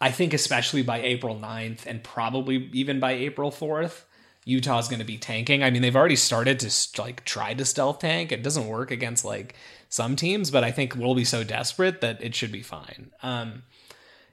I 0.00 0.10
think 0.10 0.32
especially 0.32 0.80
by 0.80 1.02
April 1.02 1.36
9th 1.36 1.84
and 1.84 2.02
probably 2.02 2.70
even 2.72 3.00
by 3.00 3.12
April 3.12 3.50
4th, 3.50 4.04
Utah's 4.50 4.88
going 4.88 4.98
to 4.98 5.06
be 5.06 5.18
tanking. 5.18 5.62
I 5.62 5.70
mean, 5.70 5.82
they've 5.82 5.96
already 5.96 6.16
started 6.16 6.58
to 6.60 7.00
like 7.00 7.24
try 7.24 7.54
to 7.54 7.64
stealth 7.64 8.00
tank. 8.00 8.32
It 8.32 8.42
doesn't 8.42 8.66
work 8.66 8.90
against 8.90 9.24
like 9.24 9.54
some 9.88 10.16
teams, 10.16 10.50
but 10.50 10.64
I 10.64 10.70
think 10.70 10.94
we'll 10.94 11.14
be 11.14 11.24
so 11.24 11.44
desperate 11.44 12.00
that 12.00 12.22
it 12.22 12.34
should 12.34 12.52
be 12.52 12.62
fine. 12.62 13.10
Um 13.22 13.62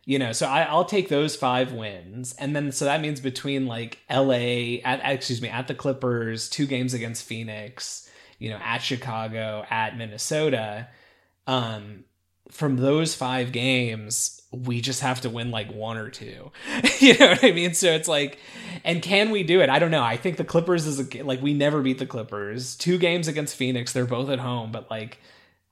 you 0.08 0.18
know, 0.20 0.32
so 0.32 0.48
I, 0.48 0.74
will 0.74 0.86
take 0.86 1.10
those 1.10 1.36
five 1.36 1.74
wins, 1.74 2.34
and 2.40 2.56
then 2.56 2.72
so 2.72 2.86
that 2.86 3.02
means 3.02 3.20
between 3.20 3.68
like 3.68 4.00
L.A. 4.08 4.82
at 4.84 5.02
excuse 5.04 5.42
me 5.42 5.50
at 5.50 5.68
the 5.68 5.76
Clippers, 5.76 6.50
two 6.50 6.66
games 6.66 6.94
against 6.94 7.26
Phoenix, 7.26 8.10
you 8.40 8.50
know, 8.50 8.56
at 8.64 8.78
Chicago, 8.78 9.66
at 9.70 9.98
Minnesota. 9.98 10.88
Um, 11.46 12.06
from 12.50 12.78
those 12.78 13.16
five 13.16 13.52
games, 13.52 14.37
we 14.52 14.82
just 14.82 15.02
have 15.02 15.22
to 15.22 15.30
win 15.30 15.52
like 15.52 15.72
one 15.72 15.98
or 15.98 16.10
two. 16.10 16.52
you 17.00 17.18
know 17.18 17.30
what 17.30 17.44
I 17.44 17.52
mean? 17.52 17.74
So 17.74 17.92
it's 17.92 18.08
like, 18.08 18.40
and 18.84 19.02
can 19.02 19.30
we 19.32 19.44
do 19.44 19.62
it? 19.62 19.70
I 19.70 19.80
don't 19.80 19.92
know. 19.92 20.04
I 20.04 20.18
think 20.18 20.38
the 20.38 20.44
Clippers 20.44 20.86
is 20.86 21.00
a, 21.00 21.24
like 21.24 21.42
we 21.42 21.54
never 21.54 21.82
beat 21.82 22.00
the 22.00 22.06
Clippers. 22.06 22.76
Two 22.76 22.98
games 22.98 23.28
against 23.28 23.56
Phoenix, 23.56 23.94
they're 23.94 24.06
both 24.06 24.30
at 24.30 24.40
home, 24.40 24.72
but 24.72 24.90
like 24.90 25.20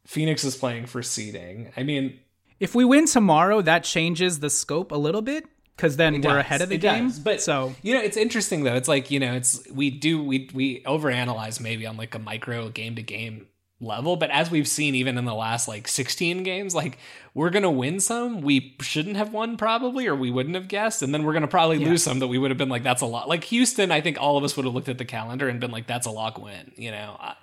Phoenix 0.06 0.44
is 0.44 0.56
playing 0.56 0.88
for 0.88 1.02
seeding. 1.02 1.72
I 1.78 1.84
mean, 1.84 2.20
if 2.60 2.76
we 2.76 2.86
win 2.86 3.06
tomorrow, 3.06 3.62
that 3.62 3.84
changes 3.84 4.40
the 4.40 4.50
scope 4.50 4.92
a 4.92 4.98
little 4.98 5.22
bit 5.22 5.46
because 5.76 5.98
then 5.98 6.22
we're 6.22 6.38
ahead 6.38 6.62
of 6.62 6.70
the 6.70 6.76
it 6.76 6.82
game. 6.82 7.08
Does. 7.08 7.20
But 7.20 7.42
so 7.42 7.76
you 7.82 7.94
know, 7.94 8.02
it's 8.02 8.18
interesting 8.18 8.64
though. 8.64 8.76
It's 8.76 8.88
like 8.88 9.10
you 9.10 9.20
know, 9.20 9.34
it's 9.34 9.64
we 9.72 9.90
do 9.90 10.24
we 10.24 10.50
we 10.54 10.82
overanalyze 10.84 11.60
maybe 11.60 11.86
on 11.86 11.98
like 11.98 12.16
a 12.16 12.20
micro 12.20 12.70
game 12.70 12.96
to 12.96 13.02
game 13.02 13.48
level, 13.80 14.16
but 14.16 14.30
as 14.32 14.50
we've 14.50 14.68
seen 14.68 14.96
even 14.96 15.18
in 15.18 15.26
the 15.26 15.34
last 15.34 15.68
like 15.68 15.88
16 15.88 16.44
games, 16.44 16.74
like 16.74 16.98
we're 17.34 17.50
gonna 17.50 17.72
win 17.72 18.00
some 18.00 18.42
we 18.42 18.76
shouldn't 18.82 19.18
have 19.18 19.34
won 19.34 19.58
probably, 19.58 20.08
or 20.08 20.16
we 20.16 20.32
wouldn't 20.32 20.56
have 20.56 20.68
guessed, 20.68 21.02
and 21.02 21.14
then 21.14 21.24
we're 21.24 21.34
gonna 21.34 21.48
probably 21.48 21.78
yeah. 21.78 21.90
lose 21.90 22.04
some 22.04 22.20
that 22.20 22.28
we 22.28 22.38
would 22.38 22.52
have 22.52 22.58
been 22.58 22.70
like 22.70 22.84
that's 22.84 23.02
a 23.02 23.06
lot. 23.06 23.28
Like 23.28 23.44
Houston, 23.46 23.92
I 23.92 24.02
think 24.02 24.18
all 24.20 24.38
of 24.38 24.44
us 24.44 24.56
would 24.56 24.66
have 24.66 24.74
looked 24.74 24.90
at 24.90 24.98
the 24.98 25.06
calendar 25.06 25.48
and 25.50 25.60
been 25.60 25.72
like 25.72 25.88
that's 25.88 26.08
a 26.08 26.12
lock 26.12 26.38
win. 26.38 26.72
You 26.76 26.92
know. 26.92 27.18
Uh, 27.20 27.34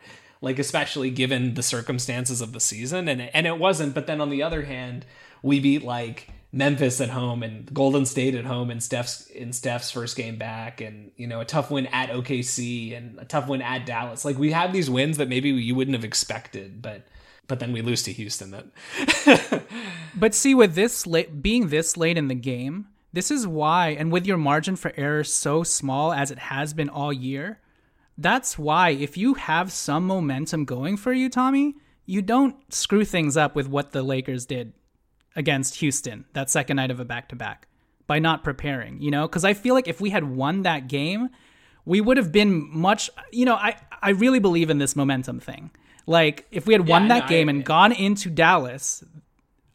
like 0.42 0.58
especially 0.58 1.08
given 1.08 1.54
the 1.54 1.62
circumstances 1.62 2.40
of 2.40 2.52
the 2.52 2.58
season 2.58 3.06
and 3.08 3.22
and 3.22 3.46
it 3.46 3.58
wasn't 3.58 3.94
but 3.94 4.08
then 4.08 4.20
on 4.20 4.28
the 4.28 4.42
other 4.42 4.62
hand 4.62 5.06
we 5.40 5.60
beat 5.60 5.84
like 5.84 6.28
Memphis 6.54 7.00
at 7.00 7.08
home 7.08 7.42
and 7.42 7.72
Golden 7.72 8.04
State 8.04 8.34
at 8.34 8.44
home 8.44 8.70
and 8.70 8.82
Steph's 8.82 9.26
in 9.28 9.54
Steph's 9.54 9.90
first 9.90 10.16
game 10.16 10.36
back 10.36 10.82
and 10.82 11.10
you 11.16 11.26
know 11.26 11.40
a 11.40 11.46
tough 11.46 11.70
win 11.70 11.86
at 11.86 12.10
OKC 12.10 12.96
and 12.96 13.18
a 13.18 13.24
tough 13.24 13.48
win 13.48 13.62
at 13.62 13.86
Dallas. 13.86 14.24
Like 14.24 14.38
we 14.38 14.52
have 14.52 14.72
these 14.72 14.90
wins 14.90 15.16
that 15.16 15.28
maybe 15.28 15.48
you 15.48 15.74
wouldn't 15.74 15.94
have 15.94 16.04
expected, 16.04 16.82
but 16.82 17.06
but 17.48 17.58
then 17.58 17.72
we 17.72 17.80
lose 17.80 18.02
to 18.04 18.12
Houston 18.12 18.50
that 18.50 19.62
But 20.14 20.34
see 20.34 20.54
with 20.54 20.74
this 20.74 21.06
late 21.06 21.42
being 21.42 21.68
this 21.68 21.96
late 21.96 22.18
in 22.18 22.28
the 22.28 22.34
game, 22.34 22.88
this 23.14 23.30
is 23.30 23.46
why 23.46 23.88
and 23.88 24.12
with 24.12 24.26
your 24.26 24.36
margin 24.36 24.76
for 24.76 24.92
error 24.94 25.24
so 25.24 25.62
small 25.62 26.12
as 26.12 26.30
it 26.30 26.38
has 26.38 26.74
been 26.74 26.90
all 26.90 27.14
year, 27.14 27.60
that's 28.18 28.58
why 28.58 28.90
if 28.90 29.16
you 29.16 29.34
have 29.34 29.72
some 29.72 30.06
momentum 30.06 30.66
going 30.66 30.98
for 30.98 31.14
you, 31.14 31.30
Tommy, 31.30 31.76
you 32.04 32.20
don't 32.20 32.56
screw 32.70 33.06
things 33.06 33.38
up 33.38 33.54
with 33.54 33.68
what 33.68 33.92
the 33.92 34.02
Lakers 34.02 34.44
did 34.44 34.74
against 35.36 35.76
Houston 35.76 36.24
that 36.32 36.50
second 36.50 36.76
night 36.76 36.90
of 36.90 37.00
a 37.00 37.04
back 37.04 37.28
to 37.30 37.36
back 37.36 37.66
by 38.06 38.18
not 38.18 38.44
preparing, 38.44 39.00
you 39.00 39.10
know? 39.10 39.26
Because 39.26 39.44
I 39.44 39.54
feel 39.54 39.74
like 39.74 39.88
if 39.88 40.00
we 40.00 40.10
had 40.10 40.24
won 40.24 40.62
that 40.62 40.88
game, 40.88 41.28
we 41.84 42.00
would 42.00 42.16
have 42.16 42.32
been 42.32 42.68
much. 42.70 43.10
You 43.32 43.44
know, 43.44 43.54
I 43.54 43.76
I 44.00 44.10
really 44.10 44.38
believe 44.38 44.70
in 44.70 44.78
this 44.78 44.94
momentum 44.96 45.40
thing. 45.40 45.70
Like 46.06 46.46
if 46.50 46.66
we 46.66 46.72
had 46.74 46.86
won 46.88 47.08
that 47.08 47.24
no, 47.24 47.28
game 47.28 47.48
I- 47.48 47.52
and 47.52 47.64
gone 47.64 47.92
into 47.92 48.28
Dallas 48.30 49.04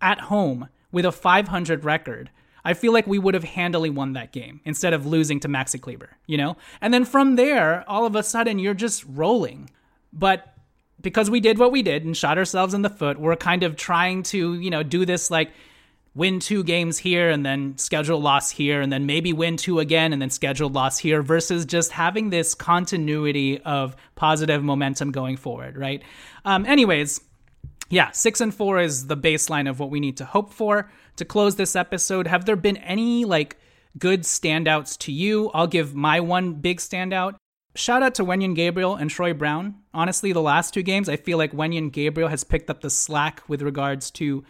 at 0.01 0.21
home 0.21 0.67
with 0.91 1.05
a 1.05 1.11
500 1.11 1.83
record, 1.85 2.29
I 2.63 2.73
feel 2.73 2.91
like 2.93 3.07
we 3.07 3.17
would 3.19 3.33
have 3.33 3.43
handily 3.45 3.89
won 3.89 4.13
that 4.13 4.31
game 4.33 4.59
instead 4.65 4.93
of 4.93 5.05
losing 5.05 5.39
to 5.41 5.47
Maxi 5.47 5.79
Kleber, 5.81 6.17
you 6.27 6.37
know? 6.37 6.57
And 6.81 6.93
then 6.93 7.05
from 7.05 7.35
there, 7.37 7.83
all 7.89 8.05
of 8.05 8.15
a 8.15 8.23
sudden, 8.23 8.59
you're 8.59 8.73
just 8.73 9.05
rolling. 9.07 9.69
But 10.11 10.53
because 11.01 11.29
we 11.29 11.39
did 11.39 11.57
what 11.57 11.71
we 11.71 11.81
did 11.81 12.05
and 12.05 12.15
shot 12.15 12.37
ourselves 12.37 12.73
in 12.73 12.81
the 12.81 12.89
foot, 12.89 13.19
we're 13.19 13.35
kind 13.35 13.63
of 13.63 13.75
trying 13.75 14.23
to, 14.23 14.55
you 14.55 14.69
know, 14.69 14.83
do 14.83 15.05
this 15.05 15.29
like 15.29 15.51
win 16.17 16.39
two 16.39 16.63
games 16.63 16.97
here 16.97 17.29
and 17.29 17.45
then 17.45 17.77
schedule 17.77 18.19
loss 18.19 18.49
here 18.49 18.81
and 18.81 18.91
then 18.91 19.05
maybe 19.05 19.31
win 19.31 19.55
two 19.55 19.79
again 19.79 20.11
and 20.11 20.19
then 20.19 20.31
schedule 20.31 20.67
loss 20.67 20.97
here 20.97 21.21
versus 21.21 21.63
just 21.63 21.91
having 21.91 22.31
this 22.31 22.55
continuity 22.55 23.61
of 23.61 23.95
positive 24.15 24.63
momentum 24.63 25.11
going 25.11 25.37
forward, 25.37 25.77
right? 25.77 26.01
Um, 26.43 26.65
anyways, 26.65 27.21
yeah, 27.89 28.09
six 28.11 28.41
and 28.41 28.53
four 28.53 28.79
is 28.79 29.05
the 29.05 29.15
baseline 29.15 29.69
of 29.69 29.79
what 29.79 29.91
we 29.91 29.99
need 29.99 30.17
to 30.17 30.25
hope 30.25 30.51
for 30.51 30.89
to 31.17 31.25
close 31.25 31.55
this 31.55 31.75
episode. 31.75 32.25
Have 32.25 32.45
there 32.45 32.55
been 32.55 32.77
any 32.77 33.23
like 33.23 33.57
good 33.99 34.23
standouts 34.23 34.97
to 34.99 35.11
you? 35.11 35.51
I'll 35.51 35.67
give 35.67 35.93
my 35.93 36.19
one 36.19 36.53
big 36.53 36.79
standout. 36.79 37.35
Shout 37.77 38.01
out 38.01 38.15
to 38.15 38.25
Wenyen 38.25 38.55
Gabriel 38.55 38.95
and 38.95 39.07
Troy 39.07 39.35
Brown. 39.35 39.75
Honestly, 39.93 40.33
the 40.33 40.41
last 40.41 40.73
two 40.73 40.81
games, 40.81 41.07
I 41.07 41.15
feel 41.15 41.37
like 41.37 41.51
Wenyen 41.51 41.91
Gabriel 41.91 42.27
has 42.27 42.43
picked 42.43 42.71
up 42.71 42.81
the 42.81 42.89
slack 42.89 43.43
with 43.47 43.61
regards 43.61 44.09
to 44.11 44.43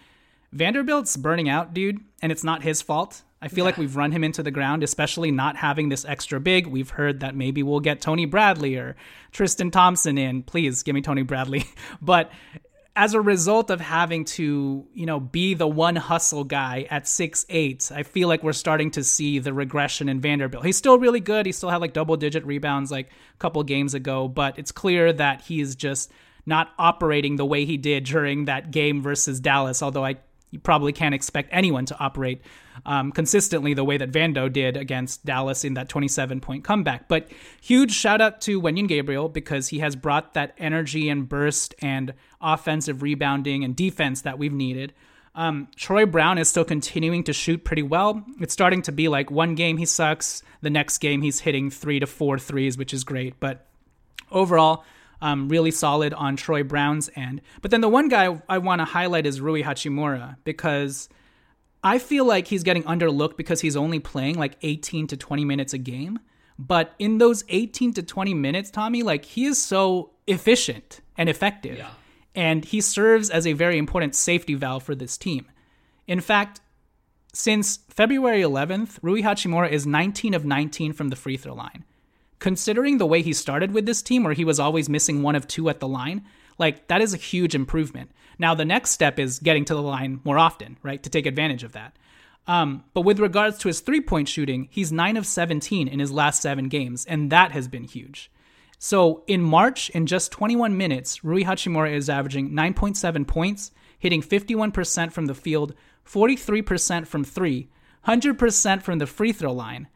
Vanderbilt's 0.54 1.18
burning 1.18 1.50
out, 1.50 1.74
dude, 1.74 2.00
and 2.22 2.32
it's 2.32 2.46
not 2.46 2.64
his 2.64 2.82
fault. 2.82 3.24
I 3.42 3.50
feel 3.50 3.66
like 3.66 3.78
we've 3.78 3.98
run 3.98 4.14
him 4.14 4.24
into 4.24 4.42
the 4.44 4.50
ground, 4.50 4.82
especially 4.82 5.30
not 5.30 5.58
having 5.58 5.90
this 5.90 6.06
extra 6.06 6.40
big. 6.40 6.68
We've 6.68 6.90
heard 6.90 7.20
that 7.20 7.36
maybe 7.36 7.64
we'll 7.64 7.82
get 7.82 8.00
Tony 8.00 8.26
Bradley 8.26 8.78
or 8.78 8.96
Tristan 9.34 9.72
Thompson 9.72 10.18
in. 10.18 10.42
Please 10.42 10.82
give 10.82 10.96
me 10.96 11.02
Tony 11.02 11.24
Bradley. 11.24 11.66
But 12.02 12.32
as 12.98 13.14
a 13.14 13.22
result 13.22 13.70
of 13.70 13.80
having 13.80 14.26
to, 14.26 14.88
you 14.92 15.06
know, 15.06 15.20
be 15.20 15.54
the 15.54 15.68
one 15.68 15.96
hustle 15.96 16.44
guy 16.44 16.88
at 16.90 17.08
six 17.08 17.46
eight, 17.48 17.92
I 17.94 18.02
feel 18.02 18.28
like 18.28 18.42
we're 18.42 18.54
starting 18.54 18.90
to 18.92 19.04
see 19.04 19.38
the 19.38 19.54
regression 19.54 20.10
in 20.10 20.20
Vanderbilt. 20.20 20.66
He's 20.66 20.78
still 20.78 20.98
really 20.98 21.20
good. 21.20 21.46
He 21.46 21.52
still 21.52 21.70
had 21.70 21.80
like 21.80 21.94
double 21.94 22.18
digit 22.18 22.44
rebounds 22.44 22.90
like 22.92 23.10
a 23.10 23.38
couple 23.38 23.62
games 23.62 23.94
ago, 23.94 24.28
but 24.28 24.58
it's 24.58 24.72
clear 24.72 25.14
that 25.14 25.42
he's 25.42 25.76
just 25.76 26.12
not 26.48 26.72
operating 26.80 27.36
the 27.36 27.46
way 27.46 27.66
he 27.66 27.78
did 27.78 28.06
during 28.06 28.46
that 28.46 28.72
game 28.72 29.04
versus 29.04 29.40
Dallas, 29.40 29.84
although 29.84 30.04
I 30.04 30.16
you 30.52 30.60
probably 30.60 30.94
can't 30.94 31.14
expect 31.14 31.50
anyone 31.52 31.86
to 31.86 32.00
operate 32.00 32.42
um, 32.86 33.12
consistently 33.12 33.74
the 33.74 33.84
way 33.84 33.98
that 33.98 34.12
Vando 34.12 34.52
did 34.52 34.78
against 34.78 35.26
Dallas 35.26 35.64
in 35.64 35.74
that 35.74 35.90
27 35.90 36.40
point 36.40 36.64
comeback. 36.64 37.08
But 37.08 37.30
huge 37.62 37.92
shout 37.92 38.22
out 38.22 38.42
to 38.42 38.62
Wenyen 38.62 38.88
Gabriel 38.88 39.30
because 39.30 39.68
he 39.70 39.80
has 39.80 39.96
brought 39.96 40.34
that 40.36 40.54
energy 40.58 41.10
and 41.10 41.28
burst 41.28 41.76
and 41.82 42.14
offensive 42.42 43.02
rebounding 43.02 43.64
and 43.64 43.76
defense 43.76 44.22
that 44.22 44.38
we've 44.38 44.54
needed. 44.54 44.94
Um, 45.36 45.68
Troy 45.76 46.06
Brown 46.06 46.40
is 46.40 46.50
still 46.50 46.66
continuing 46.66 47.24
to 47.26 47.34
shoot 47.34 47.64
pretty 47.64 47.84
well. 47.84 48.26
It's 48.40 48.54
starting 48.54 48.82
to 48.84 48.92
be 48.92 49.08
like 49.08 49.30
one 49.30 49.54
game 49.54 49.78
he 49.78 49.86
sucks, 49.86 50.42
the 50.62 50.72
next 50.72 50.98
game 50.98 51.22
he's 51.22 51.42
hitting 51.42 51.70
three 51.70 52.00
to 52.00 52.08
four 52.08 52.40
threes, 52.40 52.76
which 52.76 52.94
is 52.94 53.04
great. 53.04 53.40
But 53.40 53.68
overall, 54.32 54.84
um, 55.22 55.50
really 55.50 55.72
solid 55.72 56.14
on 56.14 56.36
Troy 56.36 56.64
Brown's 56.64 57.10
end. 57.16 57.42
But 57.62 57.72
then 57.72 57.82
the 57.82 57.90
one 57.90 58.10
guy 58.10 58.42
I 58.48 58.58
want 58.58 58.80
to 58.80 58.86
highlight 58.86 59.26
is 59.26 59.42
Rui 59.42 59.64
Hachimura 59.64 60.38
because 60.44 61.10
I 61.84 62.00
feel 62.00 62.26
like 62.26 62.48
he's 62.48 62.64
getting 62.64 62.84
underlooked 62.84 63.38
because 63.38 63.62
he's 63.62 63.76
only 63.76 64.00
playing 64.00 64.36
like 64.36 64.58
18 64.62 65.08
to 65.08 65.18
20 65.18 65.46
minutes 65.46 65.74
a 65.74 65.78
game. 65.78 66.20
But 66.60 66.94
in 66.98 67.20
those 67.20 67.44
18 67.50 67.94
to 67.94 68.04
20 68.04 68.34
minutes, 68.34 68.72
Tommy, 68.72 69.04
like 69.04 69.26
he 69.26 69.46
is 69.46 69.62
so 69.62 70.12
efficient 70.26 71.02
and 71.18 71.30
effective. 71.30 71.78
And 72.36 72.66
he 72.66 72.82
serves 72.82 73.30
as 73.30 73.48
a 73.48 73.54
very 73.54 73.78
important 73.78 74.16
safety 74.16 74.54
valve 74.54 74.84
for 74.84 74.96
this 74.96 75.18
team. 75.18 75.46
In 76.08 76.20
fact, 76.20 76.62
since 77.34 77.78
February 77.90 78.42
11th, 78.42 79.00
Rui 79.02 79.22
Hachimura 79.22 79.70
is 79.70 79.86
19 79.86 80.34
of 80.34 80.46
19 80.46 80.94
from 80.94 81.10
the 81.10 81.16
free 81.16 81.38
throw 81.38 81.54
line 81.54 81.84
considering 82.40 82.98
the 82.98 83.06
way 83.06 83.22
he 83.22 83.34
started 83.34 83.72
with 83.72 83.86
this 83.86 84.02
team, 84.02 84.24
where 84.24 84.34
he 84.34 84.46
was 84.46 84.60
always 84.60 84.90
missing 84.90 85.22
one 85.22 85.36
of 85.36 85.48
two 85.48 85.70
at 85.70 85.80
the 85.80 85.88
line, 85.88 86.26
like 86.58 86.88
that 86.88 87.02
is 87.02 87.14
a 87.14 87.18
huge 87.18 87.56
improvement. 87.56 88.12
Now, 88.40 88.54
the 88.54 88.66
next 88.66 88.92
step 88.92 89.20
is 89.20 89.40
getting 89.40 89.66
to 89.66 89.74
the 89.74 89.82
line 89.82 90.22
more 90.24 90.38
often, 90.38 90.78
right, 90.84 91.02
to 91.02 91.10
take 91.10 91.26
advantage 91.26 91.64
of 91.64 91.74
that. 91.74 91.98
Um, 92.48 92.86
but 92.94 93.02
with 93.02 93.20
regards 93.20 93.58
to 93.60 93.68
his 93.68 93.82
three 93.82 94.02
point 94.02 94.30
shooting, 94.30 94.68
he's 94.72 94.92
9 94.92 95.18
of 95.18 95.26
17 95.26 95.88
in 95.88 96.00
his 96.00 96.12
last 96.12 96.42
seven 96.42 96.70
games, 96.70 97.06
and 97.06 97.32
that 97.32 97.52
has 97.52 97.68
been 97.68 97.84
huge. 97.84 98.32
So 98.80 99.24
in 99.28 99.42
March, 99.42 99.90
in 99.90 100.06
just 100.06 100.32
21 100.32 100.78
minutes, 100.78 101.24
Rui 101.24 101.44
Hachimura 101.44 101.92
is 101.92 102.10
averaging 102.10 102.52
9.7 102.52 103.28
points, 103.28 103.72
hitting 103.98 104.22
51% 104.22 105.12
from 105.12 105.26
the 105.26 105.34
field, 105.34 105.74
43% 106.06 107.08
from 107.08 107.24
three, 107.24 107.70
100% 108.08 108.82
from 108.82 109.00
the 109.00 109.08
free 109.08 109.34
throw 109.34 109.52
line. 109.52 109.88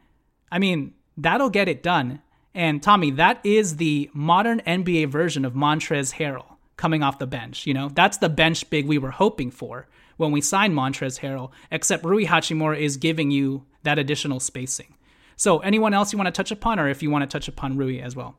I 0.52 0.60
mean, 0.60 0.96
that'll 1.16 1.50
get 1.50 1.70
it 1.70 1.84
done. 1.84 2.22
And 2.54 2.84
Tommy, 2.84 3.12
that 3.12 3.40
is 3.44 3.78
the 3.78 4.10
modern 4.14 4.62
NBA 4.68 5.10
version 5.10 5.46
of 5.46 5.54
Montrez 5.54 6.16
Harrell 6.16 6.58
coming 6.76 7.04
off 7.04 7.20
the 7.20 7.28
bench. 7.28 7.66
You 7.66 7.74
know, 7.74 7.90
that's 7.90 8.18
the 8.18 8.30
bench 8.30 8.70
big 8.70 8.88
we 8.88 8.98
were 8.98 9.12
hoping 9.12 9.52
for 9.52 9.88
when 10.18 10.32
we 10.32 10.42
signed 10.42 10.74
Montrez 10.74 11.20
Harrell, 11.20 11.52
except 11.72 12.04
Rui 12.04 12.26
Hachimura 12.26 12.78
is 12.78 12.98
giving 12.98 13.32
you 13.32 13.66
that 13.84 13.98
additional 13.98 14.40
spacing. 14.40 14.96
So, 15.36 15.60
anyone 15.60 15.94
else 15.94 16.12
you 16.12 16.18
want 16.18 16.28
to 16.28 16.32
touch 16.32 16.52
upon, 16.52 16.80
or 16.80 16.88
if 16.88 17.02
you 17.02 17.10
want 17.10 17.24
to 17.24 17.28
touch 17.28 17.48
upon 17.48 17.78
Rui 17.78 18.00
as 18.00 18.16
well? 18.16 18.36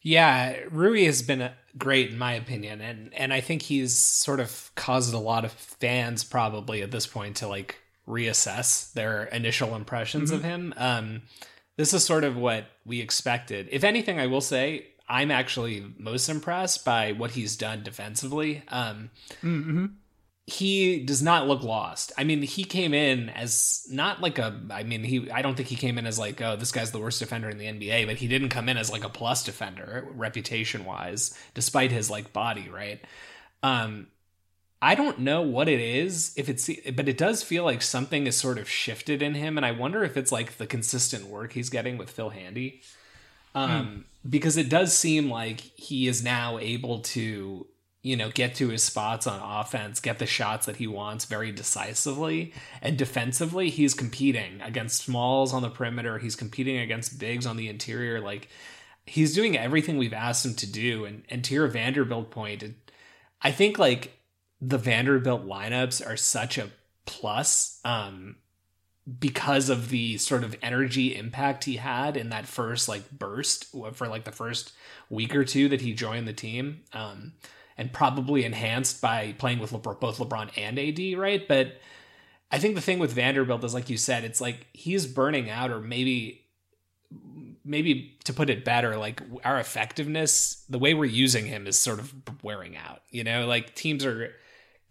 Yeah, 0.00 0.56
Rui 0.70 1.04
has 1.04 1.22
been 1.22 1.50
great 1.78 2.10
in 2.10 2.18
my 2.18 2.32
opinion, 2.32 2.80
and 2.80 3.14
and 3.14 3.32
I 3.32 3.40
think 3.40 3.62
he's 3.62 3.96
sort 3.96 4.40
of 4.40 4.72
caused 4.74 5.14
a 5.14 5.18
lot 5.18 5.44
of 5.44 5.52
fans 5.52 6.24
probably 6.24 6.82
at 6.82 6.90
this 6.90 7.06
point 7.06 7.36
to 7.36 7.46
like 7.46 7.76
reassess 8.08 8.92
their 8.94 9.24
initial 9.26 9.76
impressions 9.76 10.32
of 10.32 10.42
him. 10.42 10.74
Um, 10.76 11.22
this 11.76 11.94
is 11.94 12.04
sort 12.04 12.24
of 12.24 12.36
what 12.36 12.66
we 12.84 13.00
expected. 13.00 13.68
If 13.70 13.84
anything, 13.84 14.18
I 14.18 14.26
will 14.26 14.40
say 14.40 14.88
I'm 15.08 15.30
actually 15.30 15.84
most 15.98 16.28
impressed 16.28 16.84
by 16.84 17.12
what 17.12 17.32
he's 17.32 17.56
done 17.56 17.82
defensively. 17.82 18.62
Um, 18.68 19.10
he 20.46 21.00
does 21.04 21.22
not 21.22 21.46
look 21.46 21.62
lost. 21.62 22.12
I 22.18 22.24
mean, 22.24 22.42
he 22.42 22.64
came 22.64 22.92
in 22.92 23.28
as 23.28 23.86
not 23.90 24.20
like 24.20 24.38
a. 24.38 24.60
I 24.70 24.82
mean, 24.82 25.04
he. 25.04 25.30
I 25.30 25.40
don't 25.42 25.54
think 25.56 25.68
he 25.68 25.76
came 25.76 25.98
in 25.98 26.06
as 26.06 26.18
like, 26.18 26.40
oh, 26.40 26.56
this 26.56 26.72
guy's 26.72 26.90
the 26.90 26.98
worst 26.98 27.20
defender 27.20 27.48
in 27.48 27.58
the 27.58 27.66
NBA. 27.66 28.06
But 28.06 28.16
he 28.16 28.26
didn't 28.26 28.48
come 28.48 28.68
in 28.68 28.76
as 28.76 28.90
like 28.90 29.04
a 29.04 29.08
plus 29.08 29.44
defender, 29.44 30.08
reputation 30.14 30.84
wise, 30.84 31.38
despite 31.54 31.92
his 31.92 32.10
like 32.10 32.32
body, 32.32 32.68
right? 32.68 33.00
Um, 33.62 34.08
I 34.84 34.96
don't 34.96 35.20
know 35.20 35.42
what 35.42 35.68
it 35.68 35.78
is, 35.78 36.34
if 36.36 36.48
it's, 36.48 36.68
but 36.94 37.08
it 37.08 37.16
does 37.16 37.44
feel 37.44 37.62
like 37.62 37.82
something 37.82 38.26
is 38.26 38.36
sort 38.36 38.58
of 38.58 38.68
shifted 38.68 39.22
in 39.22 39.34
him, 39.34 39.56
and 39.56 39.64
I 39.64 39.70
wonder 39.70 40.02
if 40.02 40.16
it's 40.16 40.32
like 40.32 40.58
the 40.58 40.66
consistent 40.66 41.26
work 41.26 41.52
he's 41.52 41.70
getting 41.70 41.98
with 41.98 42.10
Phil 42.10 42.30
Handy, 42.30 42.82
um, 43.54 44.06
because 44.28 44.56
it 44.56 44.68
does 44.68 44.92
seem 44.92 45.30
like 45.30 45.60
he 45.60 46.08
is 46.08 46.24
now 46.24 46.58
able 46.58 46.98
to, 46.98 47.64
you 48.02 48.16
know, 48.16 48.30
get 48.30 48.56
to 48.56 48.70
his 48.70 48.82
spots 48.82 49.28
on 49.28 49.38
offense, 49.40 50.00
get 50.00 50.18
the 50.18 50.26
shots 50.26 50.66
that 50.66 50.76
he 50.76 50.88
wants 50.88 51.26
very 51.26 51.52
decisively, 51.52 52.52
and 52.82 52.98
defensively, 52.98 53.70
he's 53.70 53.94
competing 53.94 54.60
against 54.62 55.04
smalls 55.04 55.54
on 55.54 55.62
the 55.62 55.70
perimeter, 55.70 56.18
he's 56.18 56.34
competing 56.34 56.78
against 56.78 57.20
bigs 57.20 57.46
on 57.46 57.56
the 57.56 57.68
interior, 57.68 58.20
like 58.20 58.48
he's 59.06 59.32
doing 59.32 59.56
everything 59.56 59.96
we've 59.96 60.12
asked 60.12 60.44
him 60.44 60.54
to 60.54 60.66
do, 60.66 61.04
and 61.04 61.22
and 61.28 61.44
to 61.44 61.54
your 61.54 61.68
Vanderbilt 61.68 62.32
point, 62.32 62.64
it, 62.64 62.74
I 63.40 63.52
think 63.52 63.78
like 63.78 64.18
the 64.62 64.78
Vanderbilt 64.78 65.44
lineups 65.44 66.06
are 66.06 66.16
such 66.16 66.56
a 66.56 66.70
plus 67.04 67.80
um, 67.84 68.36
because 69.18 69.68
of 69.68 69.88
the 69.88 70.16
sort 70.18 70.44
of 70.44 70.54
energy 70.62 71.16
impact 71.16 71.64
he 71.64 71.76
had 71.76 72.16
in 72.16 72.28
that 72.28 72.46
first 72.46 72.88
like 72.88 73.10
burst 73.10 73.74
for 73.94 74.06
like 74.06 74.22
the 74.22 74.30
first 74.30 74.72
week 75.10 75.34
or 75.34 75.44
two 75.44 75.68
that 75.68 75.80
he 75.80 75.92
joined 75.92 76.28
the 76.28 76.32
team, 76.32 76.82
um, 76.92 77.32
and 77.76 77.92
probably 77.92 78.44
enhanced 78.44 79.02
by 79.02 79.34
playing 79.36 79.58
with 79.58 79.72
LeBron, 79.72 79.98
both 79.98 80.18
LeBron 80.18 80.50
and 80.56 80.78
AD, 80.78 81.18
right? 81.18 81.46
But 81.48 81.80
I 82.52 82.58
think 82.58 82.76
the 82.76 82.80
thing 82.80 83.00
with 83.00 83.12
Vanderbilt 83.12 83.64
is 83.64 83.74
like 83.74 83.90
you 83.90 83.96
said, 83.96 84.22
it's 84.22 84.40
like 84.40 84.68
he's 84.72 85.06
burning 85.08 85.50
out, 85.50 85.72
or 85.72 85.80
maybe 85.80 86.46
maybe 87.64 88.16
to 88.24 88.32
put 88.32 88.48
it 88.48 88.64
better, 88.64 88.96
like 88.96 89.20
our 89.44 89.58
effectiveness, 89.58 90.64
the 90.68 90.78
way 90.78 90.94
we're 90.94 91.04
using 91.04 91.46
him 91.46 91.66
is 91.66 91.76
sort 91.76 91.98
of 91.98 92.14
wearing 92.44 92.76
out. 92.76 93.02
You 93.10 93.24
know, 93.24 93.46
like 93.46 93.74
teams 93.74 94.04
are 94.04 94.32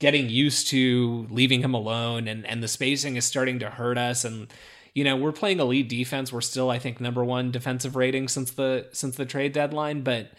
getting 0.01 0.29
used 0.29 0.67
to 0.67 1.25
leaving 1.29 1.61
him 1.61 1.73
alone 1.73 2.27
and 2.27 2.45
and 2.45 2.61
the 2.61 2.67
spacing 2.67 3.15
is 3.15 3.23
starting 3.23 3.59
to 3.59 3.69
hurt 3.69 3.97
us 3.97 4.25
and 4.25 4.51
you 4.93 5.05
know, 5.05 5.15
we're 5.15 5.31
playing 5.31 5.61
elite 5.61 5.87
defense. 5.87 6.33
We're 6.33 6.41
still 6.41 6.69
I 6.69 6.77
think 6.79 6.99
number 6.99 7.23
1 7.23 7.51
defensive 7.51 7.95
rating 7.95 8.27
since 8.27 8.51
the 8.51 8.87
since 8.91 9.15
the 9.15 9.25
trade 9.25 9.53
deadline, 9.53 10.01
but 10.01 10.33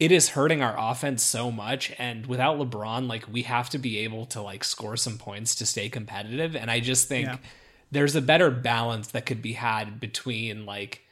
it 0.00 0.10
is 0.10 0.30
hurting 0.30 0.62
our 0.62 0.74
offense 0.76 1.22
so 1.22 1.52
much 1.52 1.92
and 1.98 2.26
without 2.26 2.58
LeBron 2.58 3.06
like 3.06 3.24
we 3.30 3.42
have 3.42 3.68
to 3.70 3.78
be 3.78 3.98
able 3.98 4.24
to 4.26 4.40
like 4.42 4.64
score 4.64 4.96
some 4.96 5.18
points 5.18 5.54
to 5.56 5.66
stay 5.66 5.88
competitive 5.90 6.56
and 6.56 6.70
I 6.70 6.80
just 6.80 7.06
think 7.06 7.26
Yeah. 7.28 7.36
there's 7.92 8.16
a 8.16 8.22
better 8.22 8.50
balance 8.50 9.08
that 9.08 9.26
could 9.26 9.42
be 9.42 9.52
had 9.52 10.00
between 10.00 10.64
like 10.64 11.02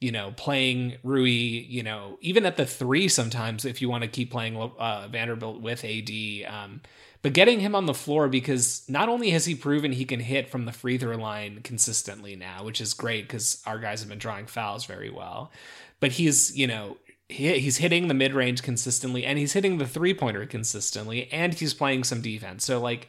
you 0.00 0.12
know, 0.12 0.32
playing 0.36 0.96
Rui, 1.02 1.30
you 1.30 1.82
know, 1.82 2.18
even 2.20 2.46
at 2.46 2.56
the 2.56 2.66
three 2.66 3.08
sometimes 3.08 3.64
if 3.64 3.82
you 3.82 3.88
want 3.88 4.02
to 4.04 4.08
keep 4.08 4.30
playing 4.30 4.56
uh, 4.56 5.08
Vanderbilt 5.10 5.60
with 5.60 5.84
AD. 5.84 6.10
Um, 6.46 6.80
but 7.20 7.32
getting 7.32 7.58
him 7.58 7.74
on 7.74 7.86
the 7.86 7.94
floor 7.94 8.28
because 8.28 8.88
not 8.88 9.08
only 9.08 9.30
has 9.30 9.44
he 9.44 9.56
proven 9.56 9.90
he 9.92 10.04
can 10.04 10.20
hit 10.20 10.48
from 10.48 10.66
the 10.66 10.72
free 10.72 10.98
throw 10.98 11.16
line 11.16 11.60
consistently 11.64 12.36
now, 12.36 12.62
which 12.62 12.80
is 12.80 12.94
great 12.94 13.26
because 13.26 13.60
our 13.66 13.80
guys 13.80 14.00
have 14.00 14.08
been 14.08 14.18
drawing 14.18 14.46
fouls 14.46 14.84
very 14.84 15.10
well, 15.10 15.50
but 15.98 16.12
he's, 16.12 16.56
you 16.56 16.68
know, 16.68 16.96
he's 17.28 17.78
hitting 17.78 18.06
the 18.06 18.14
mid 18.14 18.34
range 18.34 18.62
consistently 18.62 19.24
and 19.24 19.36
he's 19.36 19.52
hitting 19.52 19.78
the 19.78 19.86
three 19.86 20.14
pointer 20.14 20.46
consistently 20.46 21.30
and 21.32 21.54
he's 21.54 21.74
playing 21.74 22.04
some 22.04 22.22
defense. 22.22 22.64
So, 22.64 22.80
like, 22.80 23.08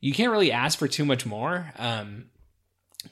you 0.00 0.12
can't 0.12 0.30
really 0.30 0.52
ask 0.52 0.78
for 0.78 0.86
too 0.86 1.06
much 1.06 1.24
more. 1.24 1.72
Um, 1.78 2.26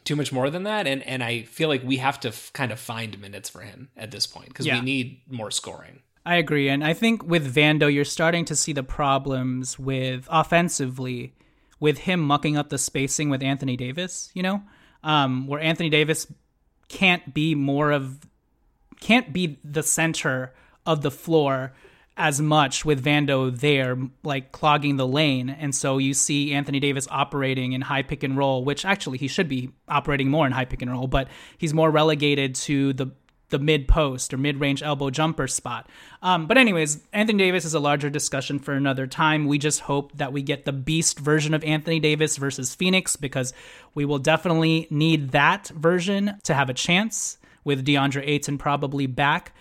too 0.04 0.16
much 0.16 0.32
more 0.32 0.50
than 0.50 0.64
that 0.64 0.86
and 0.86 1.02
and 1.02 1.22
I 1.22 1.42
feel 1.42 1.68
like 1.68 1.82
we 1.84 1.98
have 1.98 2.20
to 2.20 2.28
f- 2.28 2.52
kind 2.52 2.72
of 2.72 2.78
find 2.78 3.18
minutes 3.20 3.48
for 3.48 3.60
him 3.60 3.88
at 3.96 4.10
this 4.10 4.26
point 4.26 4.48
because 4.48 4.66
yeah. 4.66 4.78
we 4.78 4.84
need 4.84 5.20
more 5.28 5.50
scoring. 5.50 6.00
I 6.26 6.36
agree 6.36 6.68
and 6.68 6.82
I 6.82 6.94
think 6.94 7.24
with 7.24 7.54
Vando 7.54 7.92
you're 7.92 8.04
starting 8.04 8.44
to 8.46 8.56
see 8.56 8.72
the 8.72 8.82
problems 8.82 9.78
with 9.78 10.26
offensively 10.30 11.34
with 11.80 11.98
him 11.98 12.20
mucking 12.20 12.56
up 12.56 12.70
the 12.70 12.78
spacing 12.78 13.28
with 13.28 13.42
Anthony 13.42 13.76
Davis, 13.76 14.30
you 14.32 14.42
know? 14.42 14.62
Um, 15.02 15.46
where 15.46 15.60
Anthony 15.60 15.90
Davis 15.90 16.26
can't 16.88 17.34
be 17.34 17.54
more 17.54 17.90
of 17.90 18.20
can't 19.00 19.34
be 19.34 19.58
the 19.62 19.82
center 19.82 20.54
of 20.86 21.02
the 21.02 21.10
floor 21.10 21.74
as 22.16 22.40
much 22.40 22.84
with 22.84 23.04
Vando 23.04 23.56
there, 23.58 23.98
like 24.22 24.52
clogging 24.52 24.96
the 24.96 25.06
lane. 25.06 25.50
And 25.50 25.74
so 25.74 25.98
you 25.98 26.14
see 26.14 26.52
Anthony 26.52 26.78
Davis 26.78 27.08
operating 27.10 27.72
in 27.72 27.80
high 27.80 28.02
pick 28.02 28.22
and 28.22 28.36
roll, 28.36 28.64
which 28.64 28.84
actually 28.84 29.18
he 29.18 29.26
should 29.26 29.48
be 29.48 29.70
operating 29.88 30.30
more 30.30 30.46
in 30.46 30.52
high 30.52 30.64
pick 30.64 30.82
and 30.82 30.90
roll, 30.90 31.08
but 31.08 31.28
he's 31.58 31.74
more 31.74 31.90
relegated 31.90 32.54
to 32.54 32.92
the 32.92 33.10
the 33.50 33.58
mid 33.58 33.86
post 33.86 34.34
or 34.34 34.36
mid 34.36 34.58
range 34.58 34.82
elbow 34.82 35.10
jumper 35.10 35.46
spot. 35.46 35.88
Um, 36.22 36.46
but, 36.46 36.58
anyways, 36.58 37.04
Anthony 37.12 37.38
Davis 37.38 37.64
is 37.64 37.74
a 37.74 37.78
larger 37.78 38.10
discussion 38.10 38.58
for 38.58 38.72
another 38.72 39.06
time. 39.06 39.46
We 39.46 39.58
just 39.58 39.80
hope 39.80 40.16
that 40.16 40.32
we 40.32 40.42
get 40.42 40.64
the 40.64 40.72
beast 40.72 41.20
version 41.20 41.54
of 41.54 41.62
Anthony 41.62 42.00
Davis 42.00 42.36
versus 42.36 42.74
Phoenix 42.74 43.14
because 43.14 43.52
we 43.94 44.04
will 44.04 44.18
definitely 44.18 44.88
need 44.90 45.30
that 45.30 45.68
version 45.68 46.36
to 46.44 46.54
have 46.54 46.68
a 46.68 46.74
chance 46.74 47.38
with 47.62 47.86
DeAndre 47.86 48.26
Ayton 48.26 48.58
probably 48.58 49.06
back. 49.06 49.54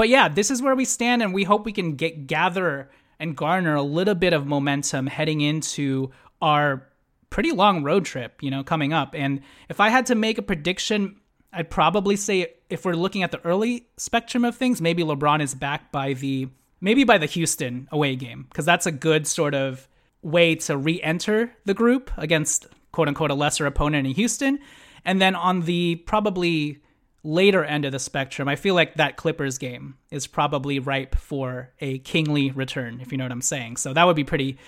But 0.00 0.08
yeah, 0.08 0.30
this 0.30 0.50
is 0.50 0.62
where 0.62 0.74
we 0.74 0.86
stand, 0.86 1.22
and 1.22 1.34
we 1.34 1.44
hope 1.44 1.66
we 1.66 1.74
can 1.74 1.94
get 1.94 2.26
gather 2.26 2.88
and 3.18 3.36
garner 3.36 3.74
a 3.74 3.82
little 3.82 4.14
bit 4.14 4.32
of 4.32 4.46
momentum 4.46 5.06
heading 5.06 5.42
into 5.42 6.10
our 6.40 6.88
pretty 7.28 7.52
long 7.52 7.82
road 7.82 8.06
trip, 8.06 8.42
you 8.42 8.50
know, 8.50 8.64
coming 8.64 8.94
up. 8.94 9.14
And 9.14 9.42
if 9.68 9.78
I 9.78 9.90
had 9.90 10.06
to 10.06 10.14
make 10.14 10.38
a 10.38 10.42
prediction, 10.42 11.20
I'd 11.52 11.68
probably 11.68 12.16
say 12.16 12.54
if 12.70 12.86
we're 12.86 12.94
looking 12.94 13.22
at 13.22 13.30
the 13.30 13.44
early 13.44 13.88
spectrum 13.98 14.42
of 14.46 14.56
things, 14.56 14.80
maybe 14.80 15.02
LeBron 15.02 15.42
is 15.42 15.54
back 15.54 15.92
by 15.92 16.14
the 16.14 16.48
maybe 16.80 17.04
by 17.04 17.18
the 17.18 17.26
Houston 17.26 17.86
away 17.92 18.16
game 18.16 18.46
because 18.48 18.64
that's 18.64 18.86
a 18.86 18.92
good 18.92 19.26
sort 19.26 19.54
of 19.54 19.86
way 20.22 20.54
to 20.54 20.78
re-enter 20.78 21.54
the 21.66 21.74
group 21.74 22.10
against 22.16 22.66
quote 22.92 23.08
unquote 23.08 23.32
a 23.32 23.34
lesser 23.34 23.66
opponent 23.66 24.06
in 24.06 24.14
Houston. 24.14 24.60
And 25.04 25.20
then 25.20 25.34
on 25.34 25.60
the 25.60 25.96
probably 26.06 26.78
later 27.22 27.64
end 27.64 27.84
of 27.84 27.92
the 27.92 27.98
spectrum, 27.98 28.48
I 28.48 28.56
feel 28.56 28.74
like 28.74 28.94
that 28.94 29.16
Clippers 29.16 29.58
game 29.58 29.96
is 30.10 30.26
probably 30.26 30.78
ripe 30.78 31.16
for 31.16 31.70
a 31.80 31.98
kingly 31.98 32.50
return, 32.50 33.00
if 33.00 33.12
you 33.12 33.18
know 33.18 33.24
what 33.24 33.32
I'm 33.32 33.42
saying. 33.42 33.76
So 33.76 33.92
that 33.92 34.04
would 34.04 34.16
be 34.16 34.24
pretty 34.24 34.58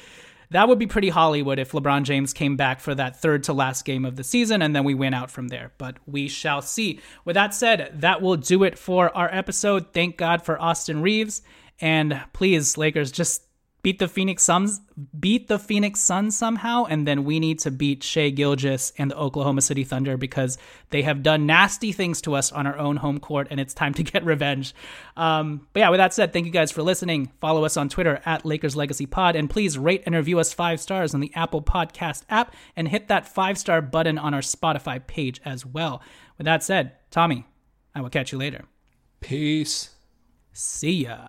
that 0.50 0.68
would 0.68 0.78
be 0.78 0.86
pretty 0.86 1.08
Hollywood 1.08 1.58
if 1.58 1.72
LeBron 1.72 2.02
James 2.02 2.34
came 2.34 2.56
back 2.56 2.78
for 2.78 2.94
that 2.94 3.16
third 3.16 3.44
to 3.44 3.54
last 3.54 3.86
game 3.86 4.04
of 4.04 4.16
the 4.16 4.24
season 4.24 4.60
and 4.60 4.76
then 4.76 4.84
we 4.84 4.92
win 4.92 5.14
out 5.14 5.30
from 5.30 5.48
there. 5.48 5.72
But 5.78 5.96
we 6.06 6.28
shall 6.28 6.60
see. 6.60 7.00
With 7.24 7.34
that 7.34 7.54
said, 7.54 7.90
that 8.00 8.20
will 8.20 8.36
do 8.36 8.62
it 8.62 8.78
for 8.78 9.16
our 9.16 9.34
episode. 9.34 9.94
Thank 9.94 10.18
God 10.18 10.44
for 10.44 10.60
Austin 10.60 11.00
Reaves. 11.00 11.40
And 11.80 12.20
please, 12.34 12.76
Lakers, 12.76 13.10
just 13.10 13.44
beat 13.82 13.98
the 13.98 14.08
Phoenix 14.08 14.42
Suns, 14.44 14.80
beat 15.18 15.48
the 15.48 15.58
Phoenix 15.58 16.00
Suns 16.00 16.36
somehow, 16.36 16.84
and 16.84 17.06
then 17.06 17.24
we 17.24 17.40
need 17.40 17.58
to 17.60 17.70
beat 17.70 18.02
Shai 18.02 18.30
Gilgeous 18.30 18.92
and 18.96 19.10
the 19.10 19.16
Oklahoma 19.16 19.60
City 19.60 19.82
Thunder 19.82 20.16
because 20.16 20.56
they 20.90 21.02
have 21.02 21.22
done 21.22 21.46
nasty 21.46 21.90
things 21.90 22.20
to 22.22 22.34
us 22.34 22.52
on 22.52 22.66
our 22.66 22.78
own 22.78 22.96
home 22.96 23.18
court, 23.18 23.48
and 23.50 23.58
it's 23.58 23.74
time 23.74 23.92
to 23.94 24.02
get 24.04 24.24
revenge. 24.24 24.74
Um, 25.16 25.66
but 25.72 25.80
yeah, 25.80 25.88
with 25.88 25.98
that 25.98 26.14
said, 26.14 26.32
thank 26.32 26.46
you 26.46 26.52
guys 26.52 26.70
for 26.70 26.82
listening. 26.82 27.32
Follow 27.40 27.64
us 27.64 27.76
on 27.76 27.88
Twitter 27.88 28.20
at 28.24 28.44
Lakers 28.44 28.76
Legacy 28.76 29.06
Pod, 29.06 29.34
and 29.34 29.50
please 29.50 29.76
rate 29.76 30.04
and 30.06 30.14
review 30.14 30.38
us 30.38 30.52
five 30.52 30.80
stars 30.80 31.14
on 31.14 31.20
the 31.20 31.32
Apple 31.34 31.62
Podcast 31.62 32.22
app, 32.30 32.54
and 32.76 32.88
hit 32.88 33.08
that 33.08 33.26
five 33.26 33.58
star 33.58 33.82
button 33.82 34.18
on 34.18 34.32
our 34.32 34.40
Spotify 34.40 35.04
page 35.04 35.40
as 35.44 35.66
well. 35.66 36.02
With 36.38 36.44
that 36.44 36.62
said, 36.62 36.92
Tommy, 37.10 37.46
I 37.94 38.00
will 38.00 38.10
catch 38.10 38.32
you 38.32 38.38
later. 38.38 38.64
Peace. 39.20 39.90
See 40.52 41.06
ya. 41.06 41.28